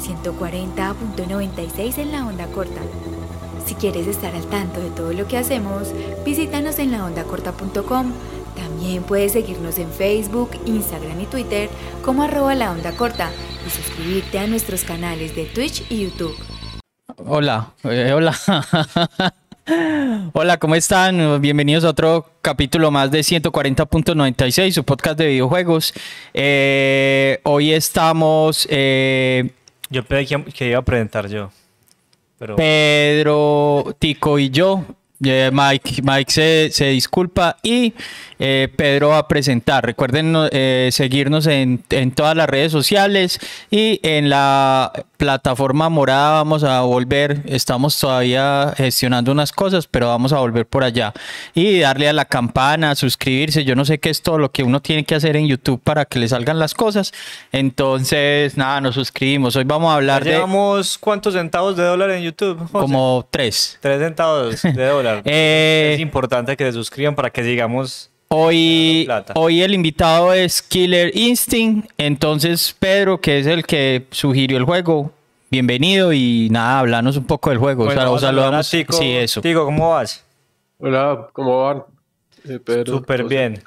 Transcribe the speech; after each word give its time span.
140.96 0.00 1.98
en 1.98 2.12
la 2.12 2.26
onda 2.26 2.46
corta. 2.46 2.80
Si 3.66 3.74
quieres 3.74 4.06
estar 4.06 4.34
al 4.34 4.46
tanto 4.46 4.80
de 4.80 4.90
todo 4.90 5.12
lo 5.12 5.28
que 5.28 5.38
hacemos, 5.38 5.92
visítanos 6.24 6.78
en 6.78 6.90
laondacorta.com. 6.92 8.12
También 8.56 9.02
puedes 9.04 9.32
seguirnos 9.32 9.78
en 9.78 9.90
Facebook, 9.90 10.50
Instagram 10.66 11.20
y 11.20 11.26
Twitter 11.26 11.68
como 12.04 12.22
arroba 12.24 12.54
la 12.54 12.72
onda 12.72 12.92
corta 12.92 13.30
y 13.66 13.70
suscribirte 13.70 14.38
a 14.38 14.46
nuestros 14.46 14.84
canales 14.84 15.36
de 15.36 15.44
Twitch 15.44 15.84
y 15.90 16.04
YouTube. 16.04 16.34
Hola, 17.16 17.72
eh, 17.84 18.12
hola. 18.12 18.34
Hola, 20.32 20.56
¿cómo 20.56 20.74
están? 20.74 21.40
Bienvenidos 21.40 21.84
a 21.84 21.90
otro 21.90 22.26
capítulo 22.42 22.90
más 22.90 23.12
de 23.12 23.20
140.96, 23.20 24.72
su 24.72 24.82
podcast 24.82 25.16
de 25.16 25.28
videojuegos. 25.28 25.94
Eh, 26.34 27.38
hoy 27.44 27.72
estamos... 27.72 28.66
eh, 28.68 29.50
Yo 29.90 30.06
que, 30.06 30.44
que 30.54 30.68
iba 30.68 30.78
a 30.78 30.82
presentar 30.82 31.28
yo. 31.28 31.50
Pero 32.38 32.56
Pedro, 32.56 33.96
Tico 33.98 34.38
y 34.38 34.48
yo. 34.48 34.84
Eh, 35.22 35.50
Mike, 35.52 36.00
Mike 36.02 36.32
se, 36.32 36.70
se 36.72 36.86
disculpa 36.86 37.58
y 37.62 37.92
eh, 38.40 38.68
Pedro 38.74 39.10
va 39.10 39.18
a 39.18 39.28
presentar. 39.28 39.84
Recuerden 39.84 40.34
eh, 40.50 40.88
seguirnos 40.92 41.46
en, 41.46 41.84
en 41.90 42.10
todas 42.10 42.34
las 42.34 42.48
redes 42.48 42.72
sociales 42.72 43.38
y 43.70 44.00
en 44.02 44.30
la 44.30 44.90
plataforma 45.18 45.90
morada 45.90 46.32
vamos 46.32 46.64
a 46.64 46.80
volver. 46.80 47.42
Estamos 47.44 48.00
todavía 48.00 48.72
gestionando 48.74 49.30
unas 49.30 49.52
cosas, 49.52 49.86
pero 49.86 50.08
vamos 50.08 50.32
a 50.32 50.38
volver 50.38 50.64
por 50.64 50.82
allá. 50.82 51.12
Y 51.54 51.80
darle 51.80 52.08
a 52.08 52.14
la 52.14 52.24
campana, 52.24 52.94
suscribirse. 52.94 53.64
Yo 53.64 53.76
no 53.76 53.84
sé 53.84 54.00
qué 54.00 54.08
es 54.08 54.22
todo 54.22 54.38
lo 54.38 54.50
que 54.50 54.62
uno 54.62 54.80
tiene 54.80 55.04
que 55.04 55.14
hacer 55.14 55.36
en 55.36 55.46
YouTube 55.46 55.78
para 55.82 56.06
que 56.06 56.18
le 56.18 56.26
salgan 56.26 56.58
las 56.58 56.72
cosas. 56.72 57.12
Entonces, 57.52 58.56
nada, 58.56 58.80
nos 58.80 58.94
suscribimos. 58.94 59.54
Hoy 59.56 59.64
vamos 59.64 59.92
a 59.92 59.96
hablar 59.96 60.24
de 60.24 60.30
llevamos 60.30 60.96
cuántos 60.96 61.34
centavos 61.34 61.76
de 61.76 61.84
dólar 61.84 62.10
en 62.12 62.22
YouTube. 62.22 62.58
José? 62.58 62.72
como 62.72 63.28
tres. 63.30 63.78
tres 63.82 64.00
centavos 64.00 64.62
de 64.62 64.86
dólar. 64.86 65.22
Eh, 65.32 65.92
es 65.94 66.00
importante 66.00 66.56
que 66.56 66.64
se 66.64 66.72
suscriban 66.72 67.14
para 67.14 67.30
que 67.30 67.44
sigamos. 67.44 68.09
Hoy, 68.32 69.08
hoy 69.34 69.60
el 69.60 69.74
invitado 69.74 70.32
es 70.32 70.62
Killer 70.62 71.10
Instinct. 71.16 71.90
Entonces, 71.98 72.76
Pedro, 72.78 73.20
que 73.20 73.40
es 73.40 73.46
el 73.48 73.64
que 73.66 74.06
sugirió 74.12 74.56
el 74.56 74.62
juego, 74.62 75.10
bienvenido 75.50 76.12
y 76.12 76.46
nada, 76.48 76.78
hablanos 76.78 77.16
un 77.16 77.24
poco 77.24 77.50
del 77.50 77.58
juego. 77.58 77.86
Bueno, 77.86 78.12
O 78.12 78.18
sea, 78.20 78.28
saludamos- 78.28 78.70
Tico. 78.70 78.92
Sí, 78.92 79.10
eso. 79.10 79.40
Tico, 79.40 79.64
¿cómo 79.64 79.90
vas? 79.90 80.24
Hola, 80.78 81.26
¿cómo 81.32 81.64
van? 81.64 81.82
Eh, 82.48 82.60
Pedro, 82.60 82.98
Súper 82.98 83.24
bien. 83.24 83.60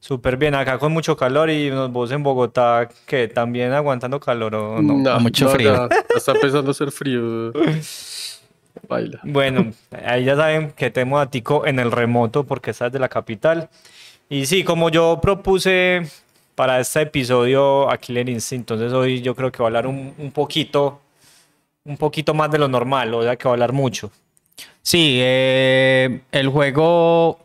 Súper 0.00 0.36
bien. 0.36 0.56
Acá 0.56 0.78
con 0.80 0.90
mucho 0.92 1.16
calor 1.16 1.48
y 1.48 1.70
nos 1.70 1.92
vos 1.92 2.10
en 2.10 2.24
Bogotá, 2.24 2.88
que 3.06 3.28
también 3.28 3.72
aguantando 3.72 4.18
calor 4.18 4.52
o 4.56 4.82
no. 4.82 4.94
No, 4.94 5.20
mucho 5.20 5.44
no, 5.44 5.50
frío. 5.52 5.88
ya 5.88 6.16
está 6.16 6.32
empezando 6.32 6.70
a 6.70 6.72
hacer 6.72 6.90
frío. 6.90 7.52
Baila. 8.88 9.20
Bueno, 9.22 9.72
ahí 10.04 10.24
ya 10.24 10.36
saben 10.36 10.72
que 10.72 10.90
tenemos 10.90 11.20
a 11.22 11.30
Tico 11.30 11.66
en 11.66 11.78
el 11.78 11.90
remoto 11.92 12.44
porque 12.44 12.70
estás 12.72 12.90
de 12.92 12.98
la 12.98 13.08
capital. 13.08 13.68
Y 14.28 14.46
sí, 14.46 14.64
como 14.64 14.88
yo 14.90 15.18
propuse 15.20 16.02
para 16.54 16.80
este 16.80 17.02
episodio 17.02 17.90
a 17.90 17.96
Killer 17.98 18.28
Instinct, 18.28 18.70
entonces 18.70 18.92
hoy 18.92 19.20
yo 19.20 19.34
creo 19.34 19.50
que 19.52 19.58
va 19.58 19.66
a 19.66 19.68
hablar 19.68 19.86
un, 19.86 20.14
un 20.18 20.30
poquito, 20.32 21.00
un 21.84 21.96
poquito 21.96 22.32
más 22.34 22.50
de 22.50 22.58
lo 22.58 22.68
normal, 22.68 23.12
o 23.14 23.22
sea 23.22 23.36
que 23.36 23.44
va 23.44 23.50
a 23.50 23.54
hablar 23.54 23.72
mucho. 23.72 24.10
Sí, 24.82 25.18
eh, 25.20 26.20
el 26.32 26.48
juego 26.48 27.38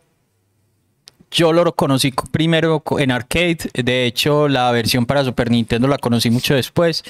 yo 1.29 1.51
lo 1.53 1.73
conocí 1.73 2.11
co- 2.11 2.25
primero 2.31 2.81
en 2.99 3.11
arcade. 3.11 3.57
De 3.73 4.05
hecho, 4.05 4.47
la 4.47 4.71
versión 4.71 5.05
para 5.05 5.23
Super 5.23 5.51
Nintendo 5.51 5.87
la 5.87 5.97
conocí 5.97 6.29
mucho 6.29 6.55
después. 6.55 7.03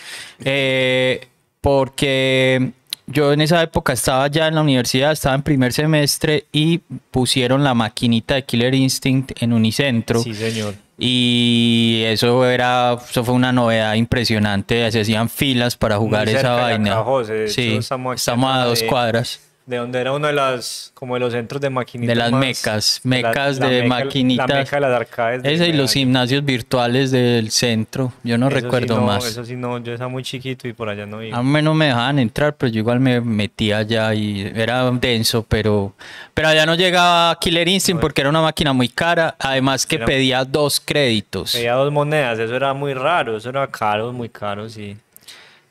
eh, 0.43 1.27
porque 1.61 2.71
yo 3.07 3.31
en 3.33 3.41
esa 3.41 3.61
época 3.63 3.93
estaba 3.93 4.27
ya 4.27 4.47
en 4.47 4.55
la 4.55 4.61
universidad, 4.61 5.11
estaba 5.13 5.35
en 5.35 5.41
primer 5.41 5.73
semestre 5.73 6.45
y 6.51 6.79
pusieron 7.11 7.63
la 7.63 7.73
maquinita 7.73 8.35
de 8.35 8.43
Killer 8.43 8.75
Instinct 8.75 9.41
en 9.41 9.53
Unicentro. 9.53 10.19
Sí, 10.21 10.33
señor. 10.33 10.75
Y 10.99 12.03
eso 12.07 12.45
era, 12.45 12.97
eso 13.09 13.23
fue 13.23 13.33
una 13.35 13.51
novedad 13.51 13.93
impresionante. 13.93 14.91
Se 14.91 15.01
hacían 15.01 15.29
filas 15.29 15.75
para 15.77 15.97
jugar 15.97 16.25
Muy 16.25 16.35
esa 16.35 16.55
de 16.55 16.61
vaina. 16.61 16.91
acá, 16.93 17.03
José. 17.03 17.47
Sí, 17.49 17.77
estamos, 17.77 18.27
a 18.27 18.65
dos 18.65 18.81
de- 18.81 18.87
cuadras. 18.87 19.39
De 19.67 19.75
donde 19.75 19.99
era 19.99 20.13
uno 20.13 20.27
de 20.27 20.33
las, 20.33 20.91
como 20.93 21.15
de 21.15 21.19
los 21.19 21.33
centros 21.33 21.59
de 21.59 21.69
maquinitas. 21.69 22.15
De 22.15 22.15
las 22.15 22.31
más- 22.31 22.39
mecas, 22.39 23.01
la- 23.03 23.09
mecas 23.09 23.59
la 23.59 23.67
de 23.67 23.83
meca- 23.83 24.05
maquinitas. 24.05 24.49
La 24.49 24.55
meca 24.55 24.75
de 24.77 24.81
las 24.81 24.91
arcades. 24.93 25.43
de 25.43 25.53
Ese 25.53 25.67
y 25.67 25.73
los 25.73 25.91
gimnasios 25.91 26.45
virtuales 26.45 27.11
del 27.11 27.51
centro. 27.51 28.13
Yo 28.23 28.37
no 28.37 28.47
Eso 28.47 28.55
sí 28.59 28.63
recuerdo 28.63 28.95
no, 28.95 29.01
más. 29.07 29.25
Eso 29.25 29.43
sí, 29.43 29.57
no, 29.57 29.77
yo 29.79 29.91
estaba 29.91 30.09
muy 30.09 30.23
chiquito 30.23 30.69
y 30.69 30.73
por 30.73 30.87
allá 30.87 31.05
no 31.05 31.21
iba. 31.21 31.37
A 31.37 31.43
mí 31.43 31.61
no 31.61 31.73
me 31.73 31.87
dejaban 31.87 32.17
entrar, 32.17 32.55
pero 32.55 32.71
yo 32.71 32.79
igual 32.79 33.01
me 33.01 33.19
metía 33.19 33.79
allá 33.79 34.13
y 34.13 34.49
era 34.55 34.89
denso, 34.89 35.43
pero, 35.43 35.93
pero 36.33 36.47
allá 36.47 36.65
no 36.65 36.75
llegaba 36.75 37.37
Killer 37.37 37.67
Instinct 37.67 37.99
porque 37.99 38.21
era 38.21 38.29
una 38.29 38.41
máquina 38.41 38.71
muy 38.71 38.87
cara, 38.87 39.35
además 39.37 39.85
que 39.85 39.97
Era- 39.97 40.05
pedía 40.05 40.45
dos 40.45 40.79
créditos. 40.79 41.51
Pedía 41.51 41.73
dos 41.73 41.91
monedas, 41.91 42.39
eso 42.39 42.55
era 42.55 42.73
muy 42.73 42.93
raro, 42.93 43.35
eso 43.35 43.49
era 43.49 43.67
caro, 43.67 44.13
muy 44.13 44.29
caro, 44.29 44.69
sí. 44.69 44.95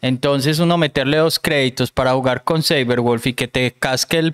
Entonces 0.06 0.58
uno 0.60 0.78
meterle 0.78 1.16
dos 1.16 1.38
créditos 1.38 1.90
para 1.90 2.12
jugar 2.14 2.44
con 2.44 2.62
Saberwolf 2.62 3.26
y 3.26 3.34
que 3.34 3.48
te 3.48 3.72
casque 3.72 4.18
el 4.18 4.32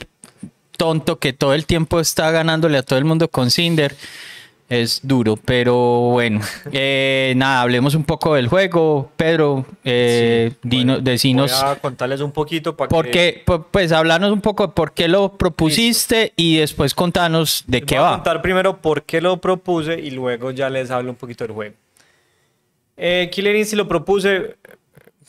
tonto 0.76 1.18
que 1.18 1.32
todo 1.32 1.54
el 1.54 1.64
tiempo 1.66 1.98
está 2.00 2.30
ganándole 2.30 2.76
a 2.78 2.82
todo 2.82 2.98
el 2.98 3.04
mundo 3.06 3.28
con 3.28 3.50
Cinder 3.50 3.94
es 4.68 5.00
duro, 5.02 5.36
pero 5.36 5.76
bueno, 6.12 6.40
eh, 6.72 7.34
nada, 7.36 7.60
hablemos 7.60 7.94
un 7.94 8.04
poco 8.04 8.34
del 8.34 8.48
juego. 8.48 9.10
Pedro, 9.18 9.66
eh, 9.84 10.52
dino- 10.62 10.94
Bueno, 10.94 11.04
decinos... 11.10 11.52
Voy 11.62 11.70
a 11.72 11.76
contarles 11.76 12.20
un 12.22 12.32
poquito 12.32 12.74
para 12.74 12.88
¿Por 12.88 13.10
que... 13.10 13.42
Pues 13.70 13.92
háblanos 13.92 14.30
un 14.32 14.40
poco 14.40 14.66
de 14.68 14.72
por 14.72 14.92
qué 14.92 15.08
lo 15.08 15.36
propusiste 15.36 16.32
y 16.36 16.56
después 16.56 16.94
contanos 16.94 17.64
de 17.66 17.80
Les 17.80 17.86
qué 17.86 17.94
voy 17.96 18.04
a 18.04 18.08
va. 18.10 18.14
contar 18.16 18.40
primero 18.40 18.78
por 18.80 19.02
qué 19.02 19.20
lo 19.20 19.38
propuse 19.42 20.00
y 20.00 20.10
luego 20.10 20.50
ya 20.52 20.70
les 20.70 20.90
hablo 20.90 21.10
un 21.10 21.16
poquito 21.16 21.44
del 21.44 21.52
juego. 21.52 21.74
Eh, 22.96 23.28
Killer 23.30 23.54
Instinct 23.56 23.78
lo 23.78 23.88
propuse 23.88 24.56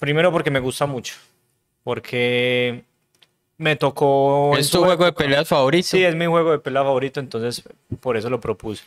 primero 0.03 0.33
porque 0.33 0.51
me 0.51 0.59
gusta 0.59 0.85
mucho, 0.85 1.15
porque 1.81 2.83
me 3.57 3.77
tocó... 3.77 4.51
¿Es 4.57 4.69
tu 4.69 4.79
juego 4.79 5.01
de 5.05 5.09
época- 5.11 5.23
peleas 5.23 5.47
favorito? 5.47 5.87
Sí, 5.87 6.03
es 6.03 6.13
mi 6.13 6.25
juego 6.25 6.51
de 6.51 6.59
pelea 6.59 6.83
favorito, 6.83 7.21
entonces 7.21 7.63
por 8.01 8.17
eso 8.17 8.29
lo 8.29 8.41
propuse. 8.41 8.83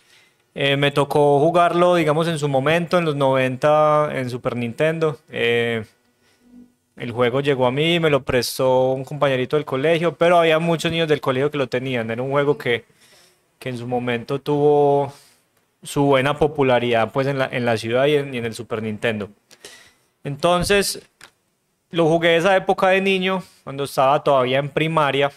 Eh, 0.54 0.76
me 0.76 0.90
tocó 0.90 1.40
jugarlo, 1.40 1.94
digamos, 1.94 2.28
en 2.28 2.38
su 2.38 2.48
momento, 2.50 2.98
en 2.98 3.06
los 3.06 3.16
90, 3.16 4.10
en 4.12 4.28
Super 4.28 4.56
Nintendo. 4.56 5.18
Eh, 5.30 5.86
el 6.96 7.12
juego 7.12 7.40
llegó 7.40 7.66
a 7.66 7.70
mí, 7.72 7.98
me 7.98 8.10
lo 8.10 8.22
prestó 8.22 8.92
un 8.92 9.04
compañerito 9.06 9.56
del 9.56 9.64
colegio, 9.64 10.16
pero 10.16 10.36
había 10.38 10.58
muchos 10.58 10.92
niños 10.92 11.08
del 11.08 11.22
colegio 11.22 11.50
que 11.50 11.56
lo 11.56 11.66
tenían. 11.66 12.10
Era 12.10 12.20
un 12.20 12.30
juego 12.30 12.58
que, 12.58 12.84
que 13.58 13.70
en 13.70 13.78
su 13.78 13.86
momento 13.86 14.38
tuvo 14.38 15.14
su 15.82 16.04
buena 16.04 16.38
popularidad 16.38 17.10
pues, 17.10 17.26
en 17.26 17.38
la, 17.38 17.48
en 17.50 17.64
la 17.64 17.78
ciudad 17.78 18.04
y 18.04 18.16
en, 18.16 18.34
y 18.34 18.38
en 18.38 18.44
el 18.44 18.52
Super 18.54 18.82
Nintendo. 18.82 19.30
Entonces, 20.26 21.00
lo 21.92 22.08
jugué 22.08 22.36
esa 22.36 22.56
época 22.56 22.88
de 22.88 23.00
niño, 23.00 23.44
cuando 23.62 23.84
estaba 23.84 24.24
todavía 24.24 24.58
en 24.58 24.70
primaria. 24.70 25.30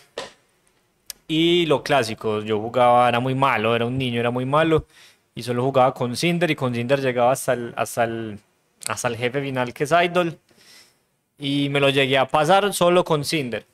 Y 1.27 1.67
lo 1.67 1.83
clásico, 1.83 2.41
yo 2.41 2.59
jugaba, 2.59 3.07
era 3.07 3.19
muy 3.19 3.35
malo, 3.35 3.75
era 3.75 3.85
un 3.85 3.99
niño, 3.99 4.19
era 4.19 4.31
muy 4.31 4.47
malo. 4.47 4.87
Y 5.35 5.43
solo 5.43 5.63
jugaba 5.63 5.93
con 5.93 6.17
Cinder 6.17 6.49
y 6.49 6.55
con 6.55 6.73
Cinder 6.73 7.01
llegaba 7.01 7.33
hasta 7.33 7.53
el, 7.53 7.71
hasta 7.77 8.03
el, 8.05 8.39
hasta 8.87 9.09
el 9.09 9.17
jefe 9.17 9.39
final 9.41 9.75
que 9.75 9.83
es 9.83 9.91
Idol. 9.91 10.39
Y 11.37 11.69
me 11.69 11.79
lo 11.79 11.89
llegué 11.89 12.17
a 12.17 12.27
pasar 12.27 12.73
solo 12.73 13.03
con 13.03 13.23
Cinder. 13.23 13.67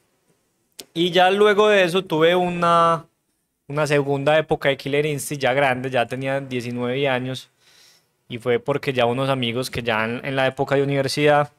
Y 0.93 1.11
ya 1.11 1.31
luego 1.31 1.69
de 1.69 1.83
eso 1.83 2.03
tuve 2.03 2.35
una, 2.35 3.05
una 3.69 3.87
segunda 3.87 4.37
época 4.37 4.67
de 4.67 4.75
Killer 4.75 5.05
Instinct 5.05 5.43
ya 5.43 5.53
grande, 5.53 5.89
ya 5.89 6.05
tenía 6.05 6.41
19 6.41 7.07
años. 7.07 7.49
Y 8.27 8.37
fue 8.39 8.59
porque 8.59 8.91
ya 8.93 9.05
unos 9.05 9.29
amigos 9.29 9.69
que 9.69 9.83
ya 9.83 10.03
en, 10.05 10.35
la 10.35 10.47
época 10.47 10.75
de 10.75 10.83
universidad 10.83 11.51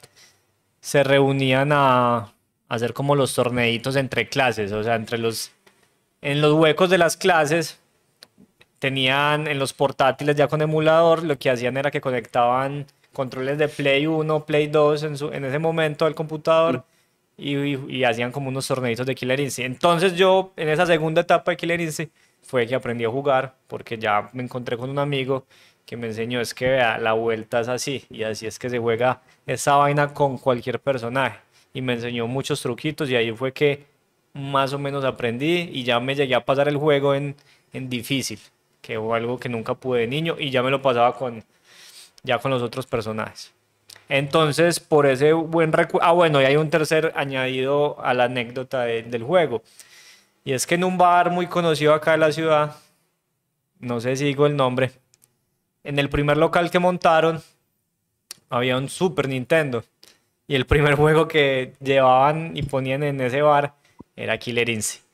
se 0.81 1.04
reunían 1.04 1.71
a, 1.72 2.16
a 2.18 2.33
hacer 2.68 2.92
como 2.92 3.15
los 3.15 3.34
torneitos 3.34 3.97
entre 3.97 4.28
clases, 4.28 4.72
o 4.72 4.83
sea, 4.83 4.97
entre 4.97 5.18
los 5.18 5.53
en 6.22 6.41
los 6.41 6.54
huecos 6.54 6.91
de 6.91 6.98
las 6.98 7.16
clases 7.16 7.78
tenían 8.78 9.47
en 9.47 9.59
los 9.59 9.72
portátiles 9.72 10.36
ya 10.36 10.48
con 10.48 10.60
emulador, 10.63 11.22
lo 11.22 11.39
que 11.39 11.51
hacían 11.51 11.77
era 11.77 11.91
que 11.91 12.01
conectaban 12.01 12.86
controles 13.13 13.59
de 13.59 13.68
Play 13.68 14.07
1, 14.07 14.45
Play 14.45 14.66
2 14.66 15.03
en, 15.04 15.16
su, 15.16 15.33
en 15.33 15.45
ese 15.45 15.59
momento 15.59 16.04
al 16.04 16.15
computador 16.15 16.84
y, 17.39 17.57
y- 17.57 17.84
y 17.89 18.04
hacían 18.04 18.33
como 18.33 18.48
unos 18.48 18.66
torneitos 18.66 19.07
de 19.07 19.15
Killer 19.15 19.41
Instinct. 19.41 19.66
Entonces 19.74 20.15
yo 20.15 20.53
en 20.57 20.68
esa 20.68 20.84
segunda 20.86 21.22
etapa 21.22 21.53
de 21.53 21.57
Killer 21.57 21.80
Instinct 21.80 22.13
fue 22.42 22.66
que 22.66 22.74
aprendí 22.74 23.04
a 23.04 23.10
jugar 23.10 23.54
porque 23.66 23.97
ya 23.98 24.28
me 24.33 24.42
encontré 24.42 24.77
con 24.77 24.91
un 24.91 24.98
amigo 24.98 25.47
que 25.86 25.97
me 25.97 26.09
enseñó 26.09 26.41
es 26.41 26.53
que 26.53 26.68
vea, 26.68 26.98
la 26.98 27.12
vuelta 27.15 27.60
es 27.60 27.68
así 27.68 28.04
y 28.10 28.24
así 28.24 28.47
es 28.47 28.59
que 28.59 28.68
se 28.68 28.78
juega 28.78 29.22
esa 29.47 29.77
vaina 29.77 30.12
con 30.12 30.36
cualquier 30.36 30.80
personaje 30.80 31.38
y 31.72 31.80
me 31.80 31.94
enseñó 31.94 32.27
muchos 32.27 32.60
truquitos 32.60 33.09
y 33.09 33.16
ahí 33.16 33.33
fue 33.33 33.53
que 33.53 33.84
más 34.34 34.72
o 34.72 34.78
menos 34.78 35.04
aprendí 35.04 35.71
y 35.72 35.84
ya 35.84 36.00
me 36.00 36.15
llegué 36.15 36.34
a 36.34 36.44
pasar 36.44 36.68
el 36.68 36.77
juego 36.77 37.15
en, 37.15 37.36
en 37.72 37.88
difícil, 37.88 38.38
que 38.83 38.98
fue 38.98 39.16
algo 39.16 39.38
que 39.38 39.48
nunca 39.48 39.74
pude 39.74 40.00
de 40.00 40.06
niño 40.09 40.36
y 40.38 40.50
ya 40.50 40.62
me 40.62 40.71
lo 40.71 40.83
pasaba 40.83 41.15
con 41.15 41.44
ya 42.22 42.39
con 42.39 42.50
los 42.50 42.60
otros 42.62 42.86
personajes. 42.86 43.54
Entonces, 44.09 44.80
por 44.80 45.06
ese 45.06 45.32
buen 45.32 45.72
recuerdo... 45.72 46.06
Ah, 46.06 46.12
bueno, 46.12 46.41
y 46.42 46.44
hay 46.44 46.56
un 46.56 46.71
tercer 46.71 47.12
añadido 47.15 47.97
a 48.04 48.15
la 48.15 48.24
anécdota 48.24 48.82
de- 48.82 49.03
del 49.04 49.22
juego. 49.22 49.62
Y 50.44 50.53
es 50.53 50.66
que 50.66 50.74
en 50.77 50.84
un 50.84 50.98
bar 50.98 51.30
muy 51.30 51.47
conocido 51.47 51.94
acá 51.94 52.12
de 52.12 52.18
la 52.18 52.32
ciudad, 52.32 52.77
no 53.80 54.00
sé 54.00 54.16
si 54.16 54.24
digo 54.24 54.47
el 54.47 54.56
nombre, 54.56 54.91
en 55.86 55.98
el 55.98 56.10
primer 56.10 56.36
local 56.36 56.71
que 56.71 56.78
montaron 56.78 57.42
había 58.50 58.77
un 58.77 58.88
Super 58.88 59.28
Nintendo. 59.28 59.84
Y 60.48 60.54
el 60.56 60.66
primer 60.66 60.94
juego 60.97 61.28
que 61.28 61.72
llevaban 61.80 62.56
y 62.56 62.62
ponían 62.62 63.03
en 63.03 63.21
ese 63.21 63.41
bar 63.42 63.74
era 64.16 64.38
Killer 64.38 64.68
Instinct. 64.68 65.06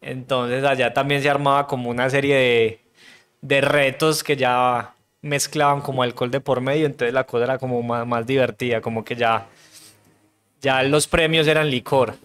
Entonces 0.00 0.64
allá 0.64 0.92
también 0.92 1.22
se 1.22 1.30
armaba 1.30 1.66
como 1.66 1.90
una 1.90 2.10
serie 2.10 2.36
de, 2.36 2.80
de 3.40 3.60
retos 3.60 4.24
que 4.24 4.36
ya 4.36 4.94
mezclaban 5.20 5.80
como 5.80 6.02
alcohol 6.02 6.30
de 6.30 6.40
por 6.40 6.60
medio, 6.60 6.86
entonces 6.86 7.14
la 7.14 7.24
cosa 7.24 7.44
era 7.44 7.58
como 7.58 7.80
más, 7.82 8.04
más 8.04 8.26
divertida, 8.26 8.80
como 8.80 9.04
que 9.04 9.14
ya, 9.14 9.46
ya 10.60 10.82
los 10.82 11.06
premios 11.06 11.46
eran 11.46 11.70
licor. 11.70 12.16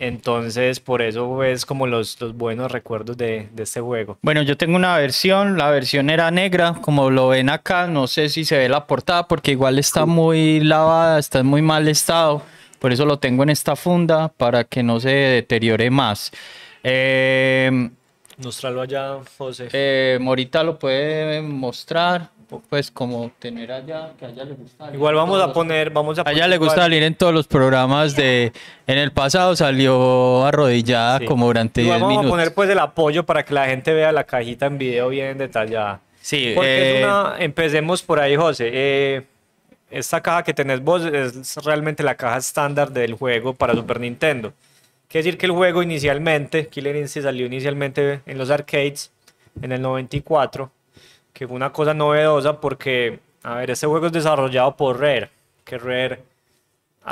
Entonces 0.00 0.80
por 0.80 1.02
eso 1.02 1.44
es 1.44 1.66
como 1.66 1.86
los, 1.86 2.18
los 2.22 2.34
buenos 2.34 2.72
recuerdos 2.72 3.18
de, 3.18 3.48
de 3.52 3.62
este 3.62 3.80
juego. 3.82 4.18
Bueno, 4.22 4.40
yo 4.40 4.56
tengo 4.56 4.74
una 4.74 4.96
versión, 4.96 5.58
la 5.58 5.70
versión 5.70 6.08
era 6.08 6.30
negra, 6.30 6.74
como 6.80 7.10
lo 7.10 7.28
ven 7.28 7.50
acá, 7.50 7.86
no 7.86 8.06
sé 8.06 8.30
si 8.30 8.46
se 8.46 8.56
ve 8.56 8.68
la 8.70 8.86
portada 8.86 9.28
porque 9.28 9.50
igual 9.50 9.78
está 9.78 10.06
muy 10.06 10.60
lavada, 10.60 11.18
está 11.18 11.40
en 11.40 11.46
muy 11.46 11.60
mal 11.60 11.86
estado, 11.86 12.42
por 12.78 12.92
eso 12.92 13.04
lo 13.04 13.18
tengo 13.18 13.42
en 13.42 13.50
esta 13.50 13.76
funda 13.76 14.28
para 14.28 14.64
que 14.64 14.82
no 14.82 14.98
se 15.00 15.10
deteriore 15.10 15.90
más. 15.90 16.32
Eh, 16.82 17.90
Mostrarlo 18.38 18.80
allá, 18.80 19.18
José. 19.36 19.68
eh, 19.70 20.16
Morita 20.18 20.62
lo 20.62 20.78
puede 20.78 21.42
mostrar, 21.42 22.30
pues 22.58 22.90
como 22.90 23.30
tener 23.38 23.70
allá, 23.70 24.10
que 24.18 24.26
a 24.26 24.28
ella 24.30 24.44
le 24.44 24.54
gusta. 24.54 24.90
Igual 24.92 25.14
vamos 25.14 25.40
a 25.40 25.52
poner, 25.52 25.90
vamos 25.90 26.18
a 26.18 26.22
A 26.22 26.32
ella 26.32 26.42
poner 26.42 26.50
le 26.50 26.58
gusta 26.58 26.80
salir 26.82 27.02
en 27.02 27.14
todos 27.14 27.32
los 27.32 27.46
programas 27.46 28.16
de... 28.16 28.52
En 28.86 28.98
el 28.98 29.12
pasado 29.12 29.54
salió 29.54 30.44
arrodillada 30.44 31.18
Sí. 31.20 31.26
como 31.26 31.46
durante 31.46 31.82
10 31.82 31.86
Igual 31.86 32.00
vamos 32.00 32.12
minutos. 32.12 32.28
a 32.28 32.32
poner 32.32 32.54
pues 32.54 32.70
el 32.70 32.78
apoyo 32.78 33.24
para 33.24 33.44
que 33.44 33.54
la 33.54 33.66
gente 33.66 33.92
vea 33.94 34.10
la 34.12 34.24
cajita 34.24 34.66
en 34.66 34.78
video 34.78 35.08
bien 35.10 35.38
detallada. 35.38 36.00
Sí, 36.20 36.52
Porque 36.54 36.96
es 36.98 37.02
eh, 37.02 37.04
una, 37.04 37.34
empecemos 37.38 38.02
por 38.02 38.18
ahí, 38.20 38.34
José. 38.36 38.70
Eh, 38.72 39.22
esta 39.90 40.20
caja 40.20 40.42
que 40.42 40.52
tenés 40.54 40.80
vos 40.82 41.04
es 41.04 41.56
realmente 41.64 42.02
la 42.02 42.14
caja 42.14 42.38
estándar 42.38 42.90
del 42.90 43.14
juego 43.14 43.54
para 43.54 43.74
Super 43.74 44.00
Nintendo. 44.00 44.52
Quiere 45.08 45.24
decir 45.24 45.38
que 45.38 45.46
el 45.46 45.52
juego 45.52 45.82
inicialmente, 45.82 46.68
Killer 46.68 46.94
Instinct 46.94 47.24
salió 47.26 47.46
inicialmente 47.46 48.20
en 48.26 48.38
los 48.38 48.50
arcades 48.50 49.10
en 49.62 49.72
el 49.72 49.82
94, 49.82 50.70
que 51.32 51.46
fue 51.46 51.56
una 51.56 51.72
cosa 51.72 51.94
novedosa 51.94 52.60
porque, 52.60 53.20
a 53.42 53.54
ver, 53.56 53.70
este 53.70 53.86
juego 53.86 54.06
es 54.06 54.12
desarrollado 54.12 54.76
por 54.76 54.98
Rare, 55.00 55.30
que 55.64 55.78
Rare 55.78 56.22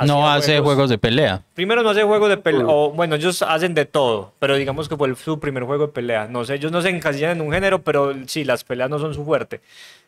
no 0.05 0.29
hace 0.29 0.59
juegos 0.59 0.89
de 0.89 0.97
pelea. 0.97 1.41
Primero 1.55 1.81
no 1.83 1.89
hace 1.89 2.03
juegos 2.03 2.29
de 2.29 2.37
pelea, 2.37 2.65
o 2.67 2.91
bueno, 2.91 3.15
ellos 3.15 3.41
hacen 3.41 3.73
de 3.73 3.85
todo, 3.85 4.33
pero 4.39 4.55
digamos 4.55 4.87
que 4.87 4.95
fue 4.95 5.07
el- 5.07 5.15
su 5.15 5.39
primer 5.39 5.63
juego 5.63 5.87
de 5.87 5.93
pelea. 5.93 6.27
No 6.27 6.45
sé, 6.45 6.55
ellos 6.55 6.71
no 6.71 6.81
se 6.81 6.89
encasillan 6.89 7.31
en 7.37 7.41
un 7.41 7.51
género, 7.51 7.81
pero 7.81 8.13
sí, 8.27 8.43
las 8.43 8.63
peleas 8.63 8.89
no 8.89 8.99
son 8.99 9.13
su 9.13 9.25
fuerte. 9.25 9.61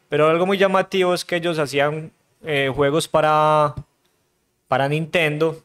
Pero 0.08 0.30
algo 0.30 0.46
muy 0.46 0.58
llamativo 0.58 1.14
es 1.14 1.26
que 1.26 1.38
ellos 1.38 1.58
hacían 1.58 2.12
eh, 2.44 2.72
juegos 2.74 3.08
para, 3.08 3.74
para 4.68 4.88
Nintendo 4.90 5.58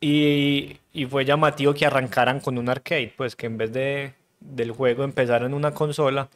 y, 0.00 0.76
y 0.92 1.06
fue 1.06 1.24
llamativo 1.24 1.74
que 1.74 1.86
arrancaran 1.86 2.40
con 2.40 2.58
un 2.58 2.68
arcade, 2.68 3.12
pues 3.16 3.34
que 3.36 3.46
en 3.46 3.56
vez 3.58 3.72
de, 3.72 4.12
del 4.54 4.70
juego 4.72 5.04
empezar 5.04 5.42
en 5.42 5.54
una 5.54 5.72
consola, 5.72 6.28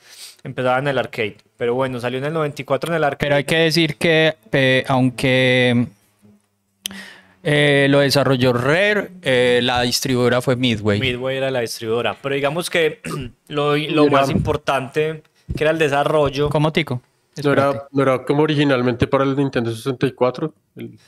empezaban 0.44 0.84
en 0.84 0.88
el 0.88 0.98
arcade. 0.98 1.36
Pero 1.56 1.74
bueno, 1.74 2.00
salió 2.00 2.18
en 2.18 2.24
el 2.26 2.32
94 2.32 2.90
en 2.90 2.96
el 2.96 3.04
arcade. 3.04 3.26
Pero 3.26 3.36
hay 3.36 3.44
que 3.44 3.56
decir 3.56 3.96
que, 3.96 4.36
eh, 4.52 4.84
aunque 4.88 5.86
eh, 7.42 7.86
lo 7.88 8.00
desarrolló 8.00 8.52
Rare, 8.52 9.10
eh, 9.22 9.60
la 9.62 9.82
distribuidora 9.82 10.42
fue 10.42 10.56
Midway. 10.56 11.00
Midway 11.00 11.36
era 11.38 11.50
la 11.50 11.60
distribuidora. 11.60 12.16
Pero 12.20 12.34
digamos 12.34 12.68
que 12.68 13.00
lo, 13.48 13.76
lo 13.76 14.06
más 14.08 14.30
importante, 14.30 15.22
que 15.56 15.64
era 15.64 15.70
el 15.70 15.78
desarrollo, 15.78 16.50
¿Cómo, 16.50 16.72
Tico? 16.72 17.00
¿No 17.42 17.52
era, 17.52 17.86
no 17.92 18.02
era 18.02 18.24
como 18.24 18.42
originalmente 18.42 19.06
para 19.06 19.24
el 19.24 19.34
Nintendo 19.36 19.70
64? 19.74 20.52
El- 20.76 20.98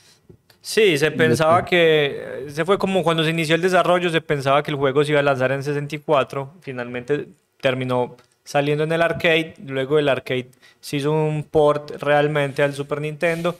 sí, 0.63 0.97
se 0.97 1.11
pensaba 1.11 1.65
que, 1.65 2.45
se 2.47 2.63
fue 2.65 2.77
como 2.79 3.03
cuando 3.03 3.23
se 3.23 3.29
inició 3.29 3.55
el 3.55 3.61
desarrollo, 3.61 4.09
se 4.09 4.21
pensaba 4.21 4.63
que 4.63 4.71
el 4.71 4.77
juego 4.77 5.03
se 5.03 5.11
iba 5.11 5.19
a 5.19 5.23
lanzar 5.23 5.51
en 5.51 5.61
64, 5.61 6.53
finalmente 6.61 7.27
terminó 7.61 8.15
saliendo 8.43 8.83
en 8.85 8.91
el 8.91 9.01
arcade, 9.01 9.53
luego 9.65 9.99
el 9.99 10.09
arcade 10.09 10.49
se 10.79 10.97
hizo 10.97 11.11
un 11.11 11.43
port 11.43 11.91
realmente 12.01 12.63
al 12.63 12.73
Super 12.73 12.99
Nintendo 13.01 13.57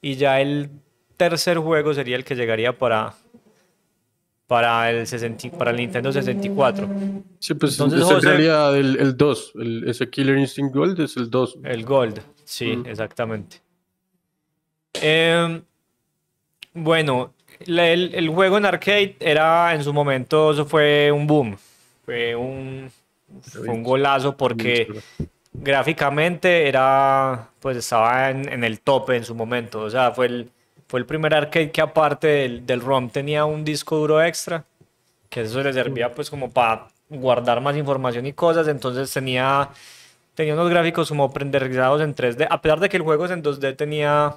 y 0.00 0.14
ya 0.16 0.40
el 0.40 0.70
tercer 1.16 1.58
juego 1.58 1.94
sería 1.94 2.16
el 2.16 2.24
que 2.24 2.34
llegaría 2.34 2.76
para, 2.76 3.14
para, 4.46 4.90
el, 4.90 5.06
60 5.06 5.50
para 5.56 5.70
el 5.70 5.76
Nintendo 5.78 6.12
64. 6.12 6.88
Sí, 7.38 7.54
pues 7.54 7.72
Entonces, 7.72 8.00
es 8.02 8.10
en 8.10 8.22
realidad 8.22 8.76
el, 8.76 8.96
el 8.98 9.16
2. 9.16 9.52
El, 9.56 9.88
ese 9.88 10.08
Killer 10.10 10.38
Instinct 10.38 10.74
Gold 10.74 11.00
es 11.00 11.16
el 11.16 11.30
2. 11.30 11.58
El 11.64 11.84
Gold, 11.84 12.20
sí, 12.44 12.76
Mm. 12.76 12.86
exactamente. 12.86 13.58
Em, 14.94 15.62
bueno, 16.74 17.32
el, 17.66 18.14
el 18.14 18.28
juego 18.28 18.58
en 18.58 18.66
arcade 18.66 19.16
era 19.20 19.74
en 19.74 19.84
su 19.84 19.92
momento, 19.92 20.52
eso 20.52 20.66
fue 20.66 21.10
un 21.12 21.26
boom. 21.26 21.56
Fue 22.04 22.34
un, 22.34 22.90
fue 23.42 23.68
un 23.68 23.82
golazo 23.82 24.36
porque 24.36 24.88
gráficamente 25.52 26.68
era, 26.68 27.50
pues 27.60 27.76
estaba 27.76 28.30
en, 28.30 28.50
en 28.52 28.64
el 28.64 28.80
tope 28.80 29.16
en 29.16 29.24
su 29.24 29.34
momento. 29.34 29.80
O 29.82 29.90
sea, 29.90 30.10
fue 30.12 30.26
el, 30.26 30.50
fue 30.88 31.00
el 31.00 31.06
primer 31.06 31.34
arcade 31.34 31.70
que 31.70 31.80
aparte 31.80 32.26
del, 32.26 32.66
del 32.66 32.80
ROM 32.80 33.10
tenía 33.10 33.44
un 33.44 33.64
disco 33.64 33.96
duro 33.96 34.22
extra, 34.22 34.64
que 35.28 35.42
eso 35.42 35.62
le 35.62 35.72
servía 35.72 36.12
pues 36.12 36.28
como 36.28 36.50
para 36.50 36.88
guardar 37.08 37.60
más 37.60 37.76
información 37.76 38.26
y 38.26 38.32
cosas. 38.32 38.66
Entonces 38.68 39.12
tenía, 39.12 39.70
tenía 40.34 40.54
unos 40.54 40.70
gráficos 40.70 41.08
como 41.08 41.32
prenderizados 41.32 42.02
en 42.02 42.14
3D. 42.14 42.46
A 42.50 42.60
pesar 42.60 42.80
de 42.80 42.88
que 42.88 42.96
el 42.96 43.02
juego 43.02 43.26
es 43.26 43.30
en 43.30 43.42
2D, 43.42 43.76
tenía 43.76 44.36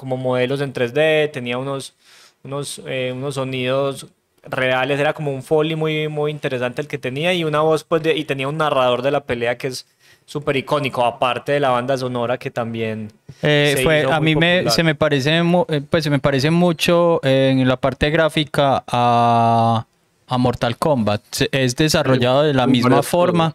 como 0.00 0.16
modelos 0.16 0.62
en 0.62 0.72
3D, 0.72 1.28
tenía 1.30 1.58
unos, 1.58 1.92
unos, 2.42 2.80
eh, 2.86 3.12
unos 3.14 3.34
sonidos 3.34 4.06
reales, 4.44 4.98
era 4.98 5.12
como 5.12 5.30
un 5.30 5.42
foley 5.42 5.76
muy, 5.76 6.08
muy 6.08 6.30
interesante 6.30 6.80
el 6.80 6.88
que 6.88 6.96
tenía 6.96 7.34
y 7.34 7.44
una 7.44 7.60
voz 7.60 7.84
pues 7.84 8.02
de- 8.02 8.16
y 8.16 8.24
tenía 8.24 8.48
un 8.48 8.56
narrador 8.56 9.02
de 9.02 9.10
la 9.10 9.20
pelea 9.20 9.58
que 9.58 9.66
es 9.66 9.86
súper 10.24 10.56
icónico, 10.56 11.04
aparte 11.04 11.52
de 11.52 11.60
la 11.60 11.68
banda 11.68 11.98
sonora 11.98 12.38
que 12.38 12.50
también 12.50 13.12
Eh, 13.42 13.74
se 13.76 13.82
fue, 13.82 13.98
hizo 14.00 14.10
a 14.14 14.20
muy 14.20 14.34
mí 14.34 14.36
me, 14.40 14.70
se 14.70 14.82
me 14.82 14.94
parece 14.94 15.42
mu- 15.42 15.66
eh, 15.68 15.82
pues 15.88 16.02
se 16.04 16.08
me 16.08 16.18
parece 16.18 16.50
mucho 16.50 17.20
eh, 17.22 17.50
en 17.52 17.68
la 17.68 17.76
parte 17.76 18.08
gráfica 18.08 18.82
a, 18.86 19.84
a 20.26 20.38
Mortal 20.38 20.78
Kombat. 20.78 21.20
Es 21.52 21.76
desarrollado 21.76 22.42
de 22.44 22.54
la 22.54 22.66
misma 22.66 23.02
forma. 23.02 23.54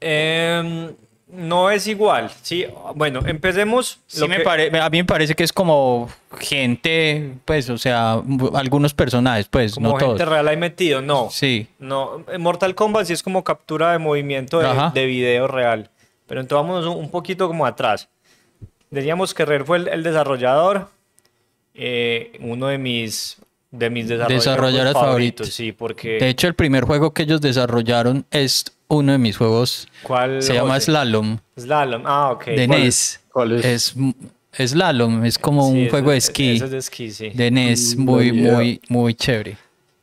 Em, 0.00 0.90
no 1.28 1.70
es 1.70 1.86
igual, 1.88 2.30
sí, 2.42 2.66
bueno, 2.94 3.20
empecemos. 3.26 3.98
Sí 4.06 4.20
lo 4.20 4.28
me 4.28 4.36
que- 4.38 4.42
pare- 4.44 4.80
a 4.80 4.88
mí 4.90 4.98
me 4.98 5.04
parece 5.04 5.34
que 5.34 5.42
es 5.42 5.52
como 5.52 6.08
gente, 6.38 7.32
pues, 7.44 7.68
o 7.68 7.78
sea, 7.78 8.22
algunos 8.54 8.94
personajes, 8.94 9.46
pues, 9.48 9.74
como 9.74 9.88
no 9.88 9.96
gente 9.98 10.14
todos. 10.18 10.28
real 10.28 10.46
ahí 10.48 10.56
metido, 10.56 11.02
no. 11.02 11.28
Sí. 11.30 11.66
No, 11.78 12.24
Mortal 12.38 12.74
Kombat 12.74 13.06
sí 13.06 13.12
es 13.12 13.22
como 13.22 13.42
captura 13.42 13.92
de 13.92 13.98
movimiento 13.98 14.60
de, 14.60 15.06
video 15.06 15.48
real. 15.48 15.90
Pero 16.28 16.40
entonces 16.40 16.64
vámonos 16.66 16.86
un, 16.94 17.10
poquito 17.10 17.46
como 17.48 17.66
atrás. 17.66 18.08
Decíamos 18.90 19.34
que 19.34 19.44
Rare 19.44 19.64
fue 19.64 19.78
el, 19.78 19.88
el 19.88 20.02
desarrollador, 20.02 20.88
eh, 21.74 22.32
uno 22.40 22.68
de 22.68 22.78
mis, 22.78 23.36
de 23.70 23.90
mis 23.90 24.08
desarrolladores, 24.08 24.44
Desarrolladores 24.44 24.92
favoritos. 24.92 25.48
Sí, 25.52 25.72
porque... 25.72 26.18
De 26.18 26.28
hecho, 26.28 26.46
el 26.48 26.54
primer 26.54 26.84
juego 26.84 27.12
que 27.12 27.22
ellos 27.22 27.40
desarrollaron 27.40 28.24
es 28.30 28.64
uno 28.88 29.12
de 29.12 29.18
mis 29.18 29.36
juegos. 29.36 29.88
¿cuál, 30.02 30.42
Se 30.42 30.54
llama? 30.54 30.78
Slalom 30.80 31.38
Slalom. 31.58 32.02
Ah, 32.06 32.30
ok. 32.32 32.44
de 32.46 32.66
¿Cuál 32.66 32.80
NES. 32.82 33.20
¿Cuál 33.32 33.52
es? 33.52 33.64
Es 33.64 33.94
es 34.58 34.70
Slalom, 34.70 35.24
es 35.24 35.38
como 35.38 35.70
Sí, 35.70 35.82
un 35.82 35.88
juego 35.90 36.10
de 36.12 36.16
esquí. 36.16 36.56
es 36.56 36.70
de 36.70 36.78
esquí, 36.78 37.10
sí. 37.10 37.28
de 37.30 37.50
NES, 37.50 37.96
Mm, 37.96 38.00
muy, 38.04 38.32
muy, 38.32 38.80
muy 38.88 39.14
chévere. 39.14 39.56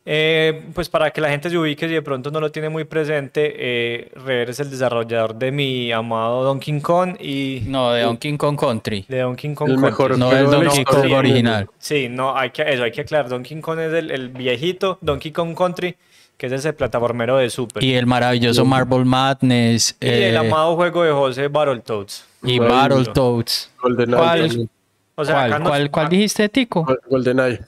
Eh, 0.06 0.64
pues 0.74 0.90
para 0.90 1.10
que 1.10 1.20
la 1.22 1.30
gente 1.30 1.48
se 1.48 1.56
ubique, 1.56 1.88
si 1.88 1.94
de 1.94 2.02
pronto 2.02 2.30
no 2.30 2.38
lo 2.38 2.52
tiene 2.52 2.68
muy 2.68 2.84
presente, 2.84 3.54
eh, 3.56 4.12
Rare 4.14 4.50
es 4.50 4.60
el 4.60 4.70
desarrollador 4.70 5.34
de 5.34 5.50
mi 5.50 5.90
amado 5.92 6.44
Donkey 6.44 6.78
Kong 6.82 7.16
y 7.20 7.62
No, 7.66 7.90
de 7.92 8.02
Donkey 8.02 8.36
Kong 8.36 8.56
Country. 8.60 9.06
de 9.08 9.20
Donkey 9.20 9.54
Kong 9.54 9.70
El 9.70 9.74
Country. 9.76 9.90
mejor 9.90 10.18
No 10.18 10.28
juego 10.28 10.44
el 10.44 10.50
de 10.50 10.56
la 10.58 10.64
Donkey 10.64 10.84
Kong 10.84 11.02
del 11.04 11.12
original. 11.14 11.68
Sí, 11.78 12.08
no, 12.10 12.36
hay 12.36 12.50
que, 12.50 12.62
eso 12.70 12.82
hay 12.84 12.92
que 12.92 13.00
aclarar. 13.00 13.30
Donkey 13.30 13.60
Kong 13.62 13.78
es 13.80 13.92
el, 13.94 14.10
el 14.10 14.28
viejito 14.28 14.98
Donkey 15.00 15.32
Kong 15.32 15.56
Country, 15.56 15.96
que 16.36 16.46
es 16.46 16.52
ese 16.52 16.72
plataformero 16.72 17.36
de 17.36 17.48
Super. 17.50 17.82
Y 17.82 17.94
el 17.94 18.06
maravilloso 18.06 18.64
Marble 18.64 19.04
Madness. 19.04 19.96
Y 20.00 20.06
el 20.06 20.34
eh, 20.34 20.38
amado 20.38 20.74
juego 20.76 21.02
de 21.04 21.12
José 21.12 21.48
Battletoads. 21.48 22.24
y 22.42 22.58
Battletoads. 22.58 23.70
¿Cuál? 23.80 24.68
O 25.16 25.24
sea, 25.24 25.46
¿Cuál, 25.48 25.62
cuál, 25.62 25.90
cuál 25.90 26.08
dijiste, 26.08 26.48
Tico? 26.48 26.84
Gol- 26.84 27.00
GoldenEye. 27.08 27.60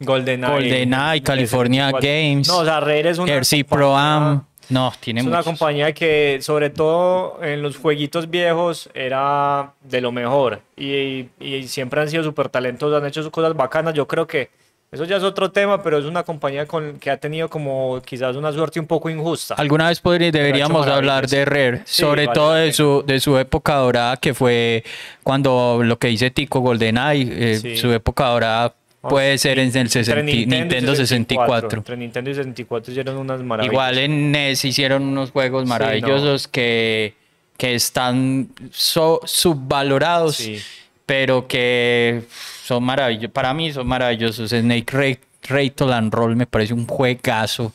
GoldenEye. 0.00 0.52
GoldenEye, 0.52 1.22
California 1.22 1.90
Games, 1.90 2.48
No, 2.48 2.58
o 2.58 2.64
sea, 2.64 2.80
Rare 2.80 3.08
es 3.10 3.18
una 3.18 3.32
RC 3.32 3.64
compañía- 3.64 3.64
Pro 3.76 3.96
Am. 3.96 4.44
No, 4.68 4.92
tiene 4.98 5.20
Es 5.20 5.26
una 5.26 5.42
compañía 5.44 5.92
que, 5.94 6.38
sobre 6.42 6.70
todo 6.70 7.38
en 7.42 7.62
los 7.62 7.76
jueguitos 7.76 8.28
viejos, 8.28 8.90
era 8.94 9.72
de 9.84 10.00
lo 10.00 10.10
mejor. 10.10 10.60
Y, 10.76 11.28
y 11.38 11.62
siempre 11.68 12.00
han 12.00 12.10
sido 12.10 12.24
súper 12.24 12.48
talentosos, 12.48 13.00
han 13.00 13.06
hecho 13.08 13.22
sus 13.22 13.30
cosas 13.30 13.54
bacanas. 13.54 13.94
Yo 13.94 14.08
creo 14.08 14.26
que 14.26 14.50
eso 14.96 15.04
ya 15.04 15.16
es 15.16 15.22
otro 15.22 15.50
tema, 15.50 15.82
pero 15.82 15.98
es 15.98 16.04
una 16.04 16.22
compañía 16.24 16.66
con, 16.66 16.98
que 16.98 17.10
ha 17.10 17.16
tenido 17.16 17.48
como 17.48 18.00
quizás 18.04 18.34
una 18.36 18.52
suerte 18.52 18.80
un 18.80 18.86
poco 18.86 19.08
injusta. 19.08 19.54
Alguna 19.54 19.88
vez 19.88 20.00
podría- 20.00 20.30
deberíamos 20.32 20.86
hablar 20.86 21.28
de 21.28 21.44
Rare, 21.44 21.78
Sí, 21.84 22.02
sobre 22.02 22.26
vale 22.26 22.34
todo 22.34 22.54
de 22.54 22.72
su, 22.72 23.04
de 23.06 23.20
su 23.20 23.38
época 23.38 23.74
dorada, 23.76 24.16
que 24.16 24.34
fue 24.34 24.82
cuando 25.22 25.80
lo 25.84 25.98
que 25.98 26.08
dice 26.08 26.30
Tico 26.30 26.60
GoldenEye, 26.60 27.52
eh, 27.52 27.58
Sí. 27.58 27.76
su 27.76 27.92
época 27.92 28.26
dorada 28.26 28.74
puede 29.02 29.38
ser 29.38 29.58
en 29.60 29.68
el 29.68 29.76
Entre 29.76 29.88
60 30.04 30.22
Nintendo, 30.22 30.92
y 30.92 30.96
64. 30.96 31.78
Entre 31.78 31.96
Nintendo 31.96 32.30
y 32.30 32.34
64 32.34 32.90
hicieron 32.90 33.16
unas 33.18 33.40
maravillas. 33.42 33.72
Igual 33.72 33.98
en 33.98 34.32
NES 34.32 34.64
hicieron 34.64 35.04
unos 35.04 35.30
juegos 35.30 35.62
Sí, 35.62 35.68
maravillosos 35.68 36.48
que, 36.48 37.14
que 37.56 37.74
están 37.76 38.48
so- 38.72 39.20
subvalorados, 39.24 40.36
Sí. 40.36 40.60
pero 41.06 41.46
que 41.46 42.22
son 42.66 42.82
maravillosos. 42.84 43.30
Para 43.30 43.54
mí 43.54 43.72
son 43.72 43.86
maravillosos. 43.86 44.50
Snake 44.50 44.90
Ra- 44.92 45.54
Rattle 45.56 45.92
and 45.94 46.12
Roll 46.12 46.34
me 46.36 46.46
parece 46.46 46.74
un 46.74 46.86
juegazo. 46.86 47.72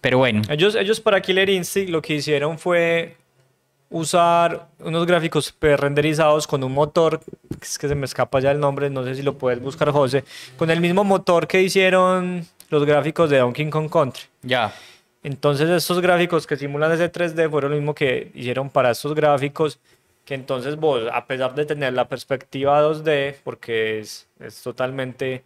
Pero 0.00 0.18
bueno, 0.18 0.40
Ellos, 0.48 0.74
ellos 0.74 1.00
para 1.00 1.20
Killer 1.20 1.50
Instinct 1.50 1.90
lo 1.90 2.00
que 2.00 2.14
hicieron 2.14 2.58
fue 2.58 3.16
usar 3.90 4.68
unos 4.78 5.04
gráficos 5.06 5.52
pre-renderizados 5.52 6.46
con 6.46 6.62
un 6.62 6.72
motor, 6.72 7.20
es 7.60 7.76
que 7.78 7.88
se 7.88 7.94
me 7.94 8.04
escapa 8.06 8.38
ya 8.40 8.52
el 8.52 8.60
nombre, 8.60 8.88
no 8.88 9.04
sé 9.04 9.14
si 9.16 9.22
lo 9.22 9.36
puedes 9.36 9.60
buscar 9.60 9.90
José, 9.90 10.24
con 10.56 10.70
el 10.70 10.80
mismo 10.80 11.02
motor 11.04 11.46
que 11.48 11.60
hicieron 11.60 12.46
los 12.70 12.84
gráficos 12.86 13.28
de 13.30 13.38
Donkey 13.38 13.68
Kong 13.68 13.90
Country. 13.90 14.22
ya. 14.42 14.72
Entonces 15.22 15.68
estos 15.68 16.00
gráficos 16.00 16.46
que 16.46 16.56
simulan 16.56 16.92
ese 16.92 17.12
3D 17.12 17.50
fueron 17.50 17.72
lo 17.72 17.76
mismo 17.76 17.94
que 17.94 18.30
hicieron 18.34 18.70
para 18.70 18.92
estos 18.92 19.14
gráficos, 19.14 19.78
que 20.30 20.34
entonces 20.36 20.76
vos, 20.76 21.02
a 21.12 21.26
pesar 21.26 21.56
de 21.56 21.66
tener 21.66 21.92
la 21.92 22.06
perspectiva 22.06 22.80
2D, 22.84 23.34
porque 23.42 23.98
es, 23.98 24.28
es 24.38 24.62
totalmente 24.62 25.42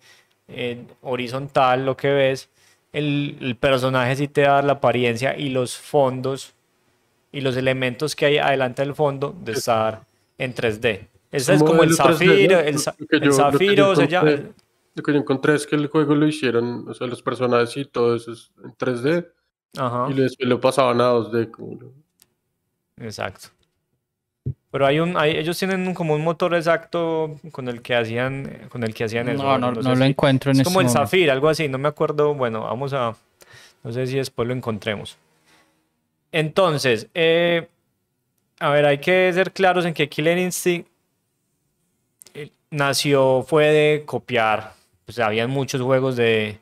eh, 0.47 0.85
horizontal 1.01 1.87
lo 1.87 1.97
que 1.97 2.11
ves, 2.13 2.51
el, 2.93 3.39
el 3.41 3.57
personaje 3.57 4.15
sí 4.15 4.29
te 4.29 4.43
da 4.43 4.61
la 4.61 4.75
apariencia 4.75 5.39
y 5.39 5.49
los 5.49 5.75
fondos 5.79 6.53
y 7.33 7.41
los 7.41 7.57
elementos 7.57 8.15
que 8.15 8.27
hay 8.27 8.37
adelante 8.37 8.83
del 8.83 8.95
fondo 8.95 9.35
de 9.43 9.53
estar 9.53 10.03
en 10.37 10.55
3D. 10.55 11.09
Ese 11.33 11.55
es 11.55 11.63
como 11.63 11.83
el 11.83 11.89
modelo 11.89 11.95
3D, 11.97 11.97
zafiro, 11.97 12.59
el, 12.61 12.77
el 13.09 13.23
yo- 13.23 13.33
zafiro 13.33 13.97
se 13.97 14.07
llama... 14.07 14.31
encontré- 14.33 14.53
Lo 14.97 15.03
que 15.03 15.13
yo 15.15 15.19
encontré 15.19 15.55
es 15.55 15.67
que 15.67 15.77
el 15.77 15.87
juego 15.87 16.15
lo 16.15 16.27
hicieron, 16.27 16.87
o 16.91 16.93
sea, 16.93 17.07
los 17.07 17.23
personajes 17.23 17.75
y 17.79 17.87
todo 17.87 18.15
eso 18.17 18.33
es 18.33 18.53
en 18.63 18.75
3D 18.77 19.27
Ajá. 19.79 20.09
y 20.11 20.13
después 20.13 20.47
lo 20.47 20.61
pasaban 20.61 21.01
a 21.01 21.11
2D. 21.11 21.51
como 21.51 21.79
Exacto. 22.99 23.49
Pero 24.75 24.87
hay 24.87 24.99
un, 24.99 25.17
hay- 25.17 25.37
ellos 25.37 25.57
tienen 25.57 25.95
como 25.95 26.15
un 26.15 26.23
motor 26.25 26.53
exacto 26.53 27.39
con 27.53 27.69
el 27.69 27.81
que 27.81 27.95
hacían, 27.95 28.67
con 28.71 28.83
el 28.83 28.93
que 28.93 29.05
hacían 29.05 29.29
eso. 29.29 29.41
No, 29.45 29.51
bueno, 29.51 29.71
no, 29.71 29.83
sé 29.85 29.89
no 29.89 29.95
lo 29.95 30.05
si- 30.05 30.11
encuentro 30.11 30.51
en 30.51 30.59
Es 30.61 30.65
como 30.65 30.81
el. 30.81 30.91
Zafir, 30.91 31.31
algo 31.31 31.49
así, 31.49 31.69
no 31.69 31.79
me 31.79 31.87
acuerdo. 31.87 32.35
Bueno, 32.35 32.63
vamos 32.63 32.93
a, 32.93 33.15
no 33.85 33.93
sé 33.93 34.09
si 34.09 34.17
después 34.17 34.49
lo 34.49 34.53
encontremos. 34.53 35.17
Entonces, 36.33 37.07
eh, 37.15 37.69
a 38.59 38.71
ver, 38.71 38.85
hay 38.87 38.99
que 38.99 39.31
ser 39.33 39.53
claros 39.53 39.85
en 39.85 39.95
que 39.95 40.09
Killer 40.09 40.39
Instinct 40.39 40.89
eh, 42.35 42.51
nació, 42.71 43.45
fue 43.47 43.67
de 43.69 44.03
copiar. 44.05 44.73
Pues 45.05 45.21
habían 45.21 45.51
muchos 45.51 45.81
juegos 45.83 46.17
de, 46.17 46.59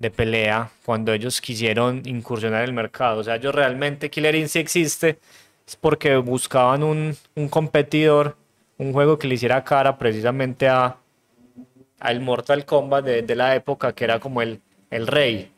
de 0.00 0.10
pelea 0.10 0.70
cuando 0.84 1.12
ellos 1.12 1.40
quisieron 1.40 2.02
incursionar 2.06 2.62
en 2.62 2.70
el 2.70 2.74
mercado. 2.74 3.20
O 3.20 3.22
sea, 3.22 3.36
ellos 3.36 3.54
realmente, 3.54 4.10
Killer 4.10 4.34
Instinct 4.34 4.66
existe, 4.66 5.18
es 5.66 5.76
porque 5.76 6.16
buscaban 6.16 6.82
un, 6.82 7.16
un 7.34 7.48
competidor, 7.48 8.36
un 8.78 8.92
juego 8.92 9.18
que 9.18 9.26
le 9.26 9.34
hiciera 9.34 9.64
cara 9.64 9.98
precisamente 9.98 10.68
a, 10.68 10.96
al 11.98 12.20
Mortal 12.20 12.64
Kombat 12.64 13.04
de, 13.04 13.22
de 13.22 13.34
la 13.34 13.54
época, 13.54 13.92
que 13.92 14.04
era 14.04 14.20
como 14.20 14.42
el, 14.42 14.60
el 14.90 15.06
rey. 15.06 15.50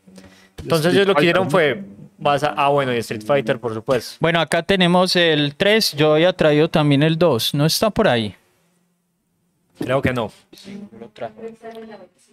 Entonces 0.62 0.94
ellos 0.94 1.06
lo 1.06 1.14
que 1.14 1.22
hicieron 1.22 1.50
fue, 1.50 1.82
basa, 2.16 2.54
ah 2.56 2.68
bueno, 2.70 2.94
y 2.94 2.98
Street 2.98 3.22
Fighter, 3.24 3.58
por 3.58 3.74
supuesto. 3.74 4.16
Bueno, 4.20 4.40
acá 4.40 4.62
tenemos 4.62 5.14
el 5.14 5.54
3, 5.54 5.92
yo 5.94 6.14
había 6.14 6.32
traído 6.32 6.68
también 6.68 7.02
el 7.02 7.18
2, 7.18 7.54
no 7.54 7.66
está 7.66 7.90
por 7.90 8.08
ahí. 8.08 8.34
Creo 9.78 10.02
que 10.02 10.12
no. 10.12 10.32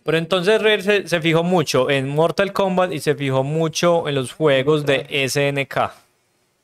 Pero 0.04 0.18
entonces 0.18 0.62
Rare 0.62 0.82
se, 0.82 1.08
se 1.08 1.22
fijó 1.22 1.44
mucho 1.44 1.90
en 1.90 2.08
Mortal 2.10 2.54
Kombat 2.54 2.92
y 2.92 3.00
se 3.00 3.16
fijó 3.16 3.44
mucho 3.44 4.08
en 4.08 4.16
los 4.16 4.34
juegos 4.34 4.86
de 4.86 5.28
SNK. 5.28 6.05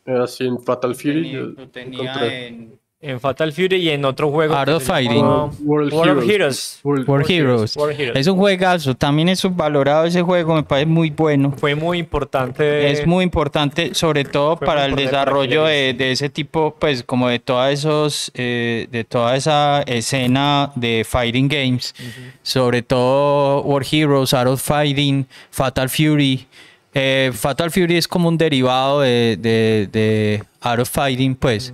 Así 0.05 0.45
en 0.45 0.59
Fatal 0.63 0.95
Fury. 0.95 1.31
yo 1.31 1.41
Lo 1.47 1.67
tenía 1.69 2.47
en 2.47 2.79
En 3.03 3.19
Fatal 3.19 3.51
Fury 3.51 3.77
y 3.77 3.89
en 3.89 4.05
otro 4.05 4.29
juego. 4.29 4.53
Art 4.53 4.69
of 4.69 4.83
Fighting. 4.83 5.17
llama 5.23 5.45
World, 5.63 5.91
World 5.91 6.17
of 6.19 6.23
Heroes. 6.23 6.29
Heroes. 6.29 6.79
World- 6.83 7.07
War 7.09 7.19
War 7.21 7.31
Heroes. 7.31 7.75
Heroes, 7.75 7.77
War 7.77 7.91
Heroes. 7.99 8.19
Es 8.19 8.27
un 8.27 8.37
juegazo, 8.37 8.95
también 8.95 9.29
es 9.29 9.39
subvalorado 9.39 10.05
ese 10.05 10.21
juego, 10.21 10.53
me 10.53 10.61
parece 10.61 10.85
muy 10.85 11.09
bueno. 11.09 11.51
Fue 11.57 11.73
muy 11.73 11.97
importante. 11.97 12.91
Es 12.91 13.07
muy 13.07 13.23
importante, 13.23 13.95
sobre 13.95 14.23
todo 14.23 14.55
fue 14.57 14.67
para 14.67 14.85
el 14.85 14.95
desarrollo 14.95 15.63
de, 15.65 15.95
de 15.95 16.11
ese 16.11 16.29
tipo, 16.29 16.75
pues 16.79 17.03
como 17.03 17.27
de 17.27 17.39
todas 17.39 17.73
esos, 17.73 18.31
eh, 18.35 18.87
de 18.91 19.03
toda 19.03 19.35
esa 19.35 19.81
escena 19.87 20.71
de 20.75 21.03
fighting 21.03 21.47
games, 21.47 21.95
sobre 22.43 22.83
todo 22.83 23.61
War 23.63 23.83
Heroes, 23.91 24.31
Art 24.35 24.47
of 24.49 24.61
Fighting, 24.61 25.25
Fatal 25.49 25.89
Fury. 25.89 26.45
Eh, 26.93 27.31
Fatal 27.33 27.71
Fury 27.71 27.97
es 27.97 28.07
como 28.07 28.27
un 28.27 28.37
derivado 28.37 29.01
de, 29.01 29.37
de, 29.39 29.89
de 29.91 30.43
Art 30.61 30.81
of 30.81 30.89
Fighting, 30.89 31.35
pues. 31.35 31.73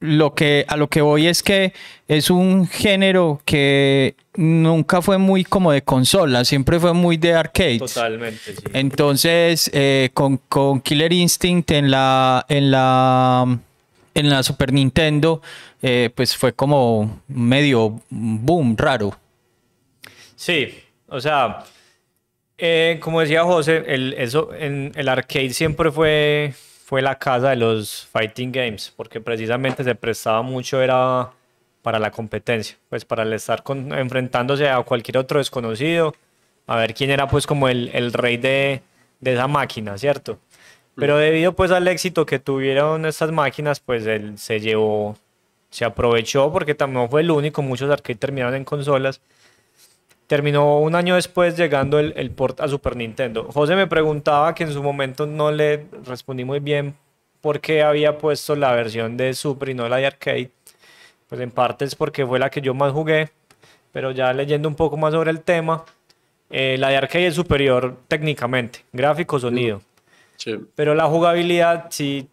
Lo 0.00 0.32
que, 0.32 0.64
a 0.68 0.76
lo 0.76 0.86
que 0.88 1.00
voy 1.00 1.26
es 1.26 1.42
que 1.42 1.72
es 2.06 2.30
un 2.30 2.68
género 2.68 3.40
que 3.44 4.14
nunca 4.36 5.02
fue 5.02 5.18
muy 5.18 5.42
como 5.42 5.72
de 5.72 5.82
consola, 5.82 6.44
siempre 6.44 6.78
fue 6.78 6.92
muy 6.92 7.16
de 7.16 7.34
arcades. 7.34 7.78
Totalmente, 7.80 8.54
sí. 8.54 8.62
Entonces, 8.74 9.68
eh, 9.74 10.10
con, 10.14 10.36
con 10.48 10.80
Killer 10.82 11.12
Instinct 11.12 11.72
en 11.72 11.90
la, 11.90 12.46
en 12.48 12.70
la, 12.70 13.58
en 14.14 14.30
la 14.30 14.42
Super 14.44 14.72
Nintendo, 14.72 15.42
eh, 15.82 16.10
pues 16.14 16.36
fue 16.36 16.52
como 16.52 17.22
medio 17.26 18.00
boom, 18.08 18.76
raro. 18.76 19.18
Sí, 20.36 20.74
o 21.08 21.20
sea, 21.20 21.64
eh, 22.58 22.98
como 23.00 23.20
decía 23.20 23.44
José, 23.44 23.84
el, 23.86 24.14
eso, 24.18 24.50
en, 24.54 24.92
el 24.96 25.08
arcade 25.08 25.50
siempre 25.50 25.90
fue, 25.90 26.52
fue 26.84 27.02
la 27.02 27.18
casa 27.18 27.50
de 27.50 27.56
los 27.56 28.06
fighting 28.12 28.52
games, 28.52 28.92
porque 28.96 29.20
precisamente 29.20 29.84
se 29.84 29.94
prestaba 29.94 30.42
mucho, 30.42 30.82
era 30.82 31.30
para 31.82 31.98
la 31.98 32.10
competencia, 32.10 32.76
pues 32.88 33.04
para 33.04 33.22
el 33.22 33.32
estar 33.32 33.62
con- 33.62 33.92
enfrentándose 33.92 34.68
a 34.68 34.82
cualquier 34.82 35.18
otro 35.18 35.38
desconocido, 35.38 36.14
a 36.66 36.76
ver 36.76 36.94
quién 36.94 37.10
era 37.10 37.28
pues 37.28 37.46
como 37.46 37.68
el, 37.68 37.90
el 37.94 38.12
rey 38.12 38.36
de, 38.36 38.82
de 39.20 39.32
esa 39.34 39.46
máquina, 39.46 39.96
¿cierto? 39.96 40.38
Pero 40.96 41.16
debido 41.16 41.52
pues 41.52 41.70
al 41.70 41.86
éxito 41.86 42.26
que 42.26 42.40
tuvieron 42.40 43.06
estas 43.06 43.30
máquinas, 43.30 43.78
pues 43.80 44.04
él 44.06 44.36
se 44.36 44.58
llevó, 44.60 45.16
se 45.70 45.84
aprovechó 45.84 46.52
porque 46.52 46.74
también 46.74 47.08
fue 47.08 47.20
el 47.20 47.30
único, 47.30 47.62
muchos 47.62 47.88
arcades 47.90 48.18
terminaron 48.18 48.54
en 48.56 48.64
consolas. 48.64 49.20
Terminó 50.28 50.78
un 50.78 50.94
año 50.94 51.16
después 51.16 51.56
llegando 51.56 51.98
el, 51.98 52.12
el 52.16 52.30
port 52.30 52.60
a 52.60 52.68
Super 52.68 52.94
Nintendo. 52.94 53.48
José 53.50 53.74
me 53.74 53.88
preguntaba 53.88 54.54
que 54.54 54.62
en 54.62 54.72
su 54.72 54.82
momento 54.82 55.26
no 55.26 55.50
le 55.50 55.86
respondí 56.04 56.44
muy 56.44 56.60
bien 56.60 56.94
por 57.40 57.60
qué 57.60 57.82
había 57.82 58.18
puesto 58.18 58.54
la 58.54 58.72
versión 58.72 59.16
de 59.16 59.34
Super 59.34 59.70
y 59.70 59.74
no 59.74 59.88
la 59.88 59.96
de 59.96 60.06
arcade. 60.06 60.50
Pues 61.28 61.40
en 61.40 61.50
parte 61.50 61.84
es 61.84 61.94
porque 61.94 62.26
fue 62.26 62.38
la 62.38 62.50
que 62.50 62.60
yo 62.60 62.74
más 62.74 62.92
jugué, 62.92 63.30
pero 63.92 64.10
ya 64.10 64.32
leyendo 64.32 64.68
un 64.68 64.74
poco 64.74 64.96
más 64.96 65.12
sobre 65.12 65.30
el 65.30 65.40
tema, 65.40 65.84
eh, 66.50 66.76
la 66.78 66.88
de 66.88 66.96
arcade 66.96 67.26
es 67.26 67.34
superior 67.34 67.96
técnicamente, 68.08 68.84
gráfico, 68.92 69.38
sonido. 69.38 69.82
Sí. 70.36 70.56
Pero 70.74 70.94
la 70.94 71.06
jugabilidad 71.06 71.86
sí 71.90 72.28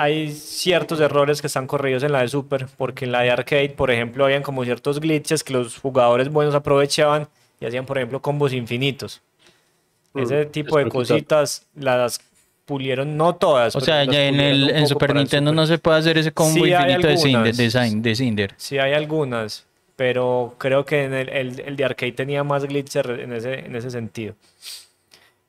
hay 0.00 0.30
ciertos 0.32 1.00
errores 1.00 1.40
que 1.40 1.48
están 1.48 1.66
corregidos 1.66 2.04
en 2.04 2.12
la 2.12 2.20
de 2.22 2.28
Super, 2.28 2.66
porque 2.76 3.04
en 3.04 3.12
la 3.12 3.22
de 3.22 3.30
arcade, 3.30 3.70
por 3.70 3.90
ejemplo, 3.90 4.24
habían 4.24 4.42
como 4.42 4.64
ciertos 4.64 5.00
glitches 5.00 5.42
que 5.42 5.52
los 5.52 5.78
jugadores 5.78 6.28
buenos 6.30 6.54
aprovechaban 6.54 7.28
y 7.60 7.66
hacían, 7.66 7.84
por 7.84 7.98
ejemplo, 7.98 8.22
combos 8.22 8.52
infinitos. 8.52 9.20
Mm, 10.14 10.20
Ese 10.20 10.46
tipo 10.46 10.78
de 10.78 10.88
cositas 10.88 11.66
las 11.74 12.20
pulieron, 12.64 13.16
no 13.16 13.34
todas. 13.34 13.74
O 13.74 13.80
sea, 13.80 14.04
ya 14.04 14.24
en, 14.26 14.38
el, 14.38 14.70
en 14.70 14.86
Super 14.86 15.14
Nintendo 15.14 15.50
Super. 15.50 15.56
no 15.62 15.66
se 15.66 15.78
puede 15.78 15.98
hacer 15.98 16.16
ese 16.18 16.32
combo 16.32 16.64
Sí, 16.64 16.70
infinito 16.70 17.06
de 17.08 17.16
Cinder, 17.16 17.36
algunas. 17.38 17.56
de 17.56 17.70
Cinder- 17.70 18.02
de 18.02 18.14
Cinder. 18.14 18.54
Sí, 18.56 18.78
hay 18.78 18.92
algunas, 18.92 19.66
pero 19.96 20.54
creo 20.58 20.84
que 20.84 21.04
en 21.04 21.14
el, 21.14 21.28
el- 21.30 21.60
el 21.60 21.76
de 21.76 21.84
arcade 21.84 22.12
tenía 22.12 22.44
más 22.44 22.64
glitches 22.64 23.04
en 23.06 23.32
ese, 23.32 23.54
en 23.60 23.74
ese 23.74 23.90
sentido. 23.90 24.34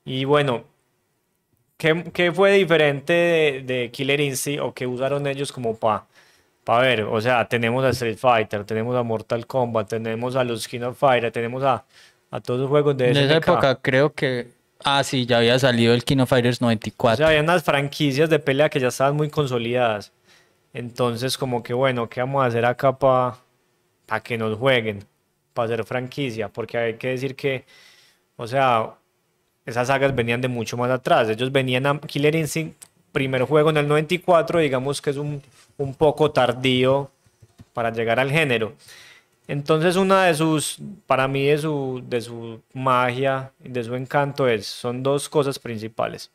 Y 0.06 0.24
bueno, 0.26 0.64
¿qué, 1.80 2.06
qué 2.14 2.34
fue 2.34 2.54
diferente 2.54 3.14
de, 3.14 3.64
de 3.66 3.92
Killer 3.92 4.22
Instinct 4.22 4.62
o 4.64 4.76
qué 4.76 4.88
usaron 4.88 5.28
ellos 5.28 5.54
como 5.54 5.78
para 5.78 6.08
pa 6.66 6.80
ver? 6.82 7.04
O 7.04 7.22
sea, 7.22 7.48
tenemos 7.50 7.84
a 7.86 7.90
Street 7.92 8.18
Fighter, 8.20 8.66
tenemos 8.66 8.96
a 8.98 9.04
Mortal 9.04 9.48
Kombat, 9.48 9.90
tenemos 9.90 10.36
a 10.38 10.46
los 10.46 10.68
King 10.70 10.82
of 10.84 11.00
Fire, 11.00 11.32
tenemos 11.32 11.64
a, 11.64 11.86
a 12.32 12.42
todos 12.42 12.62
los 12.62 12.70
juegos 12.70 12.98
de 12.98 13.12
En 13.12 13.18
esa 13.18 13.36
SNK. 13.36 13.38
época 13.38 13.82
creo 13.82 14.14
que 14.14 14.54
Ah, 14.84 15.04
sí, 15.04 15.26
ya 15.26 15.40
había 15.40 15.60
salido 15.60 15.94
el 15.94 16.06
King 16.06 16.20
of 16.20 16.30
Fighters 16.30 16.62
O 17.02 17.14
94. 17.14 17.16
sea, 17.16 17.28
había 17.28 17.42
unas 17.42 17.64
franquicias 17.64 18.30
de 18.30 18.40
pelea 18.40 18.70
que 18.70 18.80
ya 18.80 18.90
estaban 18.90 19.16
muy 19.16 19.30
consolidadas. 19.30 20.12
Entonces, 20.74 21.38
como 21.38 21.64
que 21.64 21.74
bueno, 21.74 22.10
¿qué 22.10 22.22
vamos 22.22 22.44
a 22.44 22.48
hacer 22.48 22.66
acá 22.66 22.98
para 23.00 23.38
que 24.24 24.38
nos 24.38 24.58
jueguen? 24.58 25.06
Para 25.54 25.68
hacer 25.68 25.86
franquicia. 25.86 26.50
Porque 26.50 26.78
hay 26.78 26.98
que 26.98 27.10
decir 27.10 27.36
que, 27.36 27.66
o 28.38 28.48
sea, 28.48 28.99
esas 29.70 29.88
sagas 29.88 30.16
venían 30.16 30.42
de 30.42 30.48
mucho 30.48 30.78
más 30.78 30.92
atrás. 30.92 31.30
Ellos 31.30 31.52
venían 31.52 31.86
a 31.86 32.00
Killer 32.00 32.36
Instinct, 32.36 32.86
primer 33.12 33.44
juego 33.44 33.70
en 33.70 33.78
el 33.78 33.88
94, 33.88 34.60
digamos 34.60 35.02
que 35.02 35.10
es 35.12 35.18
un, 35.18 35.42
un 35.78 35.96
poco 35.96 36.32
tardío 36.32 37.10
para 37.74 37.92
llegar 37.92 38.20
al 38.20 38.32
género. 38.32 38.74
Entonces 39.48 39.96
una 39.96 40.26
de 40.26 40.36
sus, 40.36 40.78
para 41.08 41.28
mí 41.28 41.48
de 41.48 41.58
su, 41.58 42.04
de 42.08 42.22
su 42.22 42.62
magia, 42.74 43.52
de 43.58 43.84
su 43.84 43.96
encanto 43.96 44.48
es, 44.48 44.68
son 44.68 45.02
dos 45.02 45.28
cosas 45.28 45.58
principales. 45.58 46.32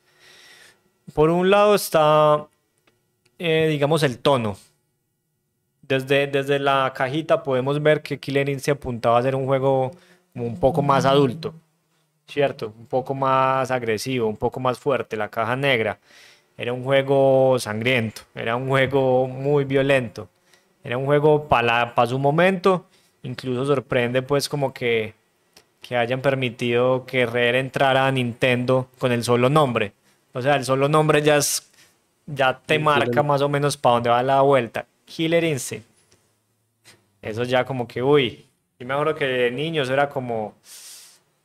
Por 1.12 1.30
un 1.30 1.48
lado 1.48 1.76
está, 1.76 2.48
eh, 3.38 3.68
digamos, 3.70 4.02
el 4.02 4.18
tono. 4.18 4.56
Desde, 5.82 6.26
desde 6.26 6.58
la 6.58 6.92
cajita 6.96 7.42
podemos 7.42 7.80
ver 7.80 8.02
que 8.02 8.18
Killer 8.18 8.48
Instinct 8.48 8.80
apuntaba 8.80 9.18
a 9.18 9.22
ser 9.22 9.36
un 9.36 9.46
juego 9.46 9.92
un 10.34 10.58
poco 10.58 10.82
más 10.82 11.04
adulto, 11.04 11.54
¿cierto? 12.26 12.72
Un 12.78 12.86
poco 12.86 13.14
más 13.14 13.70
agresivo, 13.70 14.28
un 14.28 14.36
poco 14.36 14.60
más 14.60 14.78
fuerte. 14.78 15.16
La 15.16 15.28
caja 15.28 15.56
negra 15.56 15.98
era 16.56 16.72
un 16.72 16.84
juego 16.84 17.58
sangriento, 17.58 18.22
era 18.34 18.56
un 18.56 18.68
juego 18.68 19.26
muy 19.26 19.64
violento, 19.64 20.28
era 20.82 20.96
un 20.98 21.06
juego 21.06 21.48
para 21.48 21.92
su 22.06 22.18
momento. 22.18 22.86
Incluso 23.22 23.64
sorprende 23.64 24.22
pues 24.22 24.48
como 24.48 24.74
que, 24.74 25.14
que 25.80 25.96
hayan 25.96 26.20
permitido 26.20 27.06
que 27.06 27.24
Rare 27.24 27.58
entrara 27.58 28.06
a 28.06 28.12
Nintendo 28.12 28.88
con 28.98 29.12
el 29.12 29.24
solo 29.24 29.48
nombre. 29.48 29.92
O 30.34 30.42
sea, 30.42 30.56
el 30.56 30.64
solo 30.64 30.88
nombre 30.88 31.22
ya 31.22 31.36
es, 31.36 31.70
ya 32.26 32.58
te 32.58 32.78
marca 32.78 33.22
más 33.22 33.40
o 33.40 33.48
menos 33.48 33.76
para 33.76 33.94
dónde 33.94 34.10
va 34.10 34.22
la 34.22 34.40
vuelta. 34.42 34.86
Killer 35.06 35.44
Instinct. 35.44 35.86
Eso 37.22 37.44
ya 37.44 37.64
como 37.64 37.88
que, 37.88 38.02
uy. 38.02 38.44
Y 38.78 38.84
me 38.84 38.92
acuerdo 38.92 39.14
que 39.14 39.24
de 39.24 39.50
niños 39.50 39.88
era 39.88 40.10
como, 40.10 40.54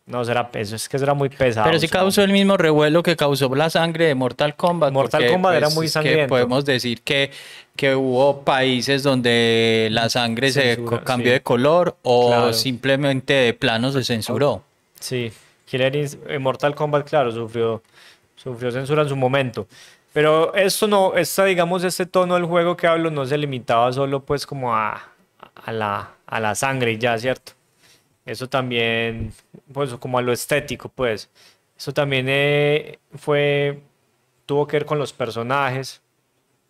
no, 0.09 0.25
será 0.25 0.49
eso 0.53 0.75
es 0.75 0.89
que 0.89 0.97
eso 0.97 1.05
era 1.05 1.13
muy 1.13 1.29
pesado. 1.29 1.65
Pero 1.67 1.79
sí 1.79 1.87
causó 1.87 2.21
el 2.23 2.31
mismo 2.31 2.57
revuelo 2.57 3.01
que 3.03 3.15
causó 3.15 3.53
la 3.55 3.69
sangre 3.69 4.05
de 4.07 4.15
Mortal 4.15 4.55
Kombat. 4.55 4.91
Mortal 4.91 5.21
porque, 5.21 5.31
Kombat 5.33 5.55
era 5.55 5.67
pues, 5.67 5.75
muy 5.75 5.85
es 5.85 5.91
que 5.91 5.93
sangriento. 5.93 6.27
podemos 6.29 6.65
decir 6.65 7.01
que, 7.01 7.31
que 7.75 7.95
hubo 7.95 8.41
países 8.41 9.03
donde 9.03 9.87
la 9.91 10.09
sangre 10.09 10.51
se 10.51 10.75
Censura, 10.75 11.03
cambió 11.03 11.29
sí. 11.29 11.33
de 11.33 11.41
color 11.41 11.95
o 12.01 12.27
Claro. 12.29 12.53
simplemente 12.53 13.33
de 13.33 13.53
plano 13.53 13.91
se 13.91 14.03
censuró. 14.03 14.63
Sí, 14.99 15.31
Killer 15.65 15.95
Instinct, 15.95 16.29
eh, 16.29 16.39
Mortal 16.39 16.75
Kombat, 16.75 17.07
claro, 17.07 17.31
sufrió, 17.31 17.81
sufrió 18.35 18.71
censura 18.71 19.03
en 19.03 19.09
su 19.09 19.15
momento. 19.15 19.67
Pero 20.11 20.55
esto 20.55 20.87
no, 20.87 21.13
esta, 21.15 21.45
digamos, 21.45 21.83
este 21.83 22.07
tono 22.07 22.33
del 22.33 22.45
juego 22.45 22.75
que 22.75 22.87
hablo 22.87 23.11
no 23.11 23.25
se 23.27 23.37
limitaba 23.37 23.93
solo 23.93 24.21
pues 24.21 24.47
como 24.47 24.75
a, 24.75 25.01
a 25.63 25.71
la, 25.71 26.09
a 26.25 26.39
la 26.39 26.55
sangre 26.55 26.93
y 26.93 26.97
ya, 26.97 27.15
¿cierto? 27.19 27.51
Eso 28.29 28.47
también, 28.47 29.33
pues 29.73 29.91
como 29.95 30.17
a 30.19 30.21
lo 30.21 30.31
estético, 30.31 30.89
pues. 30.89 31.29
Eso 31.77 31.93
también 31.93 32.27
eh, 32.29 32.99
fue, 33.15 33.79
tuvo 34.45 34.67
que 34.67 34.77
ver 34.77 34.85
con 34.85 34.99
los 34.99 35.13
personajes, 35.13 36.01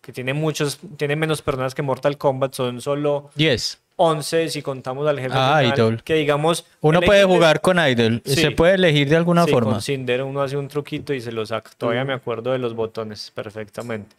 que 0.00 0.12
tiene 0.12 0.32
muchos, 0.32 0.78
tiene 0.96 1.16
menos 1.16 1.42
personajes 1.42 1.74
que 1.74 1.82
Mortal 1.82 2.16
Kombat, 2.16 2.54
son 2.54 2.80
solo 2.80 3.30
10. 3.34 3.82
11 3.96 4.48
si 4.48 4.62
contamos 4.62 5.06
al 5.06 5.20
jefe 5.20 5.34
Ah, 5.36 5.58
final, 5.60 5.76
Idol. 5.78 6.02
que 6.02 6.14
digamos... 6.14 6.64
Uno 6.80 7.02
puede 7.02 7.24
jugar 7.24 7.60
con 7.60 7.78
Idol. 7.78 8.22
Sí. 8.24 8.36
Se 8.36 8.50
puede 8.52 8.76
elegir 8.76 9.10
de 9.10 9.16
alguna 9.16 9.44
Sí, 9.44 9.50
forma. 9.50 9.72
con 9.72 9.82
Cinder 9.82 10.22
uno 10.22 10.40
hace 10.40 10.56
un 10.56 10.68
truquito 10.68 11.12
y 11.12 11.20
se 11.20 11.30
lo 11.32 11.44
saca. 11.44 11.70
Todavía 11.76 12.06
me 12.06 12.14
acuerdo 12.14 12.52
de 12.52 12.58
los 12.58 12.74
botones 12.74 13.30
perfectamente. 13.34 14.16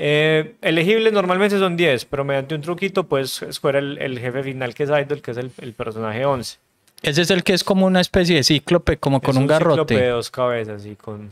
Eh, 0.00 0.54
elegibles 0.62 1.12
normalmente 1.12 1.58
son 1.58 1.76
10, 1.76 2.04
pero 2.04 2.24
mediante 2.24 2.54
un 2.54 2.60
truquito 2.60 3.08
puedes 3.08 3.42
escoger 3.42 3.76
el, 3.76 3.98
el 3.98 4.20
jefe 4.20 4.44
final 4.44 4.72
que 4.72 4.84
es 4.84 4.90
Idol, 4.90 5.20
que 5.20 5.32
es 5.32 5.36
el, 5.36 5.50
el 5.60 5.72
personaje 5.72 6.24
11. 6.24 6.56
Ese 7.02 7.22
es 7.22 7.30
el 7.32 7.42
que 7.42 7.52
es 7.52 7.64
como 7.64 7.84
una 7.84 8.00
especie 8.00 8.36
de 8.36 8.44
cíclope, 8.44 8.98
como 8.98 9.20
con 9.20 9.30
Es 9.30 9.36
un, 9.36 9.42
cíclope 9.48 9.94
de 9.94 10.00
garrote. 10.00 10.08
dos 10.08 10.30
cabezas 10.30 10.86
y 10.86 10.94
con... 10.94 11.30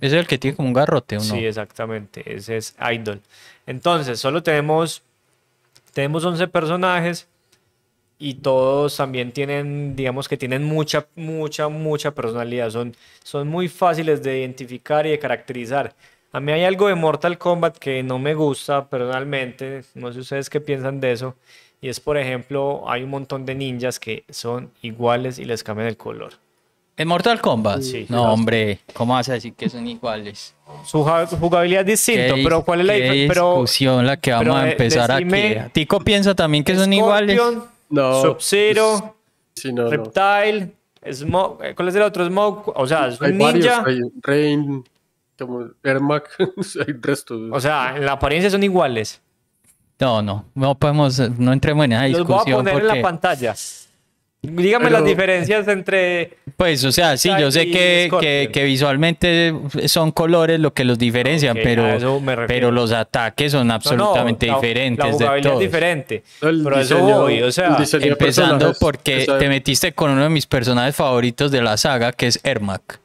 Ese 0.00 0.16
es 0.16 0.20
el 0.20 0.26
que 0.26 0.38
tiene 0.38 0.56
como 0.56 0.68
un 0.68 0.74
garrote, 0.74 1.18
¿o 1.18 1.20
no? 1.20 1.24
Sí, 1.26 1.44
exactamente. 1.44 2.22
Ese 2.24 2.56
es 2.56 2.74
Idol. 2.90 3.20
Entonces, 3.66 4.18
solo 4.18 4.42
tenemos, 4.42 5.02
tenemos 5.92 6.24
11 6.24 6.48
personajes 6.48 7.28
y 8.18 8.34
todos 8.34 8.96
también 8.96 9.30
tienen, 9.32 9.94
digamos 9.94 10.26
que 10.26 10.38
tienen 10.38 10.64
mucha, 10.64 11.06
mucha, 11.16 11.68
mucha 11.68 12.14
personalidad. 12.14 12.70
Son, 12.70 12.94
son 13.22 13.46
muy 13.46 13.68
fáciles 13.68 14.22
de 14.22 14.40
identificar 14.40 15.06
y 15.06 15.10
de 15.10 15.18
caracterizar. 15.18 15.94
A 16.32 16.40
mí 16.40 16.52
hay 16.52 16.64
algo 16.64 16.88
de 16.88 16.94
Mortal 16.94 17.38
Kombat 17.38 17.78
que 17.78 18.02
no 18.02 18.18
me 18.18 18.34
gusta 18.34 18.88
personalmente. 18.88 19.82
No 19.94 20.12
sé 20.12 20.20
ustedes 20.20 20.48
qué 20.50 20.60
piensan 20.60 21.00
de 21.00 21.12
eso. 21.12 21.34
Y 21.80 21.88
es, 21.88 21.98
por 21.98 22.16
ejemplo, 22.16 22.84
hay 22.86 23.02
un 23.02 23.10
montón 23.10 23.44
de 23.46 23.54
ninjas 23.54 23.98
que 23.98 24.24
son 24.28 24.70
iguales 24.82 25.38
y 25.38 25.44
les 25.44 25.64
cambian 25.64 25.88
el 25.88 25.96
color. 25.96 26.34
¿En 26.96 27.08
Mortal 27.08 27.40
Kombat? 27.40 27.80
Sí. 27.80 28.04
No, 28.10 28.30
hombre, 28.32 28.80
¿cómo 28.92 29.14
vas 29.14 29.28
a 29.30 29.32
decir 29.32 29.54
que 29.54 29.68
son 29.70 29.86
iguales? 29.88 30.54
Su 30.84 31.02
jugabilidad 31.02 31.80
es 31.88 32.04
distinto, 32.04 32.34
Qué 32.34 32.42
pero 32.44 32.62
¿cuál 32.62 32.80
es 32.80 32.86
la 32.86 32.92
qué 32.92 32.98
diferencia? 33.00 33.28
Pero 33.28 33.50
discusión 33.52 34.06
la 34.06 34.16
que 34.18 34.30
vamos 34.32 34.44
pero 34.44 34.56
a 34.56 34.64
de- 34.64 34.70
empezar 34.72 35.10
decime- 35.10 35.60
aquí. 35.62 35.70
Tico 35.72 36.00
piensa 36.00 36.34
también 36.34 36.62
que 36.62 36.76
son 36.76 36.92
iguales. 36.92 37.40
No. 37.88 38.20
Sub-Zero, 38.20 39.16
Sí, 39.56 39.72
no, 39.72 39.84
no. 39.84 39.90
Reptile, 39.90 40.70
Smoke, 41.10 41.64
eh, 41.64 41.74
¿cuál 41.74 41.88
es 41.88 41.94
el 41.94 42.02
otro? 42.02 42.24
Smoke, 42.26 42.72
o 42.76 42.86
sea, 42.86 43.08
es 43.08 43.20
Hay 43.22 43.32
un 43.32 43.38
varios, 43.38 43.64
ninja. 43.64 43.84
hay 43.86 44.00
Rain, 44.22 44.84
como 45.46 45.66
Ermac, 45.82 46.28
hay 46.86 46.94
restos. 47.00 47.40
O 47.52 47.60
sea, 47.60 47.94
en 47.96 48.04
la 48.06 48.12
apariencia 48.12 48.50
son 48.50 48.62
iguales. 48.62 49.20
No, 49.98 50.22
no, 50.22 50.46
no 50.54 50.74
podemos, 50.76 51.18
no 51.38 51.52
entremos 51.52 51.84
en 51.84 51.92
esa 51.92 52.08
Los 52.08 52.26
voy 52.26 52.34
a 52.34 52.38
discusión 52.38 52.64
poner 52.64 52.80
en 52.80 52.86
la 52.88 53.02
pantalla. 53.02 53.54
Dígame 54.42 54.86
Pero- 54.86 55.00
las 55.00 55.06
diferencias 55.06 55.68
entre. 55.68 56.38
pues, 56.56 56.82
o 56.86 56.90
sea, 56.92 57.18
sí, 57.18 57.30
yo 57.38 57.50
sé 57.50 57.70
que, 57.70 58.10
que, 58.22 58.48
que 58.50 58.64
visualmente 58.64 59.52
son 59.84 60.12
colores 60.12 60.58
lo 60.58 60.72
que 60.72 60.84
los 60.84 60.96
diferencian, 60.98 61.58
pero, 61.62 61.84
pero 62.48 62.70
los 62.70 62.90
ataques 62.92 63.52
son 63.52 63.66
No, 63.66 63.74
no, 63.74 63.76
absolutamente 63.76 64.46
la- 64.46 64.54
diferentes 64.54 65.04
La 65.04 65.10
de 65.10 65.12
jugabilidad 65.18 65.50
todos. 65.50 65.62
es 65.62 65.68
diferente. 65.68 66.22
El 66.40 66.62
pero 66.64 66.76
a 66.76 66.80
eso 66.80 66.94
diseño- 66.96 67.20
voy, 67.20 67.42
o 67.42 67.52
sea, 67.52 67.76
diseño 67.76 68.00
de 68.06 68.08
Empezando 68.12 68.72
porque 68.80 69.18
o 69.18 69.24
sea, 69.26 69.38
te 69.38 69.48
metiste 69.50 69.92
con 69.92 70.10
uno 70.12 70.22
de 70.22 70.30
mis 70.30 70.46
personajes 70.46 70.96
favoritos 70.96 71.50
de 71.50 71.60
la 71.60 71.76
saga, 71.76 72.12
que 72.12 72.26
es 72.28 72.40
Ermac. 72.42 72.98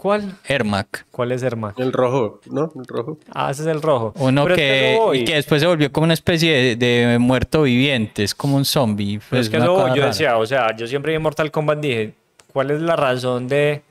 ¿Cuál? 0.00 0.34
Ermac. 0.48 1.04
¿Cuál 1.10 1.32
es 1.32 1.42
hermano? 1.42 1.74
El 1.76 1.92
rojo, 1.92 2.40
¿no? 2.50 2.72
El 2.74 2.86
rojo. 2.86 3.18
Ah, 3.32 3.50
ese 3.50 3.62
es 3.62 3.68
el 3.68 3.82
rojo. 3.82 4.14
Uno 4.16 4.44
Pero 4.44 4.54
es 4.54 5.18
que, 5.18 5.24
que 5.26 5.34
después 5.34 5.60
se 5.60 5.66
volvió 5.66 5.92
como 5.92 6.04
una 6.04 6.14
especie 6.14 6.74
de, 6.74 6.76
de 6.76 7.18
muerto 7.18 7.62
viviente, 7.62 8.22
es 8.24 8.34
como 8.34 8.56
un 8.56 8.64
zombie. 8.64 9.18
Pero 9.18 9.28
pues, 9.28 9.40
es 9.42 9.50
que 9.50 9.58
voy, 9.58 9.66
yo 9.90 9.96
rara. 9.96 10.06
decía, 10.06 10.38
o 10.38 10.46
sea, 10.46 10.74
yo 10.74 10.86
siempre 10.86 11.14
en 11.14 11.20
Mortal 11.20 11.50
Kombat 11.50 11.80
dije, 11.80 12.14
¿cuál 12.52 12.70
es 12.70 12.80
la 12.80 12.96
razón 12.96 13.46
de...? 13.46 13.82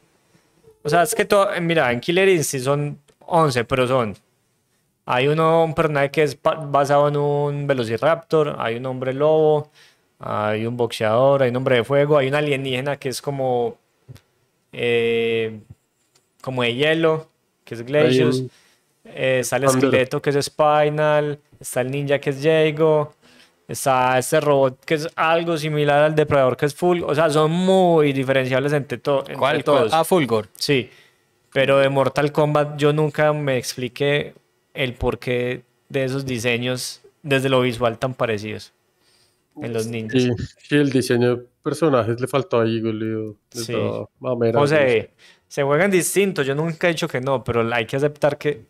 O 0.81 0.89
sea, 0.89 1.03
es 1.03 1.13
que 1.13 1.25
todo, 1.25 1.47
mira, 1.61 1.91
en 1.91 1.99
Killer 1.99 2.27
Instinct 2.27 2.65
son 2.65 2.97
11, 3.27 3.65
pero 3.65 3.87
son... 3.87 4.15
Hay 5.05 5.27
uno, 5.27 5.63
un 5.63 5.75
personaje 5.75 6.09
que 6.09 6.23
es 6.23 6.37
basado 6.41 7.07
en 7.07 7.17
un 7.17 7.67
Velociraptor, 7.67 8.55
hay 8.57 8.77
un 8.77 8.85
hombre 8.87 9.13
lobo, 9.13 9.69
hay 10.19 10.65
un 10.65 10.75
boxeador, 10.75 11.43
hay 11.43 11.49
un 11.51 11.57
hombre 11.57 11.77
de 11.77 11.83
fuego, 11.83 12.17
hay 12.17 12.27
un 12.29 12.35
alienígena 12.35 12.97
que 12.97 13.09
es 13.09 13.21
como... 13.21 13.77
eh, 14.71 15.59
como 16.41 16.63
de 16.63 16.73
hielo, 16.75 17.27
que 17.63 17.75
es 17.75 17.85
Glacius. 17.85 18.43
Eh, 19.05 19.39
está 19.41 19.57
el 19.57 19.63
Thunder. 19.65 19.83
esqueleto 19.85 20.21
que 20.21 20.29
es 20.31 20.45
Spinal, 20.45 21.39
está 21.59 21.81
el 21.81 21.89
ninja 21.91 22.19
que 22.19 22.29
es 22.31 22.39
Jago, 22.43 23.13
está 23.67 24.17
este 24.19 24.39
robot 24.41 24.83
que 24.85 24.95
es 24.95 25.07
algo 25.15 25.57
similar 25.57 26.03
al 26.03 26.15
depredador 26.15 26.57
que 26.57 26.65
es 26.65 26.75
Full, 26.75 27.01
o 27.03 27.15
sea, 27.15 27.29
son 27.29 27.51
muy 27.51 28.13
diferenciables 28.13 28.73
entre, 28.73 28.97
to- 28.97 29.19
entre 29.21 29.35
¿Cuál? 29.35 29.63
todos. 29.63 29.93
Ah, 29.93 30.03
Fulgor. 30.03 30.47
Sí, 30.57 30.89
pero 31.53 31.79
de 31.79 31.89
Mortal 31.89 32.31
Kombat 32.31 32.77
yo 32.77 32.93
nunca 32.93 33.31
me 33.33 33.57
expliqué 33.57 34.33
el 34.73 34.93
porqué 34.93 35.63
de 35.87 36.03
esos 36.03 36.25
diseños 36.25 37.01
desde 37.23 37.49
lo 37.49 37.61
visual 37.61 37.97
tan 37.97 38.13
parecidos 38.13 38.73
en 39.61 39.73
los 39.73 39.87
ninjas. 39.87 40.21
Sí, 40.23 40.29
sí, 40.67 40.75
el 40.75 40.89
diseño 40.91 41.35
de 41.37 41.43
personajes 41.63 42.19
le 42.21 42.27
faltó 42.27 42.61
ahí, 42.61 42.79
Golio. 42.79 43.35
Le 43.53 43.61
Sí. 43.61 43.73
mamera, 44.19 44.59
José, 44.59 45.11
se 45.49 45.63
juegan 45.63 45.91
distintos, 45.91 46.45
yo 46.47 46.55
nunca 46.55 46.87
he 46.87 46.91
dicho 46.91 47.07
que 47.09 47.19
no, 47.19 47.43
pero 47.43 47.67
hay 47.73 47.85
que 47.85 47.97
aceptar 47.97 48.37
que 48.37 48.61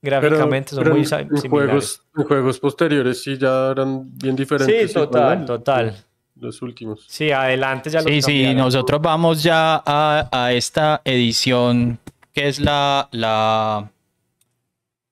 Pero- 0.00 0.20
gráficamente 0.20 0.70
son 0.74 0.82
pero 0.84 0.94
muy 0.94 1.02
en, 1.04 1.08
sa- 1.08 1.20
en 1.20 1.28
similares. 1.38 1.50
juegos, 1.50 2.02
en 2.16 2.24
juegos 2.24 2.58
posteriores 2.60 3.22
sí 3.22 3.38
ya 3.38 3.70
eran 3.70 4.02
bien 4.18 4.36
diferentes. 4.36 4.88
Sí, 4.90 4.94
total, 4.94 5.44
total. 5.46 5.96
Los 6.38 6.60
últimos. 6.60 7.04
Sí, 7.08 7.30
adelante 7.30 7.88
ya 7.88 8.02
lo 8.02 8.08
Sí, 8.08 8.20
sí, 8.20 8.54
nosotros 8.54 9.00
vamos 9.00 9.42
ya 9.42 9.82
a, 9.86 10.28
a 10.30 10.52
esta 10.52 11.00
edición 11.04 11.98
que 12.34 12.48
es 12.48 12.60
la, 12.60 13.08
la, 13.12 13.90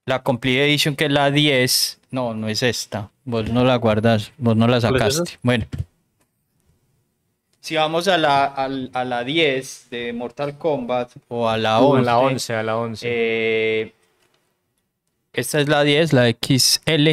la 0.05 0.23
Complete 0.23 0.64
Edition, 0.66 0.94
que 0.94 1.07
es 1.07 1.11
la 1.12 1.31
10. 1.31 2.01
No, 2.11 2.35
no 2.35 2.49
es 2.49 2.62
esta. 2.62 3.09
Vos 3.25 3.49
no 3.49 3.64
la 3.64 3.77
guardas, 3.77 4.33
vos 4.37 4.55
no 4.55 4.66
la 4.68 4.81
sacaste. 4.83 5.38
Bueno, 5.42 5.64
si 7.64 7.77
vamos 7.77 8.09
a 8.09 8.18
la, 8.18 8.44
al- 8.44 8.90
a, 8.92 9.05
la 9.07 9.24
10 9.24 9.88
de 9.88 10.12
Mortal 10.12 10.59
Kombat 10.59 11.12
o 11.29 11.48
a 11.48 11.57
la 11.57 11.81
O 11.81 11.94
11, 11.94 12.03
a 12.03 12.03
la 12.05 12.18
11, 12.18 12.55
a 12.57 12.62
la 12.62 12.77
11. 12.77 13.07
eh, 13.11 13.92
esta 15.33 15.61
es 15.61 15.68
la 15.70 15.83
10, 15.83 16.12
la 16.12 16.29
XL, 16.31 17.09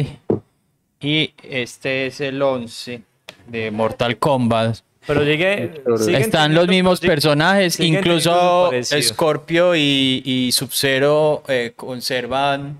y 1.00 1.32
este 1.42 2.06
es 2.06 2.20
el 2.20 2.42
11 2.42 3.00
de 3.46 3.70
Mortal 3.70 4.18
Kombat. 4.18 4.80
Pero 5.06 5.24
sigue, 5.24 5.72
siguen 5.98 6.22
Están 6.22 6.54
los 6.54 6.68
mismos 6.68 7.00
personajes, 7.00 7.80
incluso. 7.80 8.70
Scorpio 9.00 9.74
y, 9.74 10.22
y 10.22 10.52
Sub-Zero 10.52 11.42
eh, 11.48 11.72
conservan 11.74 12.78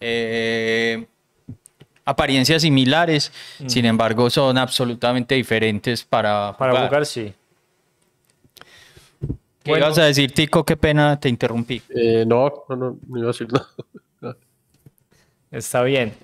eh, 0.00 1.04
apariencias 2.10 2.62
similares, 2.62 3.32
sin 3.66 3.84
embargo 3.86 4.28
son 4.30 4.58
absolutamente 4.58 5.34
diferentes 5.34 6.04
para, 6.04 6.54
Para 6.58 6.72
jugar. 6.72 6.88
jugar, 6.88 7.06
sí. 7.06 7.32
¿Qué 9.62 9.72
Bueno. 9.72 9.86
ibas 9.86 9.98
a 9.98 10.04
decir, 10.04 10.32
Tico? 10.32 10.64
Qué 10.64 10.76
pena, 10.76 11.20
te 11.20 11.28
interrumpí. 11.28 11.82
Eh, 11.94 12.24
no, 12.26 12.50
no, 12.68 12.76
no, 12.76 12.98
no 13.08 13.18
iba 13.18 13.26
a 13.28 13.32
decir 13.32 13.48
nada. 13.52 13.66
Está 15.50 15.82
bien. 15.82 16.14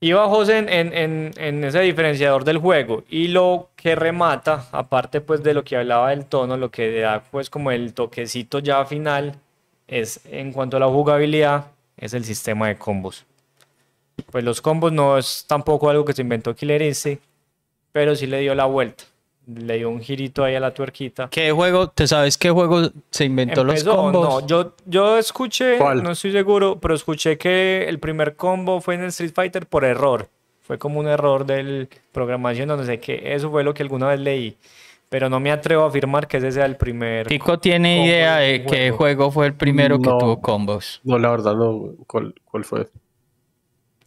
Iba 0.00 0.26
José 0.28 0.58
en, 0.58 0.68
en- 0.68 0.92
en- 0.94 1.32
en 1.36 1.64
ese 1.64 1.80
diferenciador 1.80 2.44
del 2.44 2.58
juego 2.58 3.04
y 3.08 3.28
lo 3.28 3.70
que 3.76 3.94
remata, 3.94 4.66
aparte 4.72 5.20
pues 5.20 5.42
de 5.44 5.54
lo 5.54 5.62
que 5.62 5.76
hablaba 5.76 6.10
del 6.10 6.24
tono, 6.26 6.56
lo 6.56 6.70
que 6.70 7.00
da 7.00 7.22
pues 7.30 7.50
como 7.50 7.70
el 7.70 7.92
toquecito 7.94 8.58
ya 8.58 8.84
final, 8.84 9.36
es 9.86 10.20
en 10.30 10.52
cuanto 10.52 10.76
a 10.76 10.80
la 10.80 10.88
jugabilidad, 10.88 11.66
es 11.96 12.14
el 12.14 12.24
sistema 12.24 12.66
de 12.68 12.76
combos. 12.78 13.24
Pues 14.30 14.44
los 14.44 14.60
combos 14.60 14.92
no 14.92 15.18
es 15.18 15.44
tampoco 15.48 15.90
algo 15.90 16.04
que 16.04 16.12
se 16.12 16.22
inventó 16.22 16.54
Killer 16.54 16.82
Instinct, 16.82 17.22
pero 17.92 18.14
sí 18.16 18.26
le 18.26 18.40
dio 18.40 18.54
la 18.54 18.64
vuelta, 18.66 19.04
le 19.46 19.76
dio 19.78 19.90
un 19.90 20.00
girito 20.00 20.44
ahí 20.44 20.54
a 20.54 20.60
la 20.60 20.72
tuerquita. 20.72 21.28
¿Qué 21.30 21.50
juego, 21.52 21.88
te 21.88 22.06
sabes 22.06 22.38
qué 22.38 22.50
juego 22.50 22.90
se 23.10 23.24
inventó 23.24 23.64
los 23.64 23.74
Empezó, 23.80 23.96
combos? 23.96 24.28
No, 24.42 24.46
yo, 24.46 24.74
yo 24.86 25.18
escuché, 25.18 25.78
¿Cuál? 25.78 26.02
no 26.02 26.12
estoy 26.12 26.32
seguro, 26.32 26.78
pero 26.80 26.94
escuché 26.94 27.36
que 27.38 27.86
el 27.88 27.98
primer 27.98 28.36
combo 28.36 28.80
fue 28.80 28.94
en 28.94 29.02
el 29.02 29.08
Street 29.08 29.32
Fighter 29.34 29.66
por 29.66 29.84
error. 29.84 30.28
Fue 30.62 30.78
como 30.78 31.00
un 31.00 31.08
error 31.08 31.44
de 31.44 31.88
programación 32.12 32.70
o 32.70 32.76
no 32.76 32.84
sé 32.84 33.00
qué. 33.00 33.34
Eso 33.34 33.50
fue 33.50 33.64
lo 33.64 33.74
que 33.74 33.82
alguna 33.82 34.06
vez 34.08 34.20
leí. 34.20 34.56
Pero 35.08 35.28
no 35.28 35.40
me 35.40 35.50
atrevo 35.50 35.82
a 35.82 35.88
afirmar 35.88 36.26
que 36.28 36.36
ese 36.38 36.52
sea 36.52 36.64
el 36.64 36.76
primer. 36.76 37.26
Tico 37.26 37.58
tiene 37.58 37.96
combo 37.96 38.08
idea 38.08 38.36
de 38.36 38.52
de 38.60 38.64
qué 38.66 38.90
juego. 38.92 39.30
fue 39.32 39.46
el 39.48 39.54
primero 39.54 39.98
que 39.98 40.08
No. 40.08 40.16
tuvo 40.18 40.40
combos. 40.40 41.00
No, 41.04 41.18
la 41.18 41.30
verdad 41.30 41.54
no. 41.54 41.90
¿Cuál, 42.06 42.32
cuál 42.44 42.64
fue? 42.64 42.88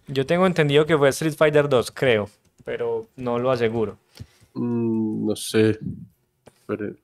Yo 0.08 0.26
tengo 0.26 0.46
entendido 0.46 0.86
que 0.86 0.98
fue 0.98 1.10
Street 1.10 1.36
Fighter 1.36 1.68
2, 1.68 1.91
creo. 1.91 2.30
Pero 2.63 3.08
no 3.15 3.39
lo 3.39 3.52
aseguro. 3.52 3.98
Mm, 4.54 5.28
no 5.28 5.36
sé. 5.36 5.78
Pero, 6.68 6.96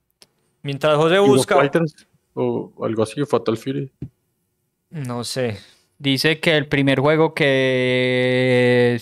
Mientras 0.62 0.96
José 0.96 1.18
busca. 1.18 1.56
Fighters 1.56 2.06
o 2.34 2.72
algo 2.82 3.02
así, 3.02 3.24
Fatal 3.24 3.56
Fury. 3.56 3.90
No 4.90 5.24
sé. 5.24 5.58
Dice 5.98 6.40
que 6.40 6.56
el 6.56 6.66
primer 6.66 7.00
juego 7.00 7.34
que 7.34 9.00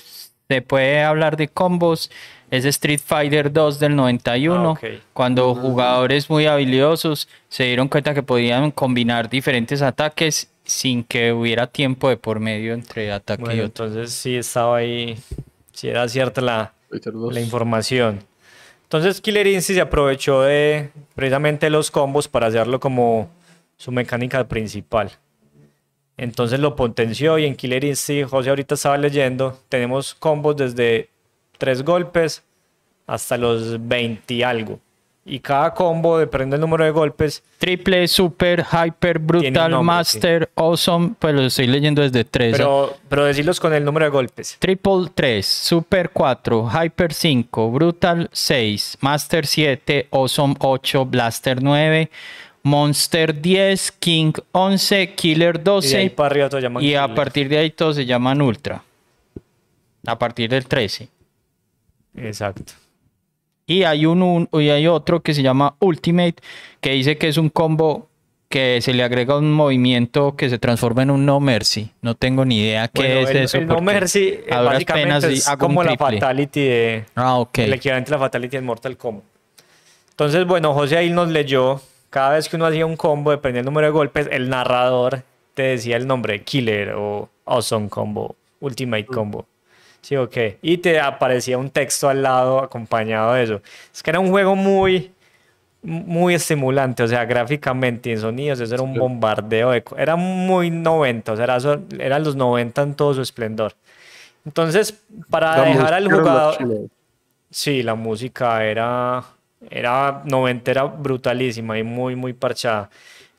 se 0.48 0.62
puede 0.62 1.02
hablar 1.02 1.36
de 1.36 1.48
combos 1.48 2.10
es 2.50 2.64
Street 2.64 3.00
Fighter 3.04 3.52
2 3.52 3.78
del 3.78 3.94
91, 3.96 4.76
Ah, 4.82 4.86
cuando 5.12 5.54
jugadores 5.54 6.28
muy 6.28 6.46
habilidosos 6.46 7.28
se 7.48 7.64
dieron 7.64 7.88
cuenta 7.88 8.12
que 8.12 8.22
podían 8.22 8.70
combinar 8.72 9.30
diferentes 9.30 9.82
ataques 9.82 10.50
sin 10.64 11.04
que 11.04 11.32
hubiera 11.32 11.66
tiempo 11.66 12.08
de 12.08 12.16
por 12.16 12.40
medio 12.40 12.74
entre 12.74 13.12
ataque 13.12 13.54
y 13.54 13.60
otro. 13.60 13.86
entonces 13.86 14.12
sí 14.12 14.36
estaba 14.36 14.78
ahí. 14.78 15.18
Sí 15.72 15.88
era 15.88 16.08
cierta 16.08 16.40
la, 16.40 16.72
Fighter 16.88 17.12
2. 17.12 17.32
la 17.32 17.40
información. 17.40 18.20
Entonces 18.82 19.20
Killer 19.20 19.46
Instinct 19.46 19.76
se 19.76 19.80
aprovechó 19.80 20.42
de 20.42 20.90
precisamente 21.14 21.70
los 21.70 21.90
combos 21.90 22.26
para 22.28 22.48
hacerlo 22.48 22.80
como 22.80 23.30
su 23.76 23.92
mecánica 23.92 24.46
principal. 24.48 25.12
Entonces 26.16 26.60
lo 26.60 26.76
potenció 26.76 27.38
y 27.38 27.46
en 27.46 27.54
Killer 27.54 27.84
Instinct, 27.84 28.28
José 28.30 28.50
ahorita 28.50 28.74
estaba 28.74 28.98
leyendo, 28.98 29.58
tenemos 29.68 30.14
combos 30.14 30.56
desde 30.56 31.08
3 31.60 31.84
golpes 31.84 32.42
hasta 33.06 33.36
los 33.36 33.86
20 33.86 34.34
y 34.34 34.42
algo. 34.42 34.80
Y 35.24 35.38
cada 35.38 35.74
combo, 35.74 36.18
depende 36.18 36.54
del 36.54 36.62
número 36.62 36.82
de 36.84 36.90
golpes, 36.90 37.42
Triple, 37.58 38.08
Super, 38.08 38.64
Hyper, 38.64 39.18
Brutal, 39.18 39.70
nombre, 39.70 39.84
Master, 39.84 40.50
Awesome, 40.56 41.12
pues 41.18 41.34
lo 41.34 41.42
estoy 41.42 41.66
leyendo 41.66 42.00
desde 42.00 42.24
3. 42.24 42.56
pero, 42.56 42.96
pero 43.08 43.26
decirlos 43.26 43.60
con 43.60 43.74
el 43.74 43.84
número 43.84 44.06
de 44.06 44.10
golpes. 44.10 44.56
Triple 44.58 45.10
3, 45.14 45.46
Super 45.46 46.10
4, 46.10 46.70
Hyper 46.70 47.12
5, 47.12 47.70
Brutal 47.70 48.30
6, 48.32 48.98
Master 49.02 49.46
7, 49.46 50.08
Awesome 50.10 50.54
8, 50.58 51.04
Blaster 51.04 51.62
9, 51.62 52.10
Monster 52.62 53.40
10, 53.40 53.92
King 53.92 54.32
11, 54.52 55.14
Killer 55.14 55.56
Y 55.56 55.62
de 55.62 55.96
ahí 55.96 56.08
12 56.08 56.10
para 56.10 56.26
arriba 56.28 56.80
y 56.80 56.94
a 56.94 57.14
partir 57.14 57.48
de 57.48 57.58
ahí 57.58 57.70
todos 57.70 57.96
se 57.96 58.06
llaman 58.06 58.40
Ultra. 58.40 58.82
A 60.06 60.18
partir 60.18 60.48
del 60.48 60.64
13. 60.66 61.19
Exacto. 62.16 62.72
Y 63.66 63.84
hay, 63.84 64.04
un, 64.06 64.22
un- 64.22 64.48
y 64.60 64.68
hay 64.70 64.86
otro 64.88 65.20
que 65.20 65.32
se 65.34 65.42
llama 65.42 65.76
Ultimate, 65.78 66.36
que 66.80 66.90
dice 66.92 67.16
que 67.18 67.28
es 67.28 67.36
un 67.36 67.48
combo 67.50 68.08
que 68.48 68.80
se 68.82 68.92
le 68.92 69.04
agrega 69.04 69.38
un 69.38 69.52
movimiento 69.52 70.34
que 70.34 70.50
se 70.50 70.58
transforma 70.58 71.02
en 71.04 71.12
un 71.12 71.24
No 71.24 71.38
Mercy. 71.38 71.92
No 72.02 72.16
tengo 72.16 72.44
ni 72.44 72.58
idea 72.58 72.88
qué 72.88 73.02
Bueno, 73.02 73.20
es 73.20 73.30
el, 73.30 73.36
eso. 73.36 73.58
el 73.58 73.66
No 73.68 73.80
Mercy 73.80 74.40
eh, 74.44 74.44
básicamente 74.48 75.32
es 75.32 75.48
como 75.56 75.84
la. 75.84 75.96
Fatality 75.96 76.60
de, 76.60 77.04
Ah, 77.14 77.38
ok. 77.38 77.58
el 77.58 77.74
equivalente 77.74 78.10
a 78.12 78.16
la 78.16 78.18
Fatality 78.18 78.56
en 78.56 78.64
Mortal 78.64 78.96
Kombat. 78.96 79.22
Entonces, 80.10 80.44
bueno, 80.46 80.74
José 80.74 80.96
ahí 80.96 81.10
nos 81.10 81.28
leyó, 81.30 81.80
cada 82.10 82.30
vez 82.30 82.48
que 82.48 82.56
uno 82.56 82.66
hacía 82.66 82.84
un 82.86 82.96
combo, 82.96 83.30
depende 83.30 83.58
del 83.60 83.66
número 83.66 83.86
de 83.86 83.92
golpes, 83.92 84.28
el 84.32 84.48
narrador 84.50 85.22
te 85.54 85.62
decía 85.62 85.96
el 85.96 86.06
nombre 86.08 86.42
Killer 86.42 86.94
o 86.96 87.28
Awesome 87.46 87.88
Combo, 87.88 88.34
Ultimate 88.58 89.06
Combo. 89.06 89.46
Sí, 90.02 90.16
ok. 90.16 90.36
Y 90.62 90.78
te 90.78 90.98
aparecía 91.00 91.58
un 91.58 91.70
texto 91.70 92.08
al 92.08 92.22
lado 92.22 92.60
acompañado 92.62 93.34
de 93.34 93.42
eso. 93.44 93.60
Es 93.92 94.02
que 94.02 94.10
era 94.10 94.20
un 94.20 94.30
juego 94.30 94.56
muy, 94.56 95.12
muy 95.82 96.34
estimulante, 96.34 97.02
o 97.02 97.08
sea, 97.08 97.24
gráficamente 97.24 98.10
y 98.10 98.12
en 98.12 98.20
sonidos, 98.20 98.60
eso 98.60 98.74
era 98.74 98.82
un 98.82 98.94
bombardeo 98.94 99.70
de... 99.70 99.84
Era 99.96 100.16
muy 100.16 100.70
90, 100.70 101.32
o 101.32 101.36
sea, 101.36 101.44
era, 101.44 101.60
so- 101.60 101.82
eran 101.98 102.24
los 102.24 102.36
90 102.36 102.82
en 102.82 102.94
todo 102.94 103.14
su 103.14 103.22
esplendor. 103.22 103.74
Entonces, 104.44 105.02
para 105.28 105.56
La 105.58 105.64
dejar 105.64 105.94
al 105.94 106.08
jugador... 106.08 106.56
Sí, 107.50 107.82
la 107.82 107.96
música 107.96 108.64
era, 108.64 109.24
era 109.68 110.22
noventera 110.24 110.84
brutalísima 110.84 111.78
y 111.78 111.82
muy, 111.82 112.14
muy 112.14 112.32
parchada. 112.32 112.88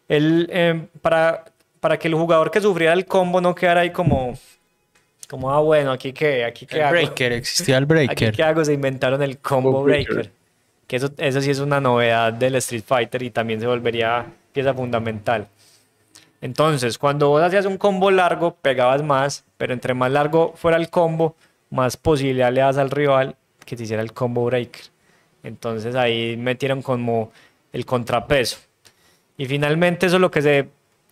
El, 0.10 0.50
eh, 0.52 0.88
para, 1.02 1.46
para 1.80 1.98
que 1.98 2.10
el 2.10 2.16
jugador 2.16 2.52
que 2.52 2.60
sufriera 2.60 2.92
el 2.92 3.06
combo 3.06 3.40
no 3.40 3.56
quedara 3.56 3.82
ahí 3.82 3.92
como, 3.92 4.38
como 5.32 5.50
ah, 5.50 5.62
bueno, 5.62 5.94
aquí 5.94 6.12
qué, 6.12 6.44
aquí 6.44 6.66
qué 6.66 6.76
El 6.76 6.84
hago. 6.84 6.92
breaker, 6.92 7.32
existía 7.32 7.78
el 7.78 7.84
Aquí 7.86 7.94
breaker. 7.94 8.32
qué 8.34 8.44
hago, 8.44 8.66
se 8.66 8.74
inventaron 8.74 9.24
el 9.24 9.38
combo 9.38 9.72
Combo 9.72 9.84
breaker. 9.84 10.14
breaker. 10.14 10.32
Que 10.88 10.98
eso, 10.98 11.10
eso 11.18 11.40
sí 11.40 11.50
es 11.50 11.60
una 11.60 11.80
novedad 11.80 12.34
del 12.34 12.56
Street 12.56 12.84
Fighter 12.86 13.24
y 13.24 13.30
también 13.32 13.62
se 13.62 13.66
volvería 13.66 14.26
pieza 14.52 14.74
fundamental. 14.74 15.48
Entonces, 16.42 16.98
cuando 16.98 17.30
vos 17.30 17.42
hacías 17.42 17.66
un 17.66 17.78
combo 17.78 18.12
largo, 18.12 18.56
pegabas 18.62 19.04
más, 19.04 19.46
pero 19.56 19.72
entre 19.72 19.94
más 19.94 20.12
largo 20.12 20.52
fuera 20.58 20.76
el 20.76 20.90
combo, 20.90 21.38
más 21.70 21.96
posibilidad 21.96 22.52
le 22.52 22.60
das 22.60 22.78
al 22.78 22.92
rival 22.92 23.38
que 23.66 23.78
te 23.78 23.84
hiciera 23.84 24.02
el 24.04 24.12
combo 24.12 24.44
breaker. 24.44 24.82
Entonces 25.44 25.96
ahí 25.96 26.36
metieron 26.36 26.82
como 26.82 27.32
el 27.72 27.86
contrapeso. 27.86 28.58
Y 29.38 29.46
finalmente 29.46 30.08
eso 30.08 30.18
es 30.18 30.22
lo 30.22 30.30
que 30.30 30.42
se, 30.42 30.68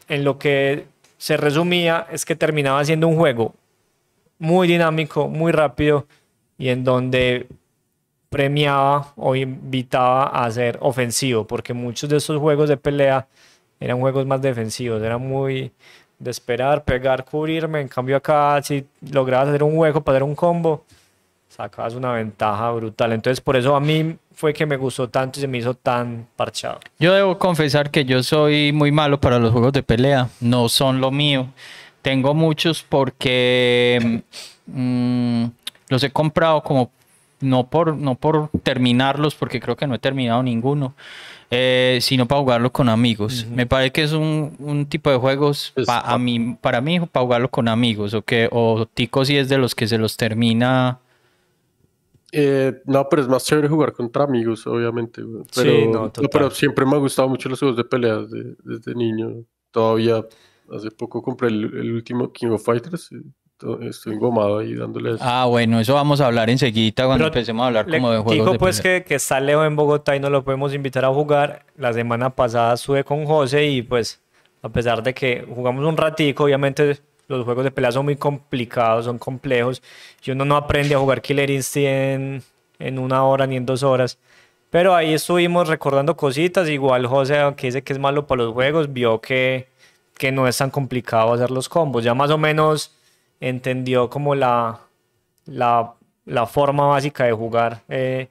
en 0.10 0.26
lo 0.26 0.38
que 0.38 0.88
se 1.18 1.38
resumía 1.38 2.06
es 2.12 2.26
que 2.26 2.36
terminaba 2.36 2.84
siendo 2.84 3.08
un 3.08 3.16
juego 3.16 3.56
muy 4.40 4.68
dinámico, 4.68 5.28
muy 5.28 5.52
rápido 5.52 6.08
y 6.58 6.70
en 6.70 6.84
donde 6.84 7.48
premiaba 8.30 9.14
o 9.16 9.36
invitaba 9.36 10.26
a 10.26 10.50
ser 10.52 10.78
ofensivo, 10.82 11.46
porque 11.46 11.74
muchos 11.74 12.10
de 12.10 12.18
estos 12.18 12.40
juegos 12.40 12.70
de 12.70 12.78
pelea 12.78 13.28
eran 13.80 14.00
juegos 14.00 14.26
más 14.26 14.42
defensivos, 14.42 15.02
era 15.02 15.18
muy 15.18 15.72
de 16.18 16.32
esperar, 16.32 16.84
pegar, 16.84 17.26
cubrirme, 17.26 17.82
en 17.82 17.88
cambio 17.88 18.18
acá 18.18 18.62
si 18.64 18.86
lograbas 19.12 19.50
hacer 19.50 19.64
un 19.64 19.78
hueco 19.78 20.02
para 20.02 20.18
hacer 20.18 20.24
un 20.24 20.36
combo, 20.36 20.84
sacabas 21.48 21.96
una 21.96 22.14
ventaja 22.14 22.72
brutal, 22.72 23.14
entonces 23.14 23.42
por 23.42 23.56
eso 23.56 23.76
a 23.76 23.80
mí 23.80 24.18
fue 24.40 24.54
que 24.54 24.66
me 24.66 24.78
gustó 24.78 25.10
tanto 25.10 25.38
y 25.38 25.42
se 25.42 25.48
me 25.48 25.58
hizo 25.58 25.74
tan 25.74 26.26
parchado. 26.38 26.80
Yo 26.98 27.14
debo 27.14 27.38
confesar 27.38 27.92
que 27.92 28.06
yo 28.06 28.24
soy 28.24 28.72
muy 28.72 28.90
malo 28.90 29.20
para 29.20 29.38
los 29.38 29.52
juegos 29.52 29.74
de 29.74 29.84
pelea. 29.84 30.30
No 30.40 30.70
son 30.70 31.02
lo 31.02 31.12
mío. 31.12 31.48
Tengo 32.10 32.34
muchos 32.34 32.82
porque 32.82 34.24
mm, 34.66 35.44
los 35.90 36.04
he 36.04 36.10
comprado 36.10 36.64
como 36.64 36.90
no 37.40 37.70
por, 37.70 37.96
no 37.96 38.16
por 38.16 38.50
terminarlos, 38.64 39.36
porque 39.36 39.60
creo 39.60 39.76
que 39.76 39.86
no 39.86 39.94
he 39.94 40.00
terminado 40.00 40.42
ninguno, 40.42 40.96
eh, 41.52 42.00
sino 42.02 42.26
para 42.28 42.42
jugarlo 42.42 42.72
con 42.72 42.90
amigos. 42.90 43.46
Me 43.54 43.68
parece 43.68 43.92
que 43.92 44.02
es 44.02 44.14
un, 44.14 44.56
un 44.58 44.88
tipo 44.88 45.12
de 45.12 45.18
juegos 45.18 45.72
Es 45.76 45.86
pa- 45.86 46.00
a 46.00 46.18
mí, 46.18 46.58
para 46.60 46.82
mí 46.82 47.00
para 47.00 47.24
jugarlo 47.26 47.52
con 47.52 47.68
amigos, 47.68 48.16
o 48.16 48.24
que 48.24 48.50
o 48.52 48.88
Tico 48.92 49.24
si 49.24 49.38
es 49.38 49.50
de 49.50 49.60
los 49.60 49.76
que 49.76 49.88
se 49.88 50.00
los 50.00 50.18
termina 50.18 50.98
Eh, 52.32 52.82
no, 52.86 53.08
pero 53.08 53.22
es 53.22 53.28
más 53.28 53.46
chévere 53.46 53.68
jugar 53.68 53.94
contra 53.94 54.24
amigos, 54.24 54.66
obviamente. 54.66 55.22
güey. 55.22 55.44
Sí, 55.52 55.62
Pero, 55.62 55.92
no, 55.92 56.00
no, 56.06 56.30
pero 56.32 56.50
siempre 56.50 56.86
me 56.86 56.94
han 56.96 57.02
gustado 57.02 57.30
mucho 57.30 57.50
los 57.50 57.60
juegos 57.60 57.78
de 57.78 57.84
peleas 57.84 58.30
de- 58.32 58.56
desde 58.64 58.96
niño. 58.96 59.46
Todavía 59.72 60.26
hace 60.74 60.92
poco 60.92 61.22
compré 61.22 61.50
el, 61.50 61.64
el 61.78 61.92
último 61.94 62.32
King 62.32 62.50
of 62.50 62.64
Fighters. 62.64 63.10
to- 63.58 63.82
estoy 63.82 64.14
engomado 64.14 64.60
ahí 64.60 64.74
dándole 64.74 65.16
eso. 65.16 65.20
Ah, 65.22 65.46
bueno, 65.46 65.80
eso 65.80 65.94
vamos 65.94 66.22
a 66.22 66.28
hablar 66.28 66.50
enseguida 66.50 67.06
cuando 67.06 67.26
Pero 67.26 67.28
empecemos 67.28 67.64
a 67.64 67.68
hablar 67.68 67.86
como 67.86 68.12
de 68.12 68.18
juegos 68.20 68.34
dijo 68.34 68.52
de 68.54 68.60
pues 68.60 68.82
que, 68.82 69.04
que 69.06 69.16
está 69.16 69.40
Leo 69.40 69.66
en 69.66 69.76
Bogotá 69.76 70.16
y 70.16 70.20
no 70.20 70.30
lo 70.30 70.44
podemos 70.44 70.74
invitar 70.74 71.04
a 71.06 71.10
jugar. 71.10 71.66
La 71.78 71.92
semana 71.94 72.30
pasada 72.30 72.74
estuve 72.74 73.04
con 73.04 73.26
José 73.26 73.68
y 73.68 73.82
pues 73.82 74.22
a 74.62 74.70
pesar 74.70 75.04
de 75.04 75.14
que 75.14 75.46
jugamos 75.54 75.86
un 75.86 75.96
ratico, 75.98 76.44
obviamente 76.46 77.00
los 77.28 77.46
juegos 77.46 77.64
de 77.64 77.72
pelea 77.72 77.92
son 77.92 78.06
muy 78.06 78.16
complicados, 78.16 79.06
son 79.06 79.18
complejos 79.20 79.82
y 80.26 80.32
uno 80.32 80.46
no 80.46 80.56
aprende 80.56 80.96
a 80.96 81.00
jugar 81.00 81.22
Killer 81.22 81.50
Instinct 81.50 81.88
en, 81.88 82.44
en 82.80 83.00
una 83.00 83.24
hora 83.24 83.46
ni 83.48 83.56
en 83.56 83.66
dos 83.66 83.84
horas. 83.84 84.18
Pero 84.72 84.94
ahí 84.96 85.14
estuvimos 85.14 85.68
recordando 85.68 86.16
cositas, 86.16 86.70
igual 86.70 87.08
José, 87.08 87.40
aunque 87.40 87.68
dice 87.68 87.82
que 87.82 87.94
es 87.94 87.98
malo 88.00 88.28
para 88.28 88.44
los 88.44 88.54
juegos, 88.54 88.94
vio 88.94 89.20
que, 89.20 89.68
que 90.20 90.34
no 90.34 90.48
es 90.48 90.58
tan 90.58 90.70
complicado 90.70 91.34
hacer 91.34 91.50
los 91.50 91.70
combos. 91.70 92.04
Ya 92.04 92.14
más 92.14 92.30
o 92.30 92.38
menos 92.38 92.94
entendió 93.40 94.10
como 94.10 94.36
la, 94.36 94.82
la, 95.46 95.96
la 96.26 96.46
forma 96.46 96.88
básica 96.88 97.24
de 97.24 97.32
jugar 97.32 97.82
eh, 97.88 98.28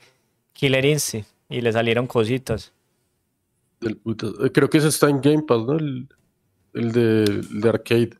Killer 0.53 0.85
Instinct 0.85 1.29
y 1.49 1.63
le 1.63 1.73
salieron 1.73 2.07
cositas. 2.07 2.73
Del. 3.81 3.99
Eh, 4.05 4.51
Creo 4.53 4.69
que 4.69 4.79
ese 4.79 4.89
está 4.89 5.09
en 5.09 5.23
Game 5.23 5.43
Pass, 5.43 5.65
¿no? 5.65 5.79
El, 5.79 6.09
el 6.75 6.93
de, 6.93 7.25
el 7.25 7.61
de 7.61 7.69
arcade. 7.69 8.11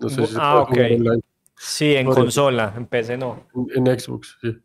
No 0.00 0.08
sé 0.08 0.26
si 0.26 0.32
se 0.32 0.38
ah, 0.40 0.66
puede 0.68 0.96
ok. 0.96 1.00
online. 1.00 1.22
Sí, 1.56 1.94
en 1.94 2.08
consola, 2.08 2.74
en 2.76 2.86
PC 2.86 3.16
no. 3.16 3.44
En, 3.54 3.86
en 3.86 4.00
Xbox, 4.00 4.36
sí. 4.42 4.58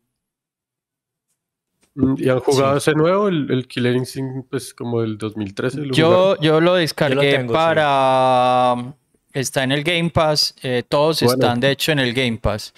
¿Y 2.17 2.29
han 2.29 2.39
jugado 2.39 2.77
ese 2.77 2.93
nuevo, 2.93 3.27
el, 3.27 3.49
el 3.51 3.67
Killer 3.67 3.95
Instinct, 3.95 4.47
pues 4.49 4.73
como 4.73 5.01
del 5.01 5.17
2013? 5.17 5.77
¿Lo 5.79 5.93
Yo, 5.93 6.07
jugaron? 6.09 6.37
yo 6.41 6.61
lo 6.61 6.73
descargué 6.75 7.31
tengo, 7.37 7.53
sí. 7.53 7.55
para... 7.55 8.75
Está 9.31 9.63
en 9.63 9.71
el 9.71 9.83
Game 9.83 10.09
Pass, 10.09 10.55
eh, 10.63 10.83
todos 10.89 11.21
Bueno. 11.21 11.33
están 11.33 11.59
de 11.59 11.69
hecho 11.71 11.91
en 11.91 11.99
el 11.99 12.13
Game 12.13 12.37
Pass. 12.41 12.73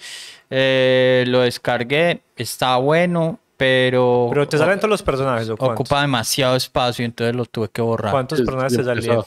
Eh, 0.50 1.24
lo 1.26 1.40
descargué, 1.40 2.20
está 2.36 2.76
bueno, 2.76 3.38
pero, 3.56 4.28
Pero 4.30 4.46
te 4.48 4.58
salen 4.58 4.78
todos 4.78 4.90
los 4.90 5.02
personajes 5.02 5.48
o 5.48 5.56
cuántos? 5.56 5.80
ocupa 5.80 6.02
demasiado 6.02 6.54
espacio, 6.56 7.04
entonces 7.06 7.34
lo 7.34 7.46
tuve 7.46 7.68
que 7.70 7.80
borrar. 7.80 8.12
¿Cuántos 8.12 8.38
Es 8.40 8.44
personajes 8.44 8.76
te 8.76 8.84
salieron? 8.84 9.24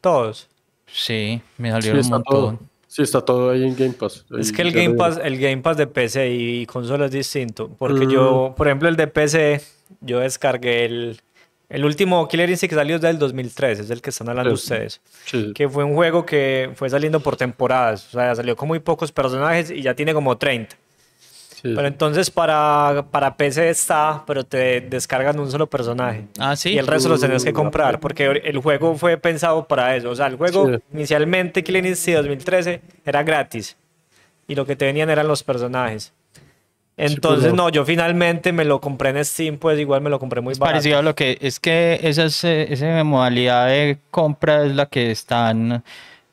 Todos. 0.00 0.48
Sí, 0.86 1.40
me 1.58 1.68
Sí, 1.68 1.72
salieron 1.74 2.00
un 2.04 2.10
montón. 2.10 2.34
todo. 2.34 2.58
Sí, 2.94 3.02
está 3.02 3.20
todo 3.22 3.50
ahí 3.50 3.64
en 3.64 3.74
Game 3.74 3.94
Pass. 3.94 4.24
Es 4.38 4.52
que 4.52 4.62
el 4.62 4.70
Game. 4.70 4.94
Pass, 4.94 5.18
el 5.20 5.36
Game 5.40 5.58
Pass 5.62 5.76
de 5.76 5.88
PC 5.88 6.30
y 6.30 6.64
consola 6.66 7.06
es 7.06 7.10
distinto. 7.10 7.68
Porque 7.76 8.06
Mm. 8.06 8.10
yo, 8.10 8.54
por 8.56 8.68
ejemplo, 8.68 8.88
el 8.88 8.94
de 8.94 9.08
PC, 9.08 9.60
yo 10.00 10.20
descargué 10.20 10.84
el, 10.84 11.20
el 11.68 11.84
último 11.84 12.28
Killer 12.28 12.48
Instinct 12.50 12.70
que 12.70 12.76
salió 12.76 12.94
es 12.94 13.02
del 13.02 13.18
2013, 13.18 13.82
es 13.82 13.90
el 13.90 14.00
que 14.00 14.10
están 14.10 14.28
hablando 14.28 14.56
Sí. 14.56 14.62
ustedes. 14.62 15.00
Sí, 15.24 15.52
Que 15.56 15.68
fue 15.68 15.82
un 15.82 15.94
juego 15.94 16.24
que 16.24 16.70
fue 16.76 16.88
saliendo 16.88 17.18
por 17.18 17.36
temporadas. 17.36 18.06
O 18.08 18.10
sea, 18.12 18.32
salió 18.36 18.54
con 18.54 18.68
muy 18.68 18.78
pocos 18.78 19.10
personajes 19.10 19.72
y 19.72 19.82
ya 19.82 19.94
tiene 19.94 20.14
como 20.14 20.38
30. 20.38 20.76
Sí. 21.64 21.72
Pero 21.74 21.88
entonces 21.88 22.30
para, 22.30 23.06
para 23.10 23.36
PC 23.36 23.68
está, 23.70 24.22
pero 24.26 24.44
te 24.44 24.80
descargan 24.82 25.40
un 25.40 25.50
solo 25.50 25.66
personaje. 25.66 26.26
Ah, 26.38 26.54
sí. 26.54 26.70
Y 26.74 26.78
el 26.78 26.86
resto 26.86 27.08
los 27.08 27.20
tenés 27.20 27.42
que 27.44 27.50
Mm, 27.52 27.56
comprar, 27.56 27.98
porque 28.00 28.26
el 28.44 28.58
juego 28.58 28.94
fue 28.96 29.16
pensado 29.16 29.66
para 29.66 29.96
eso. 29.96 30.10
O 30.10 30.14
sea, 30.14 30.26
el 30.28 30.36
juego 30.36 30.68
Sí. 30.68 30.78
inicialmente, 30.92 31.64
Killer 31.64 31.84
Instinct 31.86 32.18
2013, 32.18 32.80
era 33.04 33.22
gratis. 33.24 33.76
Y 34.46 34.54
lo 34.54 34.64
que 34.66 34.76
te 34.76 34.84
venían 34.84 35.10
eran 35.10 35.26
los 35.26 35.42
personajes. 35.42 36.12
Entonces, 36.96 37.44
pero- 37.46 37.56
no, 37.56 37.70
yo 37.70 37.84
finalmente 37.84 38.52
me 38.52 38.64
lo 38.64 38.80
compré 38.80 39.10
en 39.10 39.24
Steam, 39.24 39.58
pues 39.58 39.80
igual 39.80 40.00
me 40.00 40.10
lo 40.10 40.20
compré 40.20 40.40
muy 40.40 40.52
Es 40.52 40.60
barato. 40.60 40.74
parecido 40.74 40.98
a 40.98 41.02
lo 41.02 41.14
que 41.16 41.38
es 41.40 41.58
que 41.58 41.98
esa, 42.02 42.24
es, 42.26 42.44
eh, 42.44 42.72
esa 42.72 43.02
modalidad 43.02 43.66
de 43.66 43.98
compra 44.12 44.64
es 44.64 44.76
la 44.76 44.86
que 44.86 45.10
están 45.10 45.82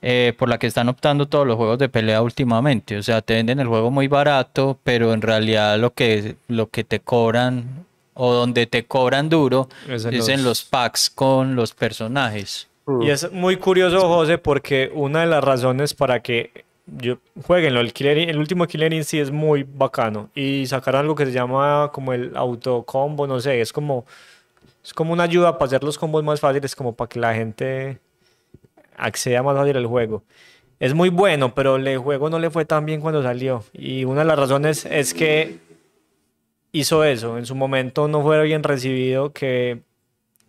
eh, 0.01 0.33
por 0.37 0.49
la 0.49 0.57
que 0.57 0.67
están 0.67 0.89
optando 0.89 1.27
todos 1.27 1.45
los 1.45 1.55
juegos 1.57 1.77
de 1.79 1.89
pelea 1.89 2.21
últimamente. 2.21 2.97
O 2.97 3.03
sea, 3.03 3.21
te 3.21 3.35
venden 3.35 3.59
el 3.59 3.67
juego 3.67 3.91
muy 3.91 4.07
barato, 4.07 4.79
pero 4.83 5.13
en 5.13 5.21
realidad 5.21 5.77
lo 5.79 5.93
que, 5.93 6.35
lo 6.47 6.67
que 6.67 6.83
te 6.83 6.99
cobran 6.99 7.85
o 8.13 8.33
donde 8.33 8.65
te 8.65 8.83
cobran 8.85 9.29
duro 9.29 9.69
Es 9.87 10.05
es 10.05 10.27
en 10.27 10.39
en, 10.39 10.43
los- 10.43 10.63
packs 10.63 11.09
con 11.09 11.55
los 11.55 11.73
personajes. 11.73 12.67
Y 13.01 13.09
es 13.09 13.31
muy 13.31 13.55
curioso, 13.57 14.01
José, 14.07 14.37
porque 14.37 14.91
una 14.93 15.21
de 15.21 15.27
las 15.27 15.43
razones 15.43 15.93
para 15.93 16.19
que 16.21 16.65
yo 16.87 17.19
jueguenlo, 17.45 17.79
el, 17.79 17.93
Killer, 17.93 18.17
el 18.17 18.37
último 18.37 18.67
Killer 18.67 18.91
Instinct 18.91 19.27
es 19.27 19.31
muy 19.31 19.63
bacano. 19.63 20.29
Y 20.35 20.65
sacaron 20.65 21.01
algo 21.01 21.15
que 21.15 21.25
se 21.25 21.31
llama 21.31 21.89
como 21.93 22.11
el 22.11 22.35
autocombo, 22.35 23.27
no 23.27 23.39
sé, 23.39 23.61
es 23.61 23.71
como, 23.71 24.03
es 24.83 24.93
como 24.93 25.13
una 25.13 25.23
ayuda 25.23 25.57
para 25.57 25.67
hacer 25.67 25.83
los 25.83 25.97
combos 25.97 26.23
más 26.23 26.39
fáciles, 26.39 26.75
como 26.75 26.93
para 26.93 27.07
que 27.07 27.19
la 27.19 27.33
gente 27.33 27.99
acceda 29.01 29.43
más 29.43 29.57
fácil 29.57 29.77
al 29.77 29.85
juego. 29.87 30.23
Es 30.79 30.93
muy 30.93 31.09
bueno, 31.09 31.53
pero 31.53 31.75
el 31.75 31.97
juego 31.97 32.29
no 32.29 32.39
le 32.39 32.49
fue 32.49 32.65
tan 32.65 32.85
bien 32.85 33.01
cuando 33.01 33.21
salió. 33.21 33.63
Y 33.73 34.03
una 34.05 34.21
de 34.21 34.27
las 34.27 34.39
razones 34.39 34.85
es 34.85 35.13
que 35.13 35.59
hizo 36.71 37.03
eso. 37.03 37.37
En 37.37 37.45
su 37.45 37.55
momento 37.55 38.07
no 38.07 38.21
fue 38.23 38.41
bien 38.43 38.63
recibido 38.63 39.31
que 39.31 39.81